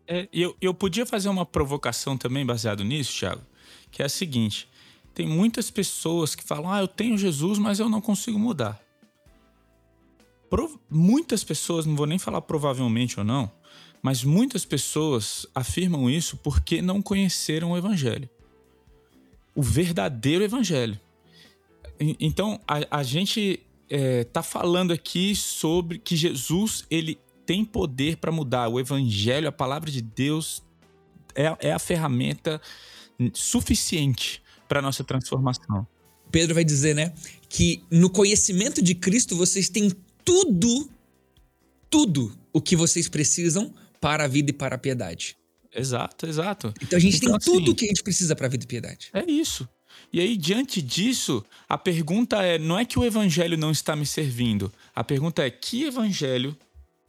É, 0.07 0.29
eu, 0.33 0.57
eu 0.61 0.73
podia 0.73 1.05
fazer 1.05 1.29
uma 1.29 1.45
provocação 1.45 2.17
também 2.17 2.47
baseado 2.47 2.83
nisso, 2.85 3.19
Thiago, 3.19 3.43
que 3.91 4.03
é 4.03 4.07
a 4.07 4.09
seguinte: 4.09 4.69
tem 5.13 5.27
muitas 5.27 5.71
pessoas 5.71 6.35
que 6.35 6.43
falam, 6.43 6.73
ah, 6.73 6.81
eu 6.81 6.89
tenho 6.89 7.19
Jesus, 7.19 7.59
mas 7.59 7.79
eu 7.79 7.89
não 7.89 8.01
consigo 8.01 8.39
mudar 8.39 8.83
muitas 10.93 11.43
pessoas, 11.43 11.87
não 11.87 11.97
vou 11.97 12.07
nem 12.07 12.19
falar 12.19 12.43
provavelmente 12.43 13.19
ou 13.19 13.25
não, 13.25 13.51
mas 14.03 14.23
muitas 14.23 14.65
pessoas 14.65 15.47
afirmam 15.55 16.11
isso 16.11 16.37
porque 16.37 16.83
não 16.83 17.01
conheceram 17.01 17.73
o 17.73 17.79
Evangelho. 17.79 18.29
O 19.55 19.63
verdadeiro 19.63 20.45
Evangelho. 20.45 21.01
Então, 21.99 22.61
a, 22.67 22.99
a 22.99 23.03
gente 23.03 23.61
está 23.93 24.41
é, 24.41 24.43
falando 24.43 24.93
aqui 24.93 25.35
sobre 25.37 25.99
que 25.99 26.17
Jesus 26.17 26.85
ele 26.91 27.19
tem 27.45 27.65
poder 27.65 28.17
para 28.17 28.33
mudar. 28.33 28.69
O 28.69 28.81
evangelho, 28.81 29.49
a 29.49 29.53
palavra 29.53 29.91
de 29.91 30.01
Deus 30.01 30.63
é, 31.35 31.69
é 31.69 31.73
a 31.73 31.79
ferramenta 31.79 32.61
suficiente 33.35 34.43
para 34.69 34.81
nossa 34.81 35.05
transformação. 35.05 35.87
Pedro 36.31 36.55
vai 36.55 36.65
dizer, 36.65 36.95
né, 36.95 37.13
que 37.49 37.85
no 37.91 38.09
conhecimento 38.09 38.83
de 38.83 38.95
Cristo 38.95 39.37
vocês 39.37 39.69
têm 39.69 39.93
tudo, 40.25 40.91
tudo 41.91 42.37
o 42.53 42.61
que 42.61 42.75
vocês 42.75 43.09
precisam 43.09 43.75
para 44.01 44.25
a 44.25 44.29
vida 44.29 44.51
e 44.51 44.55
para 44.55 44.77
a 44.77 44.79
piedade. 44.79 45.37
Exato, 45.75 46.27
exato. 46.27 46.73
Então 46.81 46.97
a 46.97 47.01
gente 47.01 47.17
então, 47.17 47.29
tem 47.29 47.37
assim, 47.37 47.53
tudo 47.53 47.73
o 47.73 47.75
que 47.75 47.85
a 47.85 47.89
gente 47.89 48.03
precisa 48.03 48.35
para 48.35 48.47
a 48.47 48.49
vida 48.49 48.65
e 48.65 48.67
piedade. 48.67 49.11
É 49.13 49.25
isso. 49.31 49.69
E 50.13 50.21
aí, 50.21 50.37
diante 50.37 50.83
disso, 50.83 51.45
a 51.69 51.79
pergunta 51.79 52.43
é: 52.43 52.59
não 52.59 52.79
é 52.79 52.85
que 52.85 52.99
o 52.99 53.05
evangelho 53.05 53.57
não 53.57 53.71
está 53.71 53.97
me 53.97 54.07
servindo. 54.07 54.73
A 54.95 55.03
pergunta 55.03 55.45
é: 55.45 55.51
que 55.51 55.85
evangelho, 55.85 56.57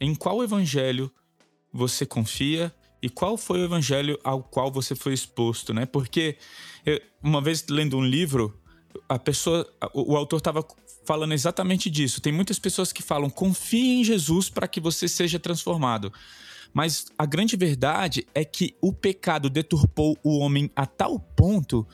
em 0.00 0.14
qual 0.14 0.42
evangelho 0.42 1.10
você 1.72 2.06
confia 2.06 2.74
e 3.02 3.08
qual 3.08 3.36
foi 3.36 3.60
o 3.60 3.64
evangelho 3.64 4.18
ao 4.24 4.42
qual 4.42 4.70
você 4.70 4.94
foi 4.94 5.12
exposto, 5.12 5.74
né? 5.74 5.84
Porque 5.84 6.38
eu, 6.86 7.00
uma 7.22 7.40
vez 7.40 7.66
lendo 7.68 7.98
um 7.98 8.04
livro, 8.04 8.58
a 9.08 9.18
pessoa, 9.18 9.70
o, 9.92 10.12
o 10.12 10.16
autor 10.16 10.38
estava 10.38 10.66
falando 11.04 11.32
exatamente 11.32 11.90
disso. 11.90 12.20
Tem 12.20 12.32
muitas 12.32 12.58
pessoas 12.58 12.92
que 12.92 13.02
falam: 13.02 13.28
confie 13.28 14.00
em 14.00 14.04
Jesus 14.04 14.48
para 14.48 14.66
que 14.66 14.80
você 14.80 15.06
seja 15.06 15.38
transformado. 15.38 16.12
Mas 16.72 17.06
a 17.16 17.24
grande 17.24 17.56
verdade 17.56 18.26
é 18.34 18.44
que 18.44 18.74
o 18.80 18.92
pecado 18.92 19.48
deturpou 19.48 20.18
o 20.24 20.38
homem 20.38 20.68
a 20.74 20.84
tal 20.84 21.20
ponto 21.20 21.86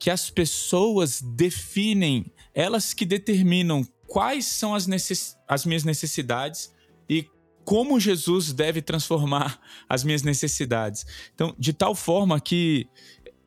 que 0.00 0.08
as 0.08 0.30
pessoas 0.30 1.20
definem, 1.20 2.32
elas 2.54 2.94
que 2.94 3.04
determinam 3.04 3.86
quais 4.06 4.46
são 4.46 4.74
as, 4.74 4.86
necess 4.86 5.36
as 5.46 5.66
minhas 5.66 5.84
necessidades 5.84 6.72
e 7.06 7.26
como 7.64 8.00
Jesus 8.00 8.50
deve 8.50 8.80
transformar 8.80 9.60
as 9.86 10.02
minhas 10.02 10.22
necessidades. 10.22 11.04
Então, 11.34 11.54
de 11.58 11.74
tal 11.74 11.94
forma 11.94 12.40
que 12.40 12.88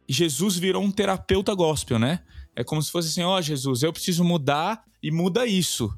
Jesus 0.07 0.55
virou 0.55 0.83
um 0.83 0.91
terapeuta 0.91 1.55
gospel, 1.55 1.97
né? 1.97 2.19
É 2.55 2.63
como 2.63 2.81
se 2.83 2.91
fosse 2.91 3.09
assim: 3.09 3.23
ó, 3.23 3.39
oh, 3.39 3.41
Jesus, 3.41 3.81
eu 3.81 3.91
preciso 3.91 4.23
mudar 4.23 4.85
e 5.01 5.09
muda 5.09 5.47
isso. 5.47 5.91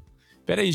Peraí, 0.46 0.70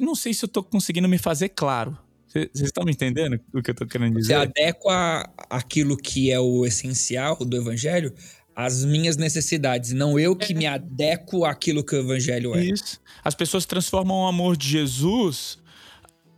não 0.00 0.16
sei 0.16 0.34
se 0.34 0.44
eu 0.44 0.48
tô 0.48 0.64
conseguindo 0.64 1.08
me 1.08 1.18
fazer 1.18 1.50
claro. 1.50 1.96
Vocês 2.26 2.62
estão 2.62 2.84
me 2.84 2.90
entendendo 2.90 3.40
o 3.54 3.62
que 3.62 3.70
eu 3.70 3.74
tô 3.74 3.86
querendo 3.86 4.16
dizer? 4.16 4.34
Você 4.34 4.34
adequa 4.34 5.32
aquilo 5.48 5.96
que 5.96 6.32
é 6.32 6.40
o 6.40 6.66
essencial 6.66 7.36
do 7.36 7.56
evangelho 7.56 8.12
às 8.56 8.86
minhas 8.86 9.18
necessidades, 9.18 9.92
não 9.92 10.18
eu 10.18 10.34
que 10.34 10.54
me 10.54 10.66
adequo 10.66 11.44
àquilo 11.44 11.84
que 11.84 11.94
o 11.94 11.98
evangelho 11.98 12.54
é. 12.54 12.64
Isso. 12.64 12.98
As 13.22 13.34
pessoas 13.34 13.66
transformam 13.66 14.22
o 14.22 14.26
amor 14.26 14.56
de 14.56 14.66
Jesus, 14.66 15.58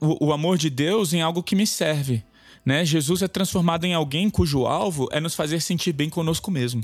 o, 0.01 0.27
o 0.27 0.33
amor 0.33 0.59
de 0.59 0.69
Deus, 0.69 1.13
em 1.13 1.23
algo 1.23 1.45
que 1.45 1.55
me 1.55 1.65
serve. 1.65 2.25
Né? 2.67 2.85
Jesus 2.85 3.23
é 3.23 3.29
transformado 3.29 3.85
em 3.85 3.95
alguém 3.95 4.29
cujo 4.29 4.67
alvo 4.67 5.09
é 5.13 5.21
nos 5.21 5.37
fazer 5.37 5.61
sentir 5.61 5.93
bem 5.93 6.11
conosco 6.11 6.51
mesmo. 6.51 6.83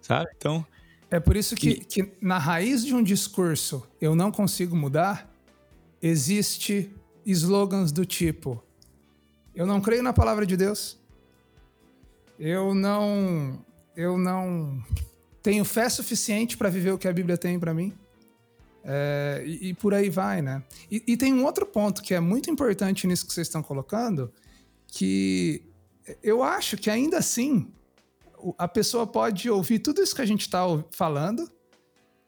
Sabe? 0.00 0.30
Então. 0.36 0.64
É 1.10 1.18
por 1.18 1.36
isso 1.36 1.56
que, 1.56 1.70
e... 1.70 1.84
que 1.84 2.12
na 2.20 2.38
raiz 2.38 2.84
de 2.84 2.94
um 2.94 3.02
discurso 3.02 3.82
eu 4.00 4.14
não 4.14 4.30
consigo 4.30 4.76
mudar, 4.76 5.28
existe 6.00 6.88
slogans 7.24 7.90
do 7.90 8.06
tipo: 8.06 8.62
Eu 9.52 9.66
não 9.66 9.80
creio 9.80 10.04
na 10.04 10.12
palavra 10.12 10.46
de 10.46 10.56
Deus. 10.56 10.96
Eu 12.38 12.72
não. 12.74 13.58
Eu 13.96 14.18
não 14.18 14.82
tenho 15.42 15.64
fé 15.64 15.88
suficiente 15.88 16.56
para 16.56 16.68
viver 16.68 16.92
o 16.92 16.98
que 16.98 17.08
a 17.08 17.12
Bíblia 17.12 17.38
tem 17.38 17.58
para 17.58 17.72
mim. 17.72 17.94
É, 18.84 19.42
e, 19.46 19.70
e, 19.70 19.74
por 19.74 19.94
aí 19.94 20.10
vai, 20.10 20.42
né? 20.42 20.62
E, 20.90 21.02
e, 21.06 21.16
tem 21.16 21.32
um 21.32 21.44
outro 21.44 21.66
ponto 21.66 22.02
que 22.02 22.14
é 22.14 22.20
muito 22.20 22.50
importante 22.50 23.06
nisso 23.06 23.26
que 23.26 23.32
vocês 23.32 23.48
estão 23.48 23.62
colocando, 23.62 24.32
que 24.86 25.62
eu 26.22 26.42
acho 26.42 26.76
que 26.76 26.88
ainda 26.88 27.18
assim 27.18 27.68
a 28.56 28.68
pessoa 28.68 29.06
pode 29.06 29.50
ouvir 29.50 29.80
tudo 29.80 30.00
isso 30.02 30.14
que 30.14 30.22
a 30.22 30.26
gente 30.26 30.42
está 30.42 30.60
falando 30.92 31.50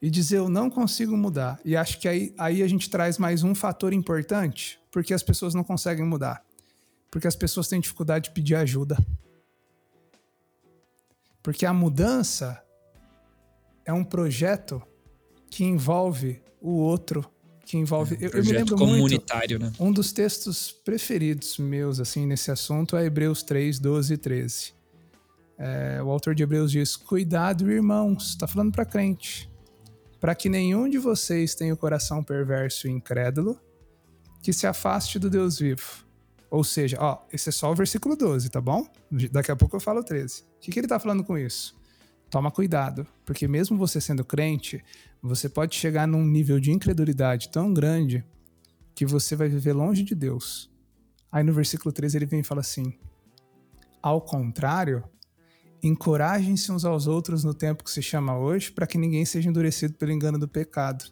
e 0.01 0.11
dizer 0.11 0.39
eu 0.39 0.49
não 0.49 0.71
consigo 0.71 1.17
mudar. 1.17 1.61
E 1.65 1.77
acho 1.77 2.01
que 2.01 2.09
aí, 2.09 2.35
aí 2.39 2.63
a 2.63 2.67
gente 2.67 2.89
traz 2.89 3.19
mais 3.19 3.45
um 3.45 3.55
fator 3.55 3.93
importante, 3.93 4.81
porque 4.91 5.15
as 5.15 5.23
pessoas 5.23 5.55
não 5.55 5.63
conseguem 5.63 6.05
mudar. 6.05 6.45
Porque 7.11 7.27
as 7.27 7.37
pessoas 7.37 7.69
têm 7.69 7.81
dificuldade 7.81 8.29
de 8.29 8.31
pedir 8.35 8.55
ajuda. 8.55 8.97
Porque 11.49 11.65
a 11.65 11.73
mudança 11.73 12.63
é 13.83 13.91
um 13.91 14.05
projeto 14.05 14.83
que 15.51 15.65
envolve 15.65 16.43
o 16.61 16.73
outro, 16.73 17.25
que 17.65 17.79
envolve. 17.79 18.17
É, 18.17 18.19
um 18.19 18.23
eu, 18.25 18.31
eu, 18.33 18.45
me 18.45 18.53
lembro 18.53 18.77
comunitário, 18.77 19.59
muito, 19.59 19.73
né? 19.73 19.87
Um 19.87 19.91
dos 19.91 20.13
textos 20.13 20.71
preferidos 20.71 21.57
meus 21.57 22.01
assim 22.01 22.27
nesse 22.27 22.51
assunto 22.51 22.99
é 22.99 23.07
Hebreus 23.07 23.43
3, 23.43 23.79
12 23.79 24.13
e 24.13 24.19
13. 24.19 24.75
É, 25.57 26.03
o 26.03 26.11
autor 26.11 26.35
de 26.35 26.43
Hebreus 26.43 26.71
diz: 26.71 26.97
Cuidado, 26.97 27.73
irmãos, 27.73 28.29
está 28.29 28.47
falando 28.47 28.71
para 28.71 28.85
crente, 28.85 29.51
para 30.21 30.35
que 30.35 30.51
nenhum 30.51 30.87
de 30.87 30.99
vocês 30.99 31.55
tenha 31.55 31.73
o 31.73 31.79
coração 31.79 32.23
perverso 32.23 32.87
e 32.87 32.91
incrédulo 32.91 33.59
que 34.43 34.53
se 34.53 34.67
afaste 34.67 35.19
do 35.19 35.31
Deus 35.31 35.59
vivo. 35.59 36.05
Ou 36.51 36.63
seja, 36.63 36.99
ó, 37.01 37.23
esse 37.33 37.49
é 37.49 37.53
só 37.53 37.73
o 37.73 37.75
versículo 37.75 38.17
12, 38.17 38.51
tá 38.51 38.61
bom? 38.61 38.87
Daqui 39.33 39.51
a 39.51 39.57
pouco 39.57 39.77
eu 39.77 39.81
falo 39.81 40.05
13. 40.05 40.48
O 40.59 40.61
que, 40.61 40.71
que 40.71 40.79
ele 40.81 40.89
tá 40.89 40.99
falando 40.99 41.25
com 41.25 41.39
isso? 41.39 41.77
Toma 42.29 42.51
cuidado, 42.51 43.07
porque 43.25 43.49
mesmo 43.49 43.79
você 43.79 44.01
sendo 44.01 44.25
crente, 44.25 44.85
você 45.23 45.49
pode 45.49 45.75
chegar 45.75 46.07
num 46.07 46.25
nível 46.25 46.61
de 46.61 46.71
incredulidade 46.71 47.49
tão 47.49 47.73
grande 47.73 48.25
que 48.95 49.07
você 49.07 49.35
vai 49.35 49.49
viver 49.49 49.73
longe 49.73 50.03
de 50.03 50.15
Deus. 50.15 50.71
Aí 51.33 51.43
no 51.43 51.53
versículo 51.53 51.93
13 51.93 52.19
ele 52.19 52.27
vem 52.27 52.41
e 52.41 52.45
fala 52.45 52.61
assim: 52.61 52.99
Ao 54.03 54.21
contrário, 54.21 55.05
encorajem-se 55.83 56.71
uns 56.71 56.85
aos 56.85 57.07
outros 57.07 57.45
no 57.45 57.55
tempo 57.55 57.85
que 57.85 57.91
se 57.91 58.03
chama 58.03 58.37
hoje, 58.37 58.71
para 58.71 58.87
que 58.87 58.99
ninguém 58.99 59.25
seja 59.25 59.49
endurecido 59.49 59.95
pelo 59.95 60.13
engano 60.13 60.39
do 60.39 60.49
pecado. 60.49 61.05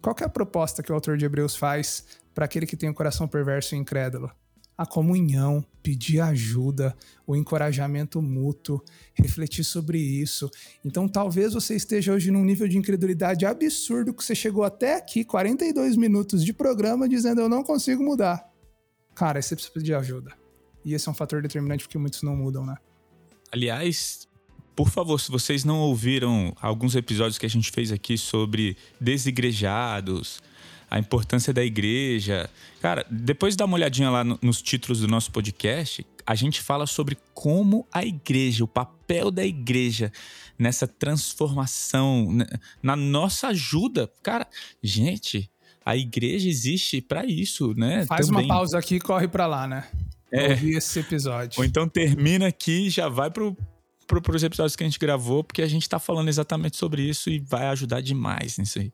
Qual 0.00 0.14
é 0.20 0.24
a 0.24 0.28
proposta 0.28 0.82
que 0.82 0.92
o 0.92 0.94
autor 0.94 1.16
de 1.16 1.24
Hebreus 1.24 1.56
faz 1.56 2.04
para 2.36 2.44
aquele 2.44 2.66
que 2.66 2.76
tem 2.76 2.90
o 2.90 2.92
um 2.92 2.94
coração 2.94 3.26
perverso 3.26 3.74
e 3.74 3.78
incrédulo. 3.78 4.30
A 4.76 4.84
comunhão, 4.84 5.64
pedir 5.86 6.18
ajuda, 6.18 6.96
o 7.24 7.36
encorajamento 7.36 8.20
mútuo, 8.20 8.82
refletir 9.14 9.62
sobre 9.62 10.00
isso. 10.00 10.50
Então, 10.84 11.06
talvez 11.06 11.54
você 11.54 11.76
esteja 11.76 12.12
hoje 12.12 12.28
num 12.32 12.44
nível 12.44 12.66
de 12.66 12.76
incredulidade 12.76 13.46
absurdo 13.46 14.12
que 14.12 14.24
você 14.24 14.34
chegou 14.34 14.64
até 14.64 14.96
aqui, 14.96 15.24
42 15.24 15.96
minutos 15.96 16.44
de 16.44 16.52
programa, 16.52 17.08
dizendo 17.08 17.40
eu 17.40 17.48
não 17.48 17.62
consigo 17.62 18.02
mudar. 18.02 18.44
Cara, 19.14 19.40
você 19.40 19.54
precisa 19.54 19.72
pedir 19.72 19.94
ajuda. 19.94 20.32
E 20.84 20.92
esse 20.92 21.06
é 21.06 21.10
um 21.12 21.14
fator 21.14 21.40
determinante 21.40 21.84
porque 21.84 21.98
muitos 21.98 22.20
não 22.24 22.34
mudam, 22.34 22.66
né? 22.66 22.74
Aliás, 23.52 24.26
por 24.74 24.90
favor, 24.90 25.20
se 25.20 25.30
vocês 25.30 25.62
não 25.64 25.78
ouviram 25.78 26.52
alguns 26.60 26.96
episódios 26.96 27.38
que 27.38 27.46
a 27.46 27.50
gente 27.50 27.70
fez 27.70 27.92
aqui 27.92 28.18
sobre 28.18 28.76
desigrejados, 29.00 30.42
a 30.90 30.98
importância 30.98 31.52
da 31.52 31.64
igreja. 31.64 32.48
Cara, 32.80 33.04
depois 33.10 33.56
dá 33.56 33.64
uma 33.64 33.74
olhadinha 33.74 34.10
lá 34.10 34.24
nos 34.24 34.62
títulos 34.62 35.00
do 35.00 35.08
nosso 35.08 35.30
podcast, 35.30 36.06
a 36.26 36.34
gente 36.34 36.60
fala 36.60 36.86
sobre 36.86 37.16
como 37.32 37.86
a 37.92 38.04
igreja, 38.04 38.64
o 38.64 38.68
papel 38.68 39.30
da 39.30 39.44
igreja 39.44 40.12
nessa 40.58 40.86
transformação, 40.86 42.32
né, 42.32 42.46
na 42.82 42.96
nossa 42.96 43.48
ajuda. 43.48 44.10
Cara, 44.22 44.46
gente, 44.82 45.50
a 45.84 45.96
igreja 45.96 46.48
existe 46.48 47.00
para 47.00 47.24
isso, 47.24 47.74
né? 47.76 48.04
Faz 48.06 48.26
Também. 48.26 48.44
uma 48.44 48.54
pausa 48.54 48.78
aqui 48.78 48.96
e 48.96 49.00
corre 49.00 49.28
para 49.28 49.46
lá, 49.46 49.68
né? 49.68 49.86
É. 50.32 50.50
Ouvir 50.50 50.76
esse 50.76 50.98
episódio. 50.98 51.60
Ou 51.60 51.64
então 51.64 51.88
termina 51.88 52.48
aqui 52.48 52.86
e 52.86 52.90
já 52.90 53.08
vai 53.08 53.30
pro, 53.30 53.56
pro, 54.06 54.20
pros 54.20 54.42
episódios 54.42 54.74
que 54.74 54.82
a 54.82 54.86
gente 54.86 54.98
gravou, 54.98 55.44
porque 55.44 55.62
a 55.62 55.68
gente 55.68 55.88
tá 55.88 56.00
falando 56.00 56.28
exatamente 56.28 56.76
sobre 56.76 57.02
isso 57.02 57.30
e 57.30 57.38
vai 57.38 57.68
ajudar 57.68 58.00
demais 58.00 58.58
nisso 58.58 58.80
aí. 58.80 58.92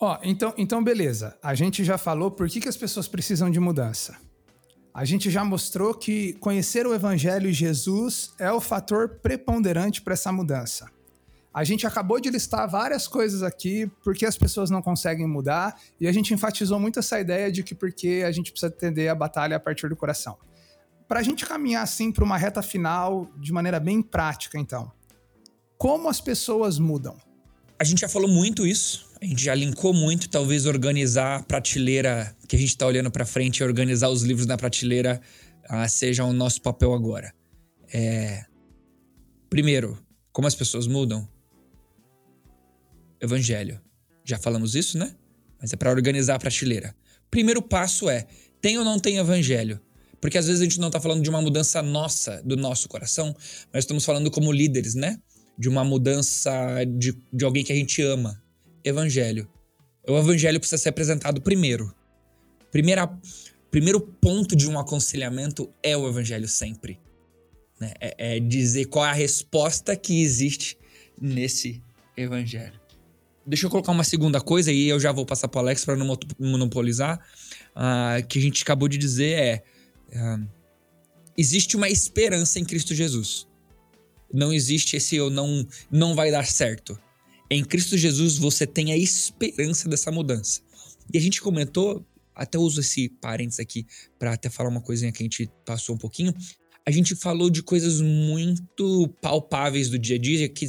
Ó, 0.00 0.18
então, 0.22 0.52
então 0.56 0.82
beleza. 0.82 1.38
A 1.42 1.54
gente 1.54 1.84
já 1.84 1.96
falou 1.96 2.30
por 2.30 2.48
que, 2.48 2.60
que 2.60 2.68
as 2.68 2.76
pessoas 2.76 3.08
precisam 3.08 3.50
de 3.50 3.60
mudança. 3.60 4.16
A 4.92 5.04
gente 5.04 5.30
já 5.30 5.44
mostrou 5.44 5.94
que 5.94 6.34
conhecer 6.34 6.86
o 6.86 6.94
Evangelho 6.94 7.48
e 7.48 7.52
Jesus 7.52 8.32
é 8.38 8.52
o 8.52 8.60
fator 8.60 9.18
preponderante 9.20 10.00
para 10.02 10.14
essa 10.14 10.30
mudança. 10.30 10.88
A 11.52 11.62
gente 11.62 11.86
acabou 11.86 12.20
de 12.20 12.30
listar 12.30 12.68
várias 12.68 13.06
coisas 13.06 13.42
aqui 13.42 13.90
porque 14.02 14.26
as 14.26 14.36
pessoas 14.36 14.70
não 14.70 14.82
conseguem 14.82 15.26
mudar 15.26 15.80
e 16.00 16.08
a 16.08 16.12
gente 16.12 16.34
enfatizou 16.34 16.80
muito 16.80 16.98
essa 16.98 17.18
ideia 17.20 17.50
de 17.50 17.62
que 17.62 17.74
porque 17.74 18.24
a 18.26 18.32
gente 18.32 18.50
precisa 18.50 18.72
entender 18.72 19.08
a 19.08 19.14
batalha 19.14 19.56
a 19.56 19.60
partir 19.60 19.88
do 19.88 19.96
coração. 19.96 20.36
Para 21.06 21.20
a 21.20 21.22
gente 21.22 21.46
caminhar 21.46 21.82
assim 21.82 22.10
para 22.10 22.24
uma 22.24 22.36
reta 22.36 22.62
final 22.62 23.30
de 23.36 23.52
maneira 23.52 23.78
bem 23.78 24.02
prática, 24.02 24.58
então, 24.58 24.90
como 25.76 26.08
as 26.08 26.20
pessoas 26.20 26.78
mudam? 26.78 27.16
A 27.78 27.84
gente 27.84 28.00
já 28.00 28.08
falou 28.08 28.28
muito 28.28 28.66
isso 28.66 29.13
a 29.24 29.26
gente 29.26 29.42
já 29.42 29.54
linkou 29.54 29.94
muito, 29.94 30.28
talvez 30.28 30.66
organizar 30.66 31.36
a 31.36 31.42
prateleira 31.42 32.36
que 32.46 32.56
a 32.56 32.58
gente 32.58 32.68
está 32.68 32.86
olhando 32.86 33.10
para 33.10 33.24
frente, 33.24 33.64
organizar 33.64 34.10
os 34.10 34.22
livros 34.22 34.46
na 34.46 34.56
prateleira, 34.56 35.18
uh, 35.64 35.88
seja 35.88 36.24
o 36.24 36.32
nosso 36.32 36.60
papel 36.60 36.92
agora. 36.92 37.32
É... 37.90 38.44
Primeiro, 39.48 39.98
como 40.30 40.46
as 40.46 40.54
pessoas 40.54 40.86
mudam? 40.86 41.26
Evangelho. 43.18 43.80
Já 44.24 44.38
falamos 44.38 44.74
isso, 44.74 44.98
né? 44.98 45.14
Mas 45.58 45.72
é 45.72 45.76
para 45.76 45.90
organizar 45.90 46.34
a 46.34 46.38
prateleira. 46.38 46.94
Primeiro 47.30 47.62
passo 47.62 48.10
é 48.10 48.26
Tem 48.60 48.76
ou 48.76 48.84
não 48.84 48.98
tem 48.98 49.16
evangelho? 49.16 49.80
Porque 50.20 50.36
às 50.36 50.46
vezes 50.46 50.60
a 50.60 50.64
gente 50.64 50.78
não 50.78 50.88
está 50.88 51.00
falando 51.00 51.22
de 51.22 51.30
uma 51.30 51.40
mudança 51.40 51.80
nossa, 51.82 52.42
do 52.42 52.56
nosso 52.56 52.88
coração, 52.88 53.34
mas 53.72 53.84
estamos 53.84 54.04
falando 54.04 54.30
como 54.30 54.52
líderes, 54.52 54.94
né? 54.94 55.18
De 55.58 55.68
uma 55.68 55.82
mudança 55.82 56.52
de, 56.84 57.16
de 57.32 57.44
alguém 57.44 57.64
que 57.64 57.72
a 57.72 57.76
gente 57.76 58.02
ama. 58.02 58.43
Evangelho. 58.84 59.48
O 60.06 60.18
evangelho 60.18 60.60
precisa 60.60 60.80
ser 60.80 60.90
apresentado 60.90 61.40
primeiro. 61.40 61.94
Primeira, 62.70 63.08
primeiro 63.70 64.00
ponto 64.00 64.54
de 64.54 64.68
um 64.68 64.78
aconselhamento 64.78 65.72
é 65.82 65.96
o 65.96 66.06
evangelho 66.06 66.46
sempre. 66.46 67.00
Né? 67.80 67.94
É, 67.98 68.36
é 68.36 68.40
dizer 68.40 68.86
qual 68.86 69.06
é 69.06 69.08
a 69.08 69.14
resposta 69.14 69.96
que 69.96 70.22
existe 70.22 70.76
nesse 71.20 71.82
evangelho. 72.16 72.78
Deixa 73.46 73.66
eu 73.66 73.70
colocar 73.70 73.92
uma 73.92 74.04
segunda 74.04 74.40
coisa 74.40 74.72
e 74.72 74.88
eu 74.88 74.98
já 74.98 75.12
vou 75.12 75.24
passar 75.24 75.48
para 75.48 75.58
o 75.58 75.62
Alex 75.62 75.84
para 75.84 75.96
não 75.96 76.18
monopolizar. 76.38 77.20
Uh, 77.74 78.26
que 78.26 78.38
a 78.38 78.42
gente 78.42 78.62
acabou 78.62 78.88
de 78.88 78.96
dizer 78.96 79.38
é: 79.38 79.64
uh, 80.12 80.48
existe 81.36 81.76
uma 81.76 81.88
esperança 81.88 82.58
em 82.58 82.64
Cristo 82.64 82.94
Jesus. 82.94 83.46
Não 84.32 84.52
existe 84.52 84.96
esse 84.96 85.14
eu 85.16 85.30
não, 85.30 85.66
não 85.90 86.14
vai 86.14 86.30
dar 86.30 86.46
certo. 86.46 86.98
Em 87.54 87.64
Cristo 87.64 87.96
Jesus 87.96 88.36
você 88.36 88.66
tem 88.66 88.90
a 88.90 88.96
esperança 88.96 89.88
dessa 89.88 90.10
mudança. 90.10 90.60
E 91.12 91.16
a 91.16 91.20
gente 91.20 91.40
comentou, 91.40 92.04
até 92.34 92.58
uso 92.58 92.80
esse 92.80 93.08
parênteses 93.08 93.60
aqui 93.60 93.86
para 94.18 94.32
até 94.32 94.50
falar 94.50 94.70
uma 94.70 94.80
coisinha 94.80 95.12
que 95.12 95.22
a 95.22 95.24
gente 95.24 95.48
passou 95.64 95.94
um 95.94 95.98
pouquinho. 95.98 96.34
A 96.84 96.90
gente 96.90 97.14
falou 97.14 97.48
de 97.48 97.62
coisas 97.62 98.00
muito 98.00 99.06
palpáveis 99.22 99.88
do 99.88 99.96
dia 99.96 100.16
a 100.16 100.18
dia 100.18 100.48
que 100.48 100.66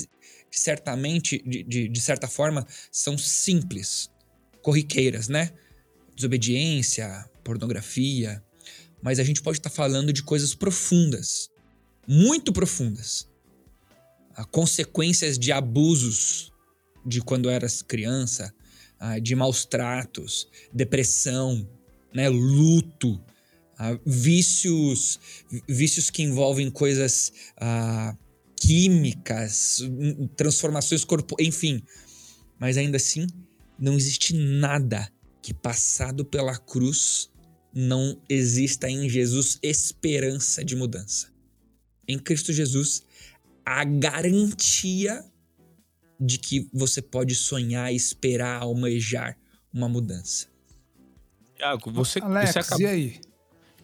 certamente, 0.51 1.41
de, 1.43 1.63
de, 1.63 1.87
de 1.87 2.01
certa 2.01 2.27
forma, 2.27 2.67
são 2.91 3.17
simples, 3.17 4.11
corriqueiras, 4.61 5.27
né? 5.27 5.53
Desobediência, 6.15 7.27
pornografia. 7.43 8.43
Mas 9.01 9.17
a 9.17 9.23
gente 9.23 9.41
pode 9.41 9.57
estar 9.57 9.71
tá 9.71 9.75
falando 9.75 10.13
de 10.13 10.21
coisas 10.21 10.53
profundas, 10.53 11.49
muito 12.07 12.53
profundas. 12.53 13.27
Consequências 14.51 15.39
de 15.39 15.51
abusos 15.51 16.53
de 17.05 17.21
quando 17.21 17.49
eras 17.49 17.81
criança, 17.81 18.53
de 19.21 19.35
maus 19.35 19.65
tratos, 19.65 20.47
depressão, 20.73 21.69
né, 22.13 22.29
luto, 22.29 23.21
vícios, 24.05 25.19
vícios 25.67 26.09
que 26.09 26.23
envolvem 26.23 26.71
coisas 26.71 27.31
químicas, 28.55 29.81
transformações 30.35 31.03
corporais, 31.03 31.47
enfim. 31.47 31.83
Mas 32.57 32.77
ainda 32.77 32.97
assim, 32.97 33.27
não 33.77 33.95
existe 33.95 34.33
nada 34.33 35.11
que 35.41 35.53
passado 35.53 36.23
pela 36.25 36.57
cruz 36.57 37.29
não 37.73 38.19
exista 38.29 38.89
em 38.89 39.09
Jesus 39.09 39.59
esperança 39.61 40.63
de 40.63 40.75
mudança. 40.75 41.27
Em 42.07 42.17
Cristo 42.17 42.53
Jesus, 42.53 43.03
a 43.65 43.83
garantia 43.83 45.25
de 46.25 46.39
que 46.39 46.67
você 46.73 47.01
pode 47.01 47.35
sonhar, 47.35 47.93
esperar, 47.93 48.61
almejar 48.61 49.37
uma 49.73 49.87
mudança. 49.87 50.47
Tiago, 51.55 51.91
você, 51.91 52.19
Alex, 52.19 52.51
você 52.51 52.59
acaba... 52.59 52.81
e 52.81 52.85
aí? 52.85 53.21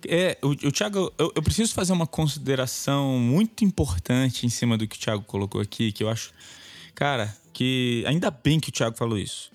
É, 0.07 0.37
o, 0.41 0.49
o 0.49 0.71
Thiago, 0.71 1.13
eu, 1.17 1.31
eu, 1.35 1.43
preciso 1.43 1.73
fazer 1.73 1.93
uma 1.93 2.07
consideração 2.07 3.19
muito 3.19 3.63
importante 3.63 4.45
em 4.45 4.49
cima 4.49 4.77
do 4.77 4.87
que 4.87 4.95
o 4.95 4.99
Thiago 4.99 5.23
colocou 5.23 5.61
aqui, 5.61 5.91
que 5.91 6.03
eu 6.03 6.09
acho, 6.09 6.33
cara, 6.95 7.35
que 7.53 8.03
ainda 8.07 8.31
bem 8.31 8.59
que 8.59 8.69
o 8.69 8.71
Thiago 8.71 8.97
falou 8.97 9.17
isso. 9.17 9.51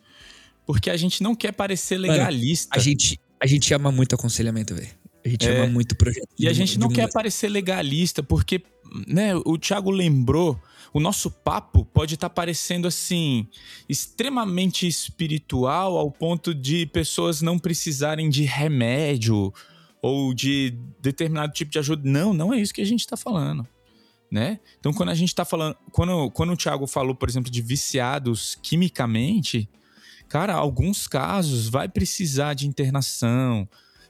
Porque 0.65 0.89
a 0.89 0.97
gente 0.97 1.23
não 1.23 1.35
quer 1.35 1.53
parecer 1.53 1.99
legalista. 1.99 2.71
Mano, 2.71 2.81
a, 2.81 2.85
gente, 2.85 3.21
a 3.41 3.47
gente 3.47 3.75
ama 3.75 3.91
muito 3.91 4.15
aconselhamento, 4.15 4.75
velho. 4.75 4.91
A 5.27 5.29
gente 5.29 5.49
é, 5.49 5.59
ama 5.59 5.67
muito 5.67 5.97
projeto. 5.97 6.29
E 6.39 6.47
a 6.47 6.53
gente 6.53 6.79
não 6.79 6.89
quer 6.89 7.11
parecer 7.11 7.49
legalista, 7.49 8.23
porque, 8.23 8.63
né, 9.09 9.35
o 9.45 9.59
Thiago 9.59 9.91
lembrou, 9.91 10.57
o 10.95 11.01
nosso 11.01 11.33
papo 11.33 11.85
pode 11.85 12.15
estar 12.15 12.29
tá 12.29 12.35
parecendo 12.35 12.87
assim, 12.87 13.49
extremamente 13.89 14.87
espiritual, 14.87 15.97
ao 15.97 16.13
ponto 16.13 16.55
de 16.55 16.87
pessoas 16.87 17.43
não 17.43 17.59
precisarem 17.59 18.31
de 18.31 18.45
remédio 18.45 19.53
ou 20.01 20.33
de 20.33 20.79
determinado 21.03 21.53
tipo 21.53 21.73
de 21.73 21.81
ajuda. 21.81 22.09
Não, 22.09 22.33
não 22.33 22.55
é 22.55 22.61
isso 22.61 22.73
que 22.73 22.81
a 22.81 22.87
gente 22.87 23.01
está 23.01 23.17
falando. 23.17 23.67
Né? 24.31 24.61
Então, 24.79 24.93
quando 24.93 25.09
a 25.09 25.15
gente 25.15 25.31
está 25.31 25.45
falando. 25.45 25.77
Quando, 25.91 26.31
quando 26.31 26.53
o 26.53 26.57
Thiago 26.57 26.87
falou, 26.87 27.17
por 27.17 27.29
exemplo, 27.29 27.51
de 27.51 27.61
viciados 27.61 28.57
quimicamente, 28.63 29.69
cara, 30.29 30.55
alguns 30.55 31.09
casos 31.09 31.69
vai 31.69 31.89
precisar 31.89 32.55
de 32.55 32.69
internação, 32.69 33.69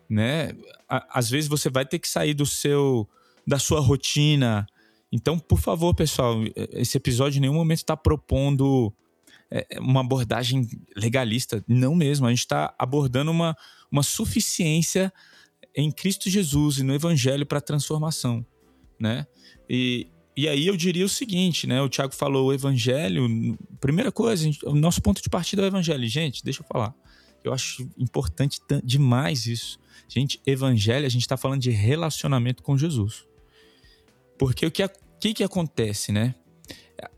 né? 0.08 0.52
Às 0.88 1.28
vezes 1.30 1.48
você 1.48 1.68
vai 1.68 1.84
ter 1.84 1.98
que 1.98 2.08
sair 2.08 2.34
do 2.34 2.46
seu 2.46 3.08
da 3.46 3.58
sua 3.58 3.80
rotina. 3.80 4.66
Então, 5.12 5.38
por 5.38 5.60
favor, 5.60 5.94
pessoal, 5.94 6.36
esse 6.72 6.96
episódio 6.96 7.38
em 7.38 7.40
nenhum 7.42 7.54
momento 7.54 7.78
está 7.78 7.96
propondo 7.96 8.92
é, 9.50 9.78
uma 9.78 10.00
abordagem 10.00 10.68
legalista. 10.96 11.64
Não 11.68 11.94
mesmo. 11.94 12.26
A 12.26 12.30
gente 12.30 12.40
está 12.40 12.74
abordando 12.78 13.30
uma, 13.30 13.56
uma 13.90 14.02
suficiência 14.02 15.12
em 15.74 15.90
Cristo 15.92 16.28
Jesus 16.28 16.78
e 16.78 16.82
no 16.82 16.94
Evangelho 16.94 17.46
para 17.46 17.60
transformação, 17.60 18.44
né? 18.98 19.26
E, 19.68 20.08
e 20.36 20.48
aí 20.48 20.66
eu 20.66 20.76
diria 20.76 21.04
o 21.04 21.08
seguinte, 21.08 21.66
né? 21.66 21.80
O 21.82 21.88
Tiago 21.88 22.14
falou 22.14 22.48
o 22.48 22.52
Evangelho. 22.52 23.56
Primeira 23.80 24.10
coisa, 24.10 24.42
gente, 24.42 24.64
o 24.66 24.74
nosso 24.74 25.00
ponto 25.02 25.22
de 25.22 25.28
partida 25.28 25.62
é 25.62 25.66
o 25.66 25.68
Evangelho. 25.68 26.06
Gente, 26.08 26.42
deixa 26.42 26.62
eu 26.62 26.66
falar. 26.66 26.94
Eu 27.46 27.52
acho 27.52 27.88
importante 27.96 28.60
demais 28.82 29.46
isso. 29.46 29.78
Gente, 30.08 30.40
Evangelho, 30.46 31.06
a 31.06 31.08
gente 31.08 31.22
está 31.22 31.36
falando 31.36 31.60
de 31.60 31.70
relacionamento 31.70 32.62
com 32.62 32.76
Jesus. 32.76 33.24
Porque 34.38 34.66
o 34.66 34.70
que, 34.70 34.88
que, 35.20 35.34
que 35.34 35.44
acontece, 35.44 36.12
né? 36.12 36.34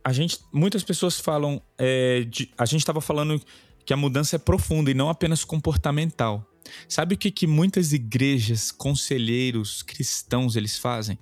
A 0.04 0.12
gente, 0.12 0.38
muitas 0.52 0.82
pessoas 0.82 1.18
falam, 1.18 1.62
é, 1.76 2.24
de, 2.24 2.50
a 2.58 2.66
gente 2.66 2.80
estava 2.80 3.00
falando 3.00 3.40
que 3.84 3.92
a 3.92 3.96
mudança 3.96 4.36
é 4.36 4.38
profunda 4.38 4.90
e 4.90 4.94
não 4.94 5.08
apenas 5.08 5.44
comportamental. 5.44 6.46
Sabe 6.88 7.14
o 7.14 7.18
que, 7.18 7.30
que 7.30 7.46
muitas 7.46 7.92
igrejas, 7.92 8.70
conselheiros, 8.70 9.82
cristãos, 9.82 10.56
eles 10.56 10.76
fazem? 10.76 11.18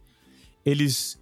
Eles 0.65 1.19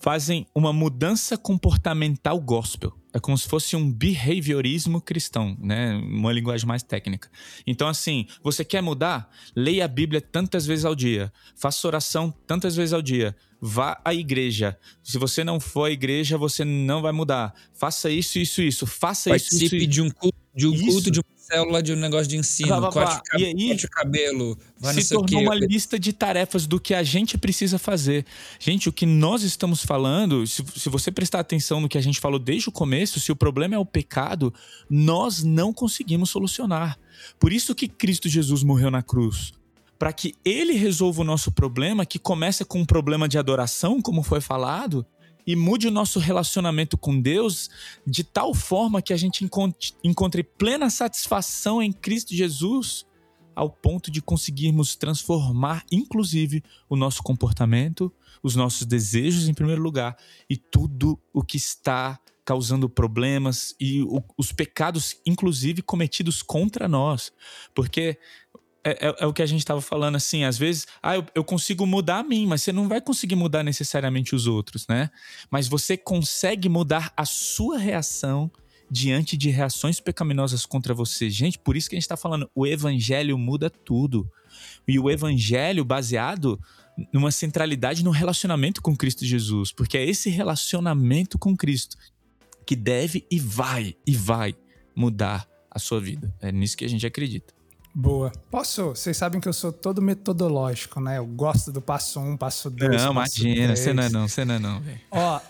fazem 0.00 0.46
uma 0.54 0.72
mudança 0.72 1.36
comportamental 1.36 2.40
gospel. 2.40 2.92
É 3.12 3.18
como 3.18 3.36
se 3.36 3.46
fosse 3.48 3.76
um 3.76 3.90
behaviorismo 3.90 5.00
cristão, 5.00 5.56
né? 5.60 5.96
Uma 5.96 6.32
linguagem 6.32 6.66
mais 6.66 6.82
técnica. 6.82 7.28
Então, 7.66 7.88
assim, 7.88 8.26
você 8.42 8.64
quer 8.64 8.80
mudar? 8.80 9.28
Leia 9.54 9.84
a 9.84 9.88
Bíblia 9.88 10.20
tantas 10.20 10.64
vezes 10.64 10.84
ao 10.84 10.94
dia. 10.94 11.32
Faça 11.56 11.86
oração 11.86 12.32
tantas 12.46 12.76
vezes 12.76 12.92
ao 12.92 13.02
dia. 13.02 13.36
Vá 13.60 14.00
à 14.04 14.14
igreja. 14.14 14.78
Se 15.02 15.18
você 15.18 15.44
não 15.44 15.60
for 15.60 15.84
à 15.86 15.90
igreja, 15.90 16.38
você 16.38 16.64
não 16.64 17.02
vai 17.02 17.12
mudar. 17.12 17.52
Faça 17.74 18.08
isso, 18.08 18.38
isso, 18.38 18.62
isso. 18.62 18.86
Faça 18.86 19.30
Participe 19.30 19.64
isso, 19.64 19.76
isso. 19.76 19.86
de 19.88 20.02
um 20.02 20.10
culto, 20.10 20.38
de 20.60 20.66
um 20.66 20.78
culto 20.78 21.10
de 21.10 21.20
uma 21.20 21.24
célula 21.36 21.82
de 21.82 21.92
um 21.92 21.96
negócio 21.96 22.28
de 22.28 22.36
ensino, 22.36 22.80
corte, 22.90 23.14
vá. 23.32 23.38
E 23.38 23.44
aí, 23.46 23.68
corte 23.68 23.86
o 23.86 23.90
cabelo, 23.90 24.58
vai 24.78 24.94
se 24.94 25.12
tornou 25.12 25.42
uma 25.42 25.54
lista 25.54 25.98
de 25.98 26.12
tarefas 26.12 26.66
do 26.66 26.78
que 26.78 26.94
a 26.94 27.02
gente 27.02 27.38
precisa 27.38 27.78
fazer. 27.78 28.24
Gente, 28.58 28.88
o 28.88 28.92
que 28.92 29.06
nós 29.06 29.42
estamos 29.42 29.82
falando, 29.82 30.46
se, 30.46 30.64
se 30.76 30.88
você 30.88 31.10
prestar 31.10 31.40
atenção 31.40 31.80
no 31.80 31.88
que 31.88 31.98
a 31.98 32.00
gente 32.00 32.20
falou 32.20 32.38
desde 32.38 32.68
o 32.68 32.72
começo, 32.72 33.18
se 33.18 33.32
o 33.32 33.36
problema 33.36 33.74
é 33.74 33.78
o 33.78 33.86
pecado, 33.86 34.52
nós 34.88 35.42
não 35.42 35.72
conseguimos 35.72 36.30
solucionar. 36.30 36.98
Por 37.38 37.52
isso 37.52 37.74
que 37.74 37.88
Cristo 37.88 38.28
Jesus 38.28 38.62
morreu 38.62 38.90
na 38.90 39.02
cruz. 39.02 39.52
Para 39.98 40.12
que 40.12 40.34
ele 40.44 40.72
resolva 40.74 41.20
o 41.20 41.24
nosso 41.24 41.52
problema, 41.52 42.06
que 42.06 42.18
começa 42.18 42.64
com 42.64 42.80
um 42.80 42.86
problema 42.86 43.28
de 43.28 43.36
adoração, 43.36 44.00
como 44.00 44.22
foi 44.22 44.40
falado, 44.40 45.04
e 45.46 45.56
mude 45.56 45.88
o 45.88 45.90
nosso 45.90 46.18
relacionamento 46.18 46.96
com 46.96 47.20
Deus 47.20 47.70
de 48.06 48.24
tal 48.24 48.54
forma 48.54 49.02
que 49.02 49.12
a 49.12 49.16
gente 49.16 49.48
encontre 50.02 50.42
plena 50.42 50.90
satisfação 50.90 51.82
em 51.82 51.92
Cristo 51.92 52.34
Jesus, 52.34 53.06
ao 53.54 53.70
ponto 53.70 54.10
de 54.10 54.22
conseguirmos 54.22 54.96
transformar, 54.96 55.84
inclusive, 55.90 56.62
o 56.88 56.96
nosso 56.96 57.22
comportamento, 57.22 58.12
os 58.42 58.56
nossos 58.56 58.86
desejos 58.86 59.48
em 59.48 59.54
primeiro 59.54 59.82
lugar 59.82 60.16
e 60.48 60.56
tudo 60.56 61.20
o 61.32 61.42
que 61.42 61.56
está 61.56 62.18
causando 62.44 62.88
problemas 62.88 63.76
e 63.78 64.02
o, 64.02 64.22
os 64.36 64.50
pecados, 64.50 65.16
inclusive, 65.24 65.82
cometidos 65.82 66.42
contra 66.42 66.88
nós. 66.88 67.32
Porque 67.74 68.18
é, 68.84 69.08
é, 69.08 69.16
é, 69.20 69.26
o 69.26 69.32
que 69.32 69.42
a 69.42 69.46
gente 69.46 69.60
estava 69.60 69.80
falando 69.80 70.16
assim, 70.16 70.44
às 70.44 70.56
vezes, 70.56 70.86
ah, 71.02 71.16
eu, 71.16 71.26
eu, 71.34 71.44
consigo 71.44 71.86
mudar 71.86 72.18
a 72.18 72.22
mim, 72.22 72.46
mas 72.46 72.62
você 72.62 72.72
não 72.72 72.88
vai 72.88 73.00
conseguir 73.00 73.36
mudar 73.36 73.62
necessariamente 73.62 74.34
os 74.34 74.46
outros, 74.46 74.86
né? 74.88 75.10
Mas 75.50 75.68
você 75.68 75.96
consegue 75.96 76.68
mudar 76.68 77.12
a 77.16 77.24
sua 77.24 77.78
reação 77.78 78.50
diante 78.90 79.36
de 79.36 79.50
reações 79.50 80.00
pecaminosas 80.00 80.66
contra 80.66 80.92
você. 80.94 81.30
Gente, 81.30 81.58
por 81.58 81.76
isso 81.76 81.88
que 81.88 81.94
a 81.94 81.98
gente 81.98 82.04
está 82.04 82.16
falando, 82.16 82.50
o 82.54 82.66
evangelho 82.66 83.38
muda 83.38 83.70
tudo. 83.70 84.28
E 84.88 84.98
o 84.98 85.10
evangelho 85.10 85.84
baseado 85.84 86.58
numa 87.12 87.30
centralidade 87.30 88.02
no 88.02 88.10
relacionamento 88.10 88.82
com 88.82 88.96
Cristo 88.96 89.24
Jesus, 89.24 89.72
porque 89.72 89.96
é 89.96 90.04
esse 90.04 90.28
relacionamento 90.28 91.38
com 91.38 91.56
Cristo 91.56 91.96
que 92.66 92.74
deve 92.74 93.26
e 93.30 93.38
vai 93.38 93.94
e 94.06 94.14
vai 94.14 94.54
mudar 94.94 95.48
a 95.70 95.78
sua 95.78 96.00
vida. 96.00 96.34
É 96.40 96.50
nisso 96.50 96.76
que 96.76 96.84
a 96.84 96.88
gente 96.88 97.06
acredita. 97.06 97.59
Boa. 97.94 98.30
Posso? 98.50 98.90
Vocês 98.90 99.16
sabem 99.16 99.40
que 99.40 99.48
eu 99.48 99.52
sou 99.52 99.72
todo 99.72 100.00
metodológico, 100.00 101.00
né? 101.00 101.18
Eu 101.18 101.26
gosto 101.26 101.72
do 101.72 101.80
passo 101.80 102.20
um, 102.20 102.36
passo 102.36 102.70
dois. 102.70 103.02
Não, 103.02 103.10
imagina, 103.12 103.74
você 103.74 103.92
não 103.92 104.02
é 104.04 104.08
não, 104.08 104.28
você 104.28 104.44
não 104.44 104.54
é 104.54 104.58
não. 104.60 104.82
Ó, 105.10 105.40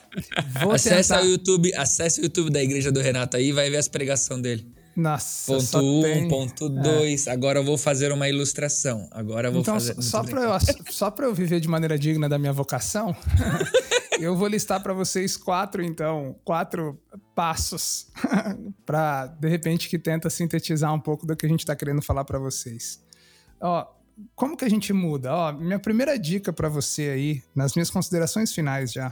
vou 0.62 0.72
Acesse 0.72 1.10
tentar... 1.10 1.22
o 1.22 1.26
YouTube, 1.26 1.74
acesse 1.74 2.20
o 2.20 2.24
YouTube 2.24 2.50
da 2.50 2.62
Igreja 2.62 2.90
do 2.90 3.00
Renato 3.00 3.36
aí 3.36 3.48
e 3.48 3.52
vai 3.52 3.68
ver 3.68 3.76
as 3.76 3.88
pregações 3.88 4.40
dele. 4.40 4.66
Nossa, 4.96 5.52
Ponto 5.52 5.64
só 5.64 5.80
1, 5.80 5.98
um, 5.98 6.02
tem- 6.02 6.28
ponto 6.28 6.66
é. 6.66 6.82
2. 6.82 7.28
Agora 7.28 7.58
eu 7.60 7.64
vou 7.64 7.78
fazer 7.78 8.10
uma 8.10 8.28
ilustração. 8.28 9.06
Agora 9.12 9.48
eu 9.48 9.52
vou 9.52 9.60
Então, 9.62 9.74
fazer. 9.74 10.00
só- 10.02 10.22
para 10.24 10.42
eu, 10.42 10.50
só 10.90 11.10
pra 11.10 11.26
eu 11.26 11.34
viver 11.34 11.60
de 11.60 11.68
maneira 11.68 11.98
digna 11.98 12.28
da 12.28 12.38
minha 12.38 12.52
vocação, 12.52 13.14
eu 14.18 14.34
vou 14.36 14.48
listar 14.48 14.82
para 14.82 14.92
vocês 14.92 15.36
quatro, 15.36 15.82
então, 15.82 16.34
quatro 16.44 16.98
passos 17.40 18.08
para 18.84 19.24
de 19.26 19.48
repente 19.48 19.88
que 19.88 19.98
tenta 19.98 20.28
sintetizar 20.28 20.92
um 20.92 21.00
pouco 21.00 21.24
do 21.24 21.34
que 21.34 21.46
a 21.46 21.48
gente 21.48 21.60
está 21.60 21.74
querendo 21.74 22.02
falar 22.02 22.22
para 22.22 22.38
vocês. 22.38 23.02
Ó, 23.58 23.86
como 24.34 24.54
que 24.58 24.64
a 24.66 24.68
gente 24.68 24.92
muda? 24.92 25.34
Ó, 25.34 25.52
minha 25.52 25.78
primeira 25.78 26.18
dica 26.18 26.52
para 26.52 26.68
você 26.68 27.08
aí, 27.08 27.42
nas 27.54 27.74
minhas 27.74 27.88
considerações 27.88 28.52
finais 28.52 28.92
já, 28.92 29.10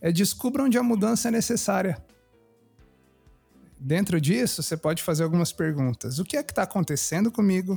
é 0.00 0.12
descubra 0.12 0.62
onde 0.62 0.78
a 0.78 0.84
mudança 0.84 1.26
é 1.26 1.30
necessária. 1.32 2.00
Dentro 3.76 4.20
disso, 4.20 4.62
você 4.62 4.76
pode 4.76 5.02
fazer 5.02 5.24
algumas 5.24 5.50
perguntas. 5.50 6.20
O 6.20 6.24
que 6.24 6.36
é 6.36 6.44
que 6.44 6.52
está 6.52 6.62
acontecendo 6.62 7.28
comigo? 7.28 7.76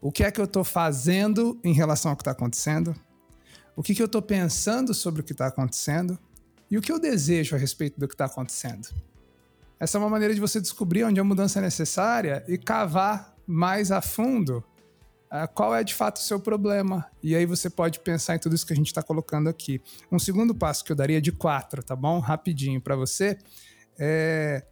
O 0.00 0.12
que 0.12 0.22
é 0.22 0.30
que 0.30 0.40
eu 0.40 0.44
estou 0.44 0.62
fazendo 0.62 1.58
em 1.64 1.72
relação 1.72 2.12
ao 2.12 2.16
que 2.16 2.22
está 2.22 2.30
acontecendo? 2.30 2.94
O 3.74 3.82
que, 3.82 3.92
que 3.92 4.02
eu 4.02 4.06
estou 4.06 4.22
pensando 4.22 4.94
sobre 4.94 5.20
o 5.20 5.24
que 5.24 5.32
está 5.32 5.48
acontecendo? 5.48 6.16
E 6.74 6.76
o 6.76 6.82
que 6.82 6.90
eu 6.90 6.98
desejo 6.98 7.54
a 7.54 7.58
respeito 7.58 8.00
do 8.00 8.08
que 8.08 8.14
está 8.14 8.24
acontecendo? 8.24 8.88
Essa 9.78 9.96
é 9.96 10.00
uma 10.00 10.10
maneira 10.10 10.34
de 10.34 10.40
você 10.40 10.60
descobrir 10.60 11.04
onde 11.04 11.20
a 11.20 11.22
mudança 11.22 11.60
é 11.60 11.62
necessária 11.62 12.44
e 12.48 12.58
cavar 12.58 13.32
mais 13.46 13.92
a 13.92 14.00
fundo 14.00 14.64
ah, 15.30 15.46
qual 15.46 15.72
é 15.72 15.84
de 15.84 15.94
fato 15.94 16.16
o 16.16 16.20
seu 16.20 16.40
problema. 16.40 17.08
E 17.22 17.36
aí 17.36 17.46
você 17.46 17.70
pode 17.70 18.00
pensar 18.00 18.34
em 18.34 18.40
tudo 18.40 18.56
isso 18.56 18.66
que 18.66 18.72
a 18.72 18.76
gente 18.76 18.88
está 18.88 19.04
colocando 19.04 19.48
aqui. 19.48 19.80
Um 20.10 20.18
segundo 20.18 20.52
passo 20.52 20.84
que 20.84 20.90
eu 20.90 20.96
daria 20.96 21.22
de 21.22 21.30
quatro, 21.30 21.80
tá 21.80 21.94
bom? 21.94 22.18
Rapidinho 22.18 22.80
para 22.80 22.96
você. 22.96 23.38
É 23.96 24.66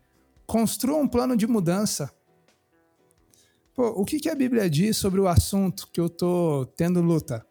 construa 0.45 0.99
um 0.99 1.07
plano 1.07 1.37
de 1.37 1.47
mudança. 1.47 2.13
Pô, 3.77 3.91
o 3.91 4.05
que, 4.05 4.19
que 4.19 4.29
a 4.29 4.35
Bíblia 4.35 4.69
diz 4.69 4.97
sobre 4.97 5.21
o 5.21 5.29
assunto 5.29 5.89
que 5.93 6.01
eu 6.01 6.11
tô 6.11 6.67
tendo 6.77 7.01
luta? 7.01 7.47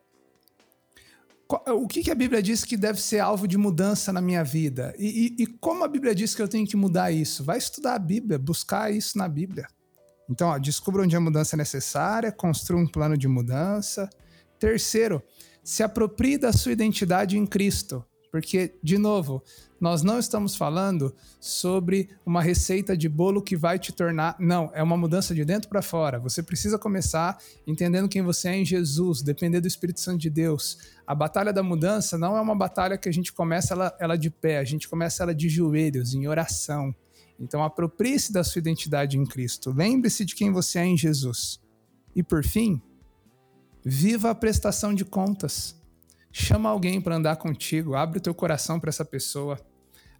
O 1.67 1.87
que, 1.87 2.03
que 2.03 2.11
a 2.11 2.15
Bíblia 2.15 2.41
diz 2.41 2.63
que 2.63 2.77
deve 2.77 3.01
ser 3.01 3.19
alvo 3.19 3.47
de 3.47 3.57
mudança 3.57 4.13
na 4.13 4.21
minha 4.21 4.43
vida? 4.43 4.93
E, 4.97 5.35
e- 5.39 5.43
e 5.43 5.47
como 5.47 5.83
a 5.83 5.87
Bíblia 5.87 6.15
diz 6.15 6.33
que 6.35 6.41
eu 6.41 6.47
tenho 6.47 6.65
que 6.67 6.77
mudar 6.77 7.11
isso? 7.11 7.43
Vai 7.43 7.57
estudar 7.57 7.95
a 7.95 7.99
Bíblia, 7.99 8.37
buscar 8.39 8.93
isso 8.93 9.17
na 9.17 9.27
Bíblia. 9.27 9.67
Então, 10.29 10.49
ó, 10.49 10.57
descubra 10.57 11.03
onde 11.03 11.15
a 11.15 11.19
mudança 11.19 11.55
é 11.55 11.57
necessária, 11.57 12.31
construa 12.31 12.79
um 12.79 12.87
plano 12.87 13.17
de 13.17 13.27
mudança. 13.27 14.09
Terceiro, 14.59 15.21
se 15.63 15.83
aproprie 15.83 16.37
da 16.37 16.53
sua 16.53 16.71
identidade 16.71 17.37
em 17.37 17.45
Cristo. 17.45 18.05
Porque, 18.32 18.73
de 18.82 18.97
novo, 18.97 19.43
nós 19.79 20.03
não 20.03 20.17
estamos 20.17 20.55
falando 20.55 21.13
sobre 21.39 22.09
uma 22.25 22.41
receita 22.41 22.95
de 22.95 23.09
bolo 23.09 23.41
que 23.41 23.57
vai 23.57 23.77
te 23.77 23.91
tornar. 23.91 24.38
Não, 24.39 24.71
é 24.73 24.82
uma 24.82 24.95
mudança 24.95 25.36
de 25.36 25.43
dentro 25.43 25.67
para 25.67 25.82
fora. 25.82 26.17
Você 26.19 26.41
precisa 26.41 26.79
começar 26.79 27.38
entendendo 27.67 28.07
quem 28.07 28.21
você 28.21 28.47
é 28.47 28.55
em 28.55 28.63
Jesus, 28.63 29.21
depender 29.21 29.59
do 29.59 29.67
Espírito 29.67 29.99
Santo 29.99 30.19
de 30.19 30.29
Deus. 30.29 30.77
A 31.05 31.13
batalha 31.13 31.51
da 31.51 31.61
mudança 31.61 32.17
não 32.17 32.38
é 32.38 32.41
uma 32.41 32.55
batalha 32.55 32.97
que 32.97 33.09
a 33.09 33.11
gente 33.11 33.34
começa 33.34 33.73
ela, 33.73 33.97
ela 33.99 34.17
de 34.17 34.29
pé, 34.29 34.59
a 34.59 34.63
gente 34.63 34.88
começa 34.88 35.23
ela 35.23 35.36
de 35.36 35.49
joelhos, 35.49 36.13
em 36.13 36.25
oração. 36.25 36.95
Então, 37.38 37.63
aproprie-se 37.63 38.32
da 38.32 38.43
sua 38.43 38.59
identidade 38.59 39.17
em 39.17 39.25
Cristo. 39.25 39.73
Lembre-se 39.75 40.23
de 40.23 40.36
quem 40.36 40.51
você 40.51 40.79
é 40.79 40.86
em 40.86 40.95
Jesus. 40.95 41.59
E, 42.15 42.23
por 42.23 42.45
fim, 42.45 42.82
viva 43.84 44.29
a 44.29 44.36
prestação 44.36 44.93
de 44.93 45.03
contas. 45.03 45.80
Chama 46.32 46.69
alguém 46.69 47.01
para 47.01 47.15
andar 47.15 47.36
contigo, 47.36 47.95
abre 47.95 48.19
o 48.19 48.21
teu 48.21 48.34
coração 48.34 48.79
para 48.79 48.89
essa 48.89 49.03
pessoa. 49.03 49.59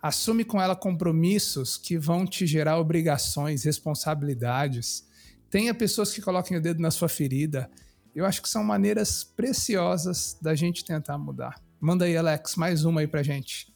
Assume 0.02 0.44
com 0.44 0.62
ela 0.62 0.76
compromissos 0.76 1.78
que 1.78 1.98
vão 1.98 2.26
te 2.26 2.46
gerar 2.48 2.80
obrigações, 2.80 3.64
responsabilidades. 3.64 5.08
Tenha 5.50 5.74
pessoas 5.74 6.12
que 6.12 6.22
coloquem 6.22 6.58
o 6.58 6.62
dedo 6.62 6.82
na 6.82 6.92
sua 6.92 7.08
ferida. 7.08 7.70
Eu 8.16 8.26
acho 8.26 8.42
que 8.42 8.50
são 8.50 8.64
maneiras 8.64 9.24
preciosas 9.24 10.38
da 10.42 10.56
gente 10.56 10.84
tentar 10.84 11.18
mudar. 11.18 11.62
Manda 11.80 12.06
aí, 12.06 12.18
Alex, 12.18 12.56
mais 12.56 12.84
uma 12.84 13.02
aí 13.02 13.08
pra 13.08 13.24
gente. 13.24 13.72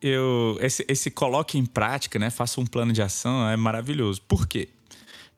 eu 0.00 0.58
esse, 0.60 0.84
esse 0.88 1.10
coloque 1.10 1.58
em 1.58 1.66
prática, 1.66 2.18
né? 2.18 2.30
Faça 2.30 2.60
um 2.60 2.66
plano 2.66 2.92
de 2.92 3.02
ação 3.02 3.48
é 3.48 3.56
maravilhoso. 3.56 4.22
Por 4.22 4.46
quê? 4.46 4.68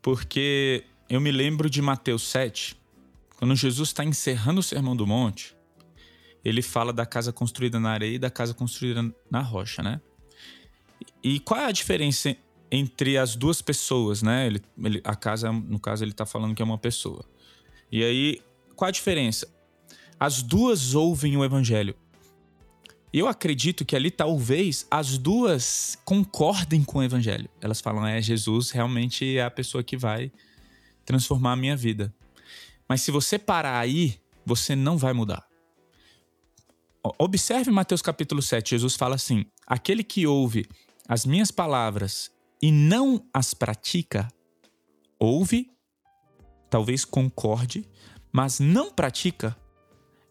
Porque 0.03 0.85
eu 1.09 1.21
me 1.21 1.31
lembro 1.31 1.71
de 1.71 1.81
Mateus 1.81 2.29
7, 2.29 2.77
quando 3.37 3.55
Jesus 3.55 3.91
está 3.91 4.05
encerrando 4.05 4.61
o 4.61 4.63
Sermão 4.63 4.97
do 4.97 5.07
Monte, 5.07 5.55
ele 6.45 6.63
fala 6.63 6.93
da 6.93 7.07
casa 7.07 7.33
construída 7.33 7.81
na 7.81 7.91
areia 7.91 8.17
e 8.17 8.19
da 8.19 8.31
casa 8.31 8.53
construída 8.53 9.03
na 9.31 9.41
rocha, 9.41 9.83
né? 9.83 10.01
E 11.23 11.41
qual 11.41 11.61
é 11.61 11.67
a 11.67 11.73
diferença 11.73 12.37
entre 12.71 13.17
as 13.17 13.35
duas 13.35 13.63
pessoas, 13.63 14.23
né? 14.23 14.47
Ele, 14.47 14.63
ele- 14.83 15.01
a 15.05 15.15
casa, 15.15 15.51
no 15.53 15.79
caso, 15.79 16.05
ele 16.05 16.13
tá 16.13 16.27
falando 16.27 16.55
que 16.55 16.63
é 16.63 16.65
uma 16.65 16.79
pessoa. 16.79 17.25
E 17.91 18.03
aí, 18.03 18.43
qual 18.77 18.89
a 18.89 18.93
diferença? 18.93 19.49
As 20.19 20.43
duas 20.43 20.95
ouvem 20.95 21.37
o 21.37 21.45
evangelho. 21.45 21.95
Eu 23.13 23.29
acredito 23.29 23.85
que 23.85 23.95
ali 23.95 24.11
talvez 24.11 24.87
as 24.91 25.17
duas 25.17 25.97
concordem 26.05 26.83
com 26.83 26.99
o 26.99 27.03
evangelho. 27.03 27.49
Elas 27.61 27.81
falam, 27.81 28.05
é, 28.05 28.21
Jesus 28.21 28.71
realmente 28.73 29.37
é 29.37 29.45
a 29.45 29.51
pessoa 29.51 29.85
que 29.85 29.97
vai 29.97 30.33
transformar 31.05 31.53
a 31.53 31.57
minha 31.57 31.77
vida. 31.77 32.13
Mas 32.89 33.03
se 33.03 33.13
você 33.13 33.39
parar 33.39 33.79
aí, 33.79 34.19
você 34.45 34.75
não 34.75 34.99
vai 34.99 35.13
mudar. 35.13 35.47
Observe 37.19 37.71
Mateus 37.71 38.01
capítulo 38.01 38.41
7, 38.41 38.71
Jesus 38.71 38.97
fala 38.97 39.15
assim: 39.15 39.45
aquele 39.67 40.03
que 40.03 40.27
ouve 40.27 40.67
as 41.07 41.27
minhas 41.27 41.51
palavras 41.51 42.31
e 42.63 42.73
não 42.73 43.23
as 43.33 43.53
pratica, 43.53 44.27
ouve, 45.19 45.71
talvez 46.71 47.05
concorde, 47.05 47.87
mas 48.33 48.59
não 48.59 48.91
pratica, 48.91 49.55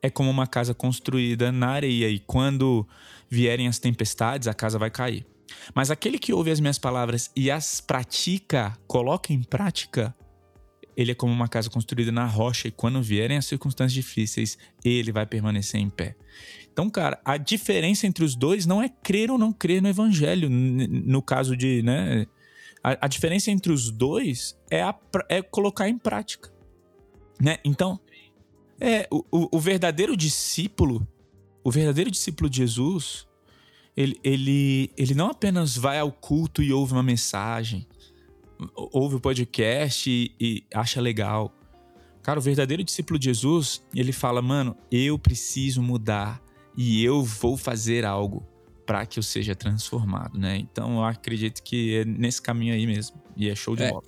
é 0.02 0.10
como 0.10 0.32
uma 0.32 0.48
casa 0.48 0.74
construída 0.74 1.52
na 1.52 1.70
areia 1.70 2.10
e 2.10 2.18
quando 2.18 2.88
vierem 3.30 3.68
as 3.68 3.78
tempestades, 3.78 4.48
a 4.48 4.54
casa 4.54 4.80
vai 4.80 4.90
cair. 4.90 5.28
Mas 5.76 5.92
aquele 5.92 6.18
que 6.18 6.34
ouve 6.34 6.50
as 6.50 6.60
minhas 6.60 6.80
palavras 6.80 7.30
e 7.36 7.52
as 7.52 7.80
pratica, 7.80 8.76
coloca 8.88 9.32
em 9.32 9.44
prática, 9.44 10.16
ele 10.96 11.12
é 11.12 11.16
como 11.16 11.32
uma 11.34 11.48
casa 11.48 11.70
construída 11.70 12.12
na 12.12 12.26
rocha 12.26 12.68
e 12.68 12.72
quando 12.72 13.02
vierem 13.02 13.38
as 13.38 13.46
circunstâncias 13.46 13.94
difíceis, 13.94 14.58
ele 14.84 15.12
vai 15.12 15.26
permanecer 15.26 15.80
em 15.80 15.90
pé. 15.90 16.16
Então, 16.72 16.90
cara, 16.90 17.20
a 17.24 17.38
diferença 17.38 18.08
entre 18.08 18.24
os 18.24 18.36
dois 18.36 18.66
não 18.66 18.82
é 18.82 18.90
crer 18.90 19.30
ou 19.30 19.38
não 19.38 19.54
crer 19.54 19.82
no 19.82 19.88
evangelho, 19.88 20.50
no 20.50 21.22
caso 21.22 21.56
de, 21.56 21.82
né? 21.84 22.26
A, 22.84 23.06
a 23.06 23.08
diferença 23.08 23.50
entre 23.52 23.72
os 23.72 23.90
dois 23.92 24.58
é, 24.70 24.82
a 24.82 24.94
é 25.30 25.42
colocar 25.42 25.88
em 25.88 25.98
prática, 25.98 26.52
né? 27.40 27.58
Então, 27.64 28.00
é, 28.80 29.08
o, 29.12 29.24
o- 29.56 29.60
verdadeiro 29.60 30.18
discípulo, 30.18 31.08
o 31.64 31.72
verdadeiro 31.72 32.10
discípulo 32.12 32.50
de 32.50 32.58
Jesus, 32.58 33.28
ele, 33.96 34.20
ele, 34.24 34.92
ele 34.98 35.14
não 35.14 35.28
apenas 35.30 35.78
vai 35.78 36.00
ao 36.00 36.12
culto 36.12 36.62
e 36.62 36.74
ouve 36.74 36.94
uma 36.94 37.04
mensagem, 37.04 37.88
ouve 38.76 39.16
o 39.16 39.20
podcast 39.20 40.10
e, 40.10 40.32
e 40.40 40.64
acha 40.74 41.00
legal. 41.02 41.54
Cara, 42.22 42.40
o 42.40 42.42
verdadeiro 42.42 42.84
discípulo 42.84 43.20
de 43.20 43.26
Jesus, 43.26 43.84
ele 43.94 44.12
fala, 44.14 44.42
mano, 44.42 44.76
eu 44.92 45.20
preciso 45.20 45.82
mudar 45.82 46.42
e 46.76 47.04
eu 47.04 47.22
vou 47.22 47.58
fazer 47.58 48.06
algo 48.06 48.48
para 48.86 49.06
que 49.06 49.20
eu 49.20 49.24
seja 49.24 49.56
transformado, 49.56 50.38
né? 50.38 50.58
Então 50.58 50.98
eu 50.98 51.04
acredito 51.04 51.62
que 51.62 51.98
é 51.98 52.06
nesse 52.06 52.42
caminho 52.42 52.74
aí 52.74 52.86
mesmo. 52.88 53.22
E 53.36 53.50
é 53.50 53.56
show 53.56 53.76
de 53.76 53.84
É. 53.84 53.92
bola. 53.92 54.04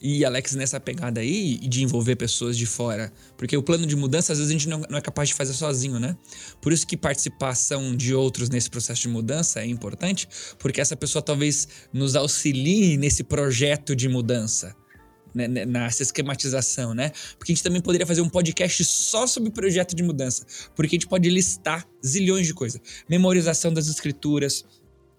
E 0.00 0.24
Alex, 0.24 0.54
nessa 0.54 0.78
pegada 0.78 1.20
aí 1.20 1.56
de 1.56 1.82
envolver 1.82 2.14
pessoas 2.14 2.56
de 2.56 2.66
fora. 2.66 3.12
Porque 3.36 3.56
o 3.56 3.62
plano 3.62 3.84
de 3.84 3.96
mudança, 3.96 4.32
às 4.32 4.38
vezes, 4.38 4.50
a 4.50 4.58
gente 4.58 4.68
não, 4.68 4.82
é 4.96 5.00
capaz 5.00 5.28
de 5.28 5.34
fazer 5.34 5.52
sozinho, 5.52 5.98
né? 5.98 6.16
Por 6.60 6.72
isso 6.72 6.86
que 6.86 6.96
participação 6.96 7.96
de 7.96 8.14
outros 8.14 8.48
nesse 8.48 8.70
processo 8.70 9.02
de 9.02 9.08
mudança 9.08 9.60
é 9.60 9.66
importante, 9.66 10.28
porque 10.58 10.80
essa 10.80 10.96
pessoa 10.96 11.20
talvez 11.20 11.68
nos 11.92 12.14
auxilie 12.14 12.96
nesse 12.96 13.24
projeto 13.24 13.96
de 13.96 14.08
mudança. 14.08 14.74
né, 15.34 15.48
né, 15.48 15.64
Nessa 15.64 16.02
esquematização, 16.04 16.94
né? 16.94 17.10
Porque 17.36 17.52
a 17.52 17.54
gente 17.54 17.64
também 17.64 17.80
poderia 17.82 18.06
fazer 18.06 18.20
um 18.20 18.28
podcast 18.28 18.84
só 18.84 19.26
sobre 19.26 19.50
projeto 19.50 19.96
de 19.96 20.02
mudança. 20.02 20.46
Porque 20.76 20.94
a 20.94 20.96
gente 20.96 21.08
pode 21.08 21.28
listar 21.28 21.84
zilhões 22.04 22.46
de 22.46 22.54
coisas. 22.54 22.80
Memorização 23.08 23.72
das 23.72 23.88
escrituras, 23.88 24.64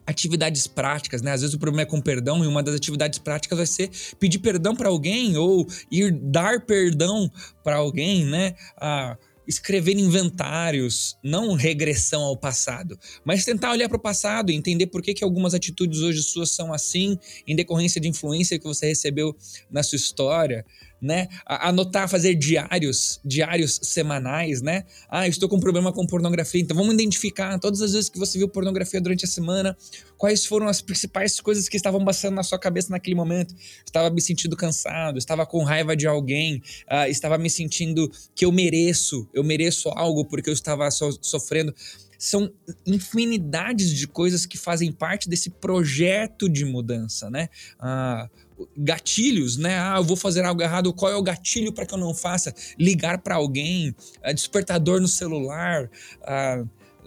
atividades 0.10 0.66
práticas, 0.66 1.22
né? 1.22 1.32
Às 1.32 1.42
vezes 1.42 1.56
o 1.56 1.60
problema 1.60 1.84
é 1.84 1.86
com 1.86 2.02
perdão 2.02 2.44
e 2.44 2.48
uma 2.48 2.64
das 2.64 2.76
atividades 2.76 3.20
práticas 3.20 3.58
vai 3.58 3.68
ser 3.68 3.90
pedir 4.20 4.40
perdão 4.40 4.76
para 4.76 4.90
alguém 4.90 5.38
ou 5.38 5.68
ir 5.92 6.12
dar 6.12 6.66
perdão 6.66 7.32
para 7.64 7.76
alguém, 7.76 8.26
né? 8.26 8.56
Ah, 8.76 9.16
escrever 9.48 9.98
inventários, 9.98 11.18
não 11.24 11.54
regressão 11.54 12.22
ao 12.22 12.38
passado, 12.38 13.00
mas 13.26 13.44
tentar 13.44 13.72
olhar 13.72 13.90
para 13.90 13.98
o 13.98 14.02
passado 14.02 14.52
e 14.52 14.56
entender 14.56 14.88
por 14.88 15.02
que, 15.02 15.14
que 15.14 15.24
algumas 15.24 15.56
atitudes 15.56 16.02
hoje 16.02 16.22
suas 16.22 16.52
são 16.52 16.72
assim, 16.72 17.18
em 17.48 17.56
decorrência 17.56 18.00
de 18.00 18.08
influência 18.08 18.60
que 18.60 18.66
você 18.66 18.88
recebeu 18.88 19.36
na 19.72 19.82
sua 19.82 19.96
história, 19.96 20.64
né? 21.02 21.28
Anotar, 21.46 22.10
fazer 22.10 22.36
diários, 22.36 23.20
diários 23.24 23.80
semanais, 23.84 24.62
né? 24.62 24.84
Ah, 25.10 25.28
estou 25.28 25.48
com 25.48 25.60
problema 25.60 25.92
com 25.92 26.06
pornografia, 26.06 26.62
então 26.62 26.76
vamos 26.76 26.94
identificar 26.94 27.58
todas 27.60 27.82
as 27.82 27.94
vezes 27.94 28.10
que 28.10 28.20
você 28.20 28.38
viu 28.38 28.48
pornografia 28.48 29.00
durante 29.00 29.26
a 29.26 29.28
semana, 29.28 29.78
quais 30.18 30.46
foram 30.46 30.68
as 30.68 30.82
principais 30.82 31.40
coisas 31.40 31.70
que 31.70 31.78
estavam 31.78 32.04
passando 32.04 32.36
na 32.36 32.44
sua 32.44 32.60
cabeça 32.60 32.90
naquele 32.92 33.16
momento. 33.16 33.56
Estava 33.86 34.10
me 34.10 34.22
sentindo 34.22 34.56
cansado, 34.56 35.18
estava 35.18 35.46
com 35.46 35.64
raiva 35.64 35.96
de 35.96 36.08
alguém, 36.08 36.58
uh, 36.92 37.10
estava 37.10 37.38
me 37.38 37.50
sentindo 37.50 38.12
que 38.36 38.46
eu 38.46 38.52
mereço, 38.52 39.28
eu 39.34 39.44
mereço 39.44 39.90
algo 39.90 40.26
porque 40.26 40.50
eu 40.50 40.54
estava 40.54 40.90
so 40.92 41.18
sofrendo 41.22 41.74
são 42.20 42.52
infinidades 42.86 43.94
de 43.94 44.06
coisas 44.06 44.46
que 44.46 44.58
fazem 44.58 44.92
parte 44.92 45.30
desse 45.30 45.50
projeto 45.50 46.50
de 46.50 46.66
mudança, 46.66 47.30
né? 47.30 47.48
Ah, 47.80 48.30
gatilhos, 48.78 49.58
né? 49.58 49.78
Ah, 49.80 49.96
eu 49.98 50.04
vou 50.04 50.18
fazer 50.18 50.44
algo 50.44 50.62
errado. 50.62 50.94
Qual 50.94 51.12
é 51.12 51.16
o 51.16 51.24
gatilho 51.24 51.72
para 51.72 51.86
que 51.86 51.94
eu 51.94 51.98
não 51.98 52.14
faça? 52.14 52.54
Ligar 52.78 53.20
para 53.20 53.36
alguém, 53.36 53.96
ah, 54.24 54.32
despertador 54.32 55.00
no 55.00 55.08
celular, 55.08 55.90
ah, 56.24 56.64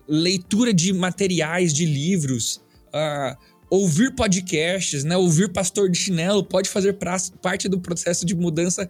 leitura 0.06 0.72
de 0.72 0.92
materiais, 0.92 1.72
de 1.72 1.84
livros, 1.84 2.60
ah, 2.92 3.36
ouvir 3.70 4.14
podcasts, 4.14 5.04
né? 5.04 5.16
Ouvir 5.16 5.52
pastor 5.52 5.90
de 5.90 5.98
chinelo 5.98 6.44
pode 6.44 6.68
fazer 6.68 6.98
parte 7.40 7.68
do 7.68 7.80
processo 7.80 8.24
de 8.24 8.34
mudança 8.34 8.88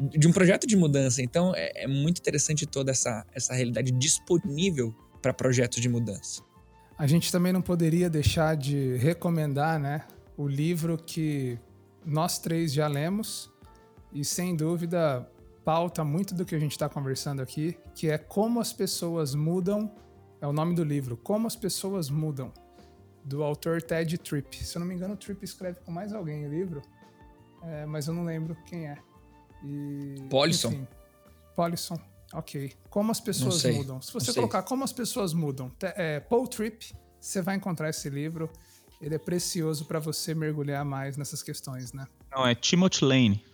de 0.00 0.26
um 0.26 0.32
projeto 0.32 0.66
de 0.66 0.76
mudança. 0.76 1.20
Então 1.20 1.52
é, 1.54 1.84
é 1.84 1.86
muito 1.86 2.18
interessante 2.18 2.66
toda 2.66 2.90
essa, 2.90 3.26
essa 3.34 3.52
realidade 3.52 3.90
disponível 3.92 4.94
para 5.20 5.34
projetos 5.34 5.80
de 5.80 5.88
mudança. 5.88 6.42
A 6.96 7.06
gente 7.06 7.30
também 7.30 7.52
não 7.52 7.62
poderia 7.62 8.08
deixar 8.08 8.56
de 8.56 8.96
recomendar, 8.96 9.78
né, 9.78 10.02
o 10.36 10.46
livro 10.46 10.98
que 10.98 11.58
nós 12.04 12.38
três 12.38 12.72
já 12.72 12.86
lemos 12.88 13.50
e 14.12 14.24
sem 14.24 14.56
dúvida 14.56 15.28
pauta 15.64 16.02
muito 16.02 16.34
do 16.34 16.44
que 16.44 16.54
a 16.54 16.58
gente 16.58 16.72
está 16.72 16.88
conversando 16.88 17.40
aqui, 17.40 17.78
que 17.94 18.08
é 18.08 18.18
como 18.18 18.60
as 18.60 18.72
pessoas 18.72 19.34
mudam. 19.34 19.90
É 20.40 20.46
o 20.46 20.52
nome 20.54 20.74
do 20.74 20.82
livro, 20.82 21.18
Como 21.18 21.46
as 21.46 21.54
pessoas 21.54 22.08
mudam, 22.08 22.50
do 23.22 23.42
autor 23.44 23.82
Ted 23.82 24.16
Tripp. 24.16 24.64
Se 24.64 24.76
eu 24.76 24.80
não 24.80 24.86
me 24.86 24.94
engano, 24.94 25.12
o 25.12 25.16
Tripp 25.16 25.44
escreve 25.44 25.80
com 25.84 25.92
mais 25.92 26.14
alguém 26.14 26.46
o 26.46 26.48
livro, 26.48 26.80
é, 27.62 27.84
mas 27.84 28.06
eu 28.06 28.14
não 28.14 28.24
lembro 28.24 28.56
quem 28.64 28.88
é. 28.88 28.96
E, 29.62 30.14
Polisson. 30.30 30.86
Polisson. 31.54 32.00
Ok. 32.32 32.72
Como 32.88 33.10
as 33.10 33.20
pessoas 33.20 33.62
mudam. 33.64 34.00
Se 34.00 34.12
você 34.12 34.32
colocar 34.32 34.62
como 34.62 34.82
as 34.82 34.92
pessoas 34.92 35.34
mudam, 35.34 35.70
é, 35.82 36.20
Paul 36.20 36.46
Tripp, 36.46 36.94
você 37.20 37.42
vai 37.42 37.56
encontrar 37.56 37.90
esse 37.90 38.08
livro. 38.08 38.50
Ele 39.00 39.14
é 39.14 39.18
precioso 39.18 39.86
para 39.86 39.98
você 39.98 40.34
mergulhar 40.34 40.84
mais 40.84 41.16
nessas 41.16 41.42
questões, 41.42 41.92
né? 41.92 42.06
Não, 42.30 42.46
é 42.46 42.54
Timothy 42.54 43.04
Lane. 43.04 43.44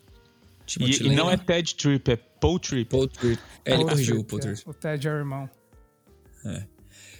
Timothy 0.66 1.00
e, 1.00 1.02
Lane. 1.04 1.14
e 1.14 1.16
não 1.16 1.30
é 1.30 1.36
Ted 1.36 1.74
Tripp, 1.76 2.10
é 2.10 2.16
Paul 2.16 2.58
Tripp. 2.58 2.90
Paul 2.90 3.06
Tripp. 3.06 3.40
É, 3.64 3.74
ele 3.74 3.84
corrigiu 3.84 4.20
o 4.20 4.24
Paul 4.24 4.40
Tripp. 4.40 4.62
É. 4.66 4.70
O 4.70 4.74
Ted 4.74 5.06
é 5.06 5.12
o 5.12 5.14
irmão. 5.14 5.48
É. 6.44 6.66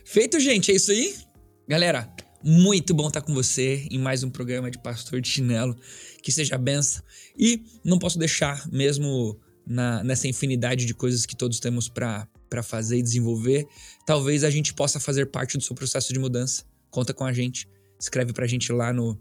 Feito, 0.05 0.41
gente. 0.41 0.73
É 0.73 0.75
isso 0.75 0.91
aí. 0.91 1.17
Galera, 1.69 2.13
muito 2.43 2.93
bom 2.93 3.07
estar 3.07 3.21
com 3.21 3.33
você 3.33 3.87
em 3.91 3.99
mais 3.99 4.25
um 4.25 4.31
programa 4.31 4.71
de 4.71 4.79
Pastor 4.79 5.21
de 5.21 5.29
Chinelo. 5.29 5.77
Que 6.21 6.33
seja 6.33 6.59
benção. 6.59 7.05
E 7.39 7.63
não 7.85 7.97
posso 7.99 8.19
deixar, 8.19 8.69
mesmo 8.73 9.39
na, 9.65 10.03
nessa 10.03 10.27
infinidade 10.27 10.85
de 10.85 10.95
coisas 10.95 11.25
que 11.25 11.37
todos 11.37 11.61
temos 11.61 11.89
para 11.89 12.29
fazer 12.65 12.99
e 12.99 13.03
desenvolver, 13.03 13.69
talvez 14.05 14.43
a 14.43 14.51
gente 14.51 14.75
possa 14.75 14.99
fazer 14.99 15.27
parte 15.27 15.57
do 15.57 15.63
seu 15.63 15.77
processo 15.77 16.13
de 16.13 16.19
mudança. 16.19 16.65
Conta 16.91 17.15
com 17.15 17.25
a 17.25 17.33
gente. 17.33 17.69
Escreve 17.99 18.33
pra 18.33 18.47
gente 18.47 18.73
lá 18.73 18.93
no, 18.93 19.19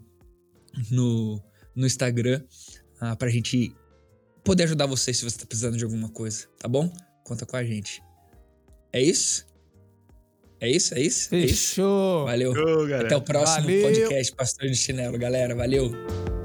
no, 0.90 1.42
no 1.74 1.86
Instagram 1.86 2.42
uh, 3.00 3.16
pra 3.16 3.28
gente 3.28 3.74
poder 4.44 4.64
ajudar 4.64 4.86
você 4.86 5.12
se 5.12 5.24
você 5.24 5.38
tá 5.38 5.46
precisando 5.46 5.76
de 5.76 5.84
alguma 5.84 6.08
coisa, 6.08 6.46
tá 6.58 6.68
bom? 6.68 6.92
Conta 7.24 7.44
com 7.44 7.56
a 7.56 7.64
gente. 7.64 8.02
É 8.92 9.00
isso? 9.02 9.46
É 10.60 10.70
isso? 10.70 10.94
É 10.94 11.00
isso? 11.00 11.28
Fechou. 11.28 12.28
É 12.28 12.36
isso? 12.36 12.52
Valeu. 12.54 13.00
Até 13.00 13.16
o 13.16 13.22
próximo 13.22 13.66
Valeu. 13.66 13.82
podcast 13.82 14.34
Pastor 14.34 14.68
de 14.68 14.76
Chinelo, 14.76 15.18
galera. 15.18 15.54
Valeu. 15.54 16.35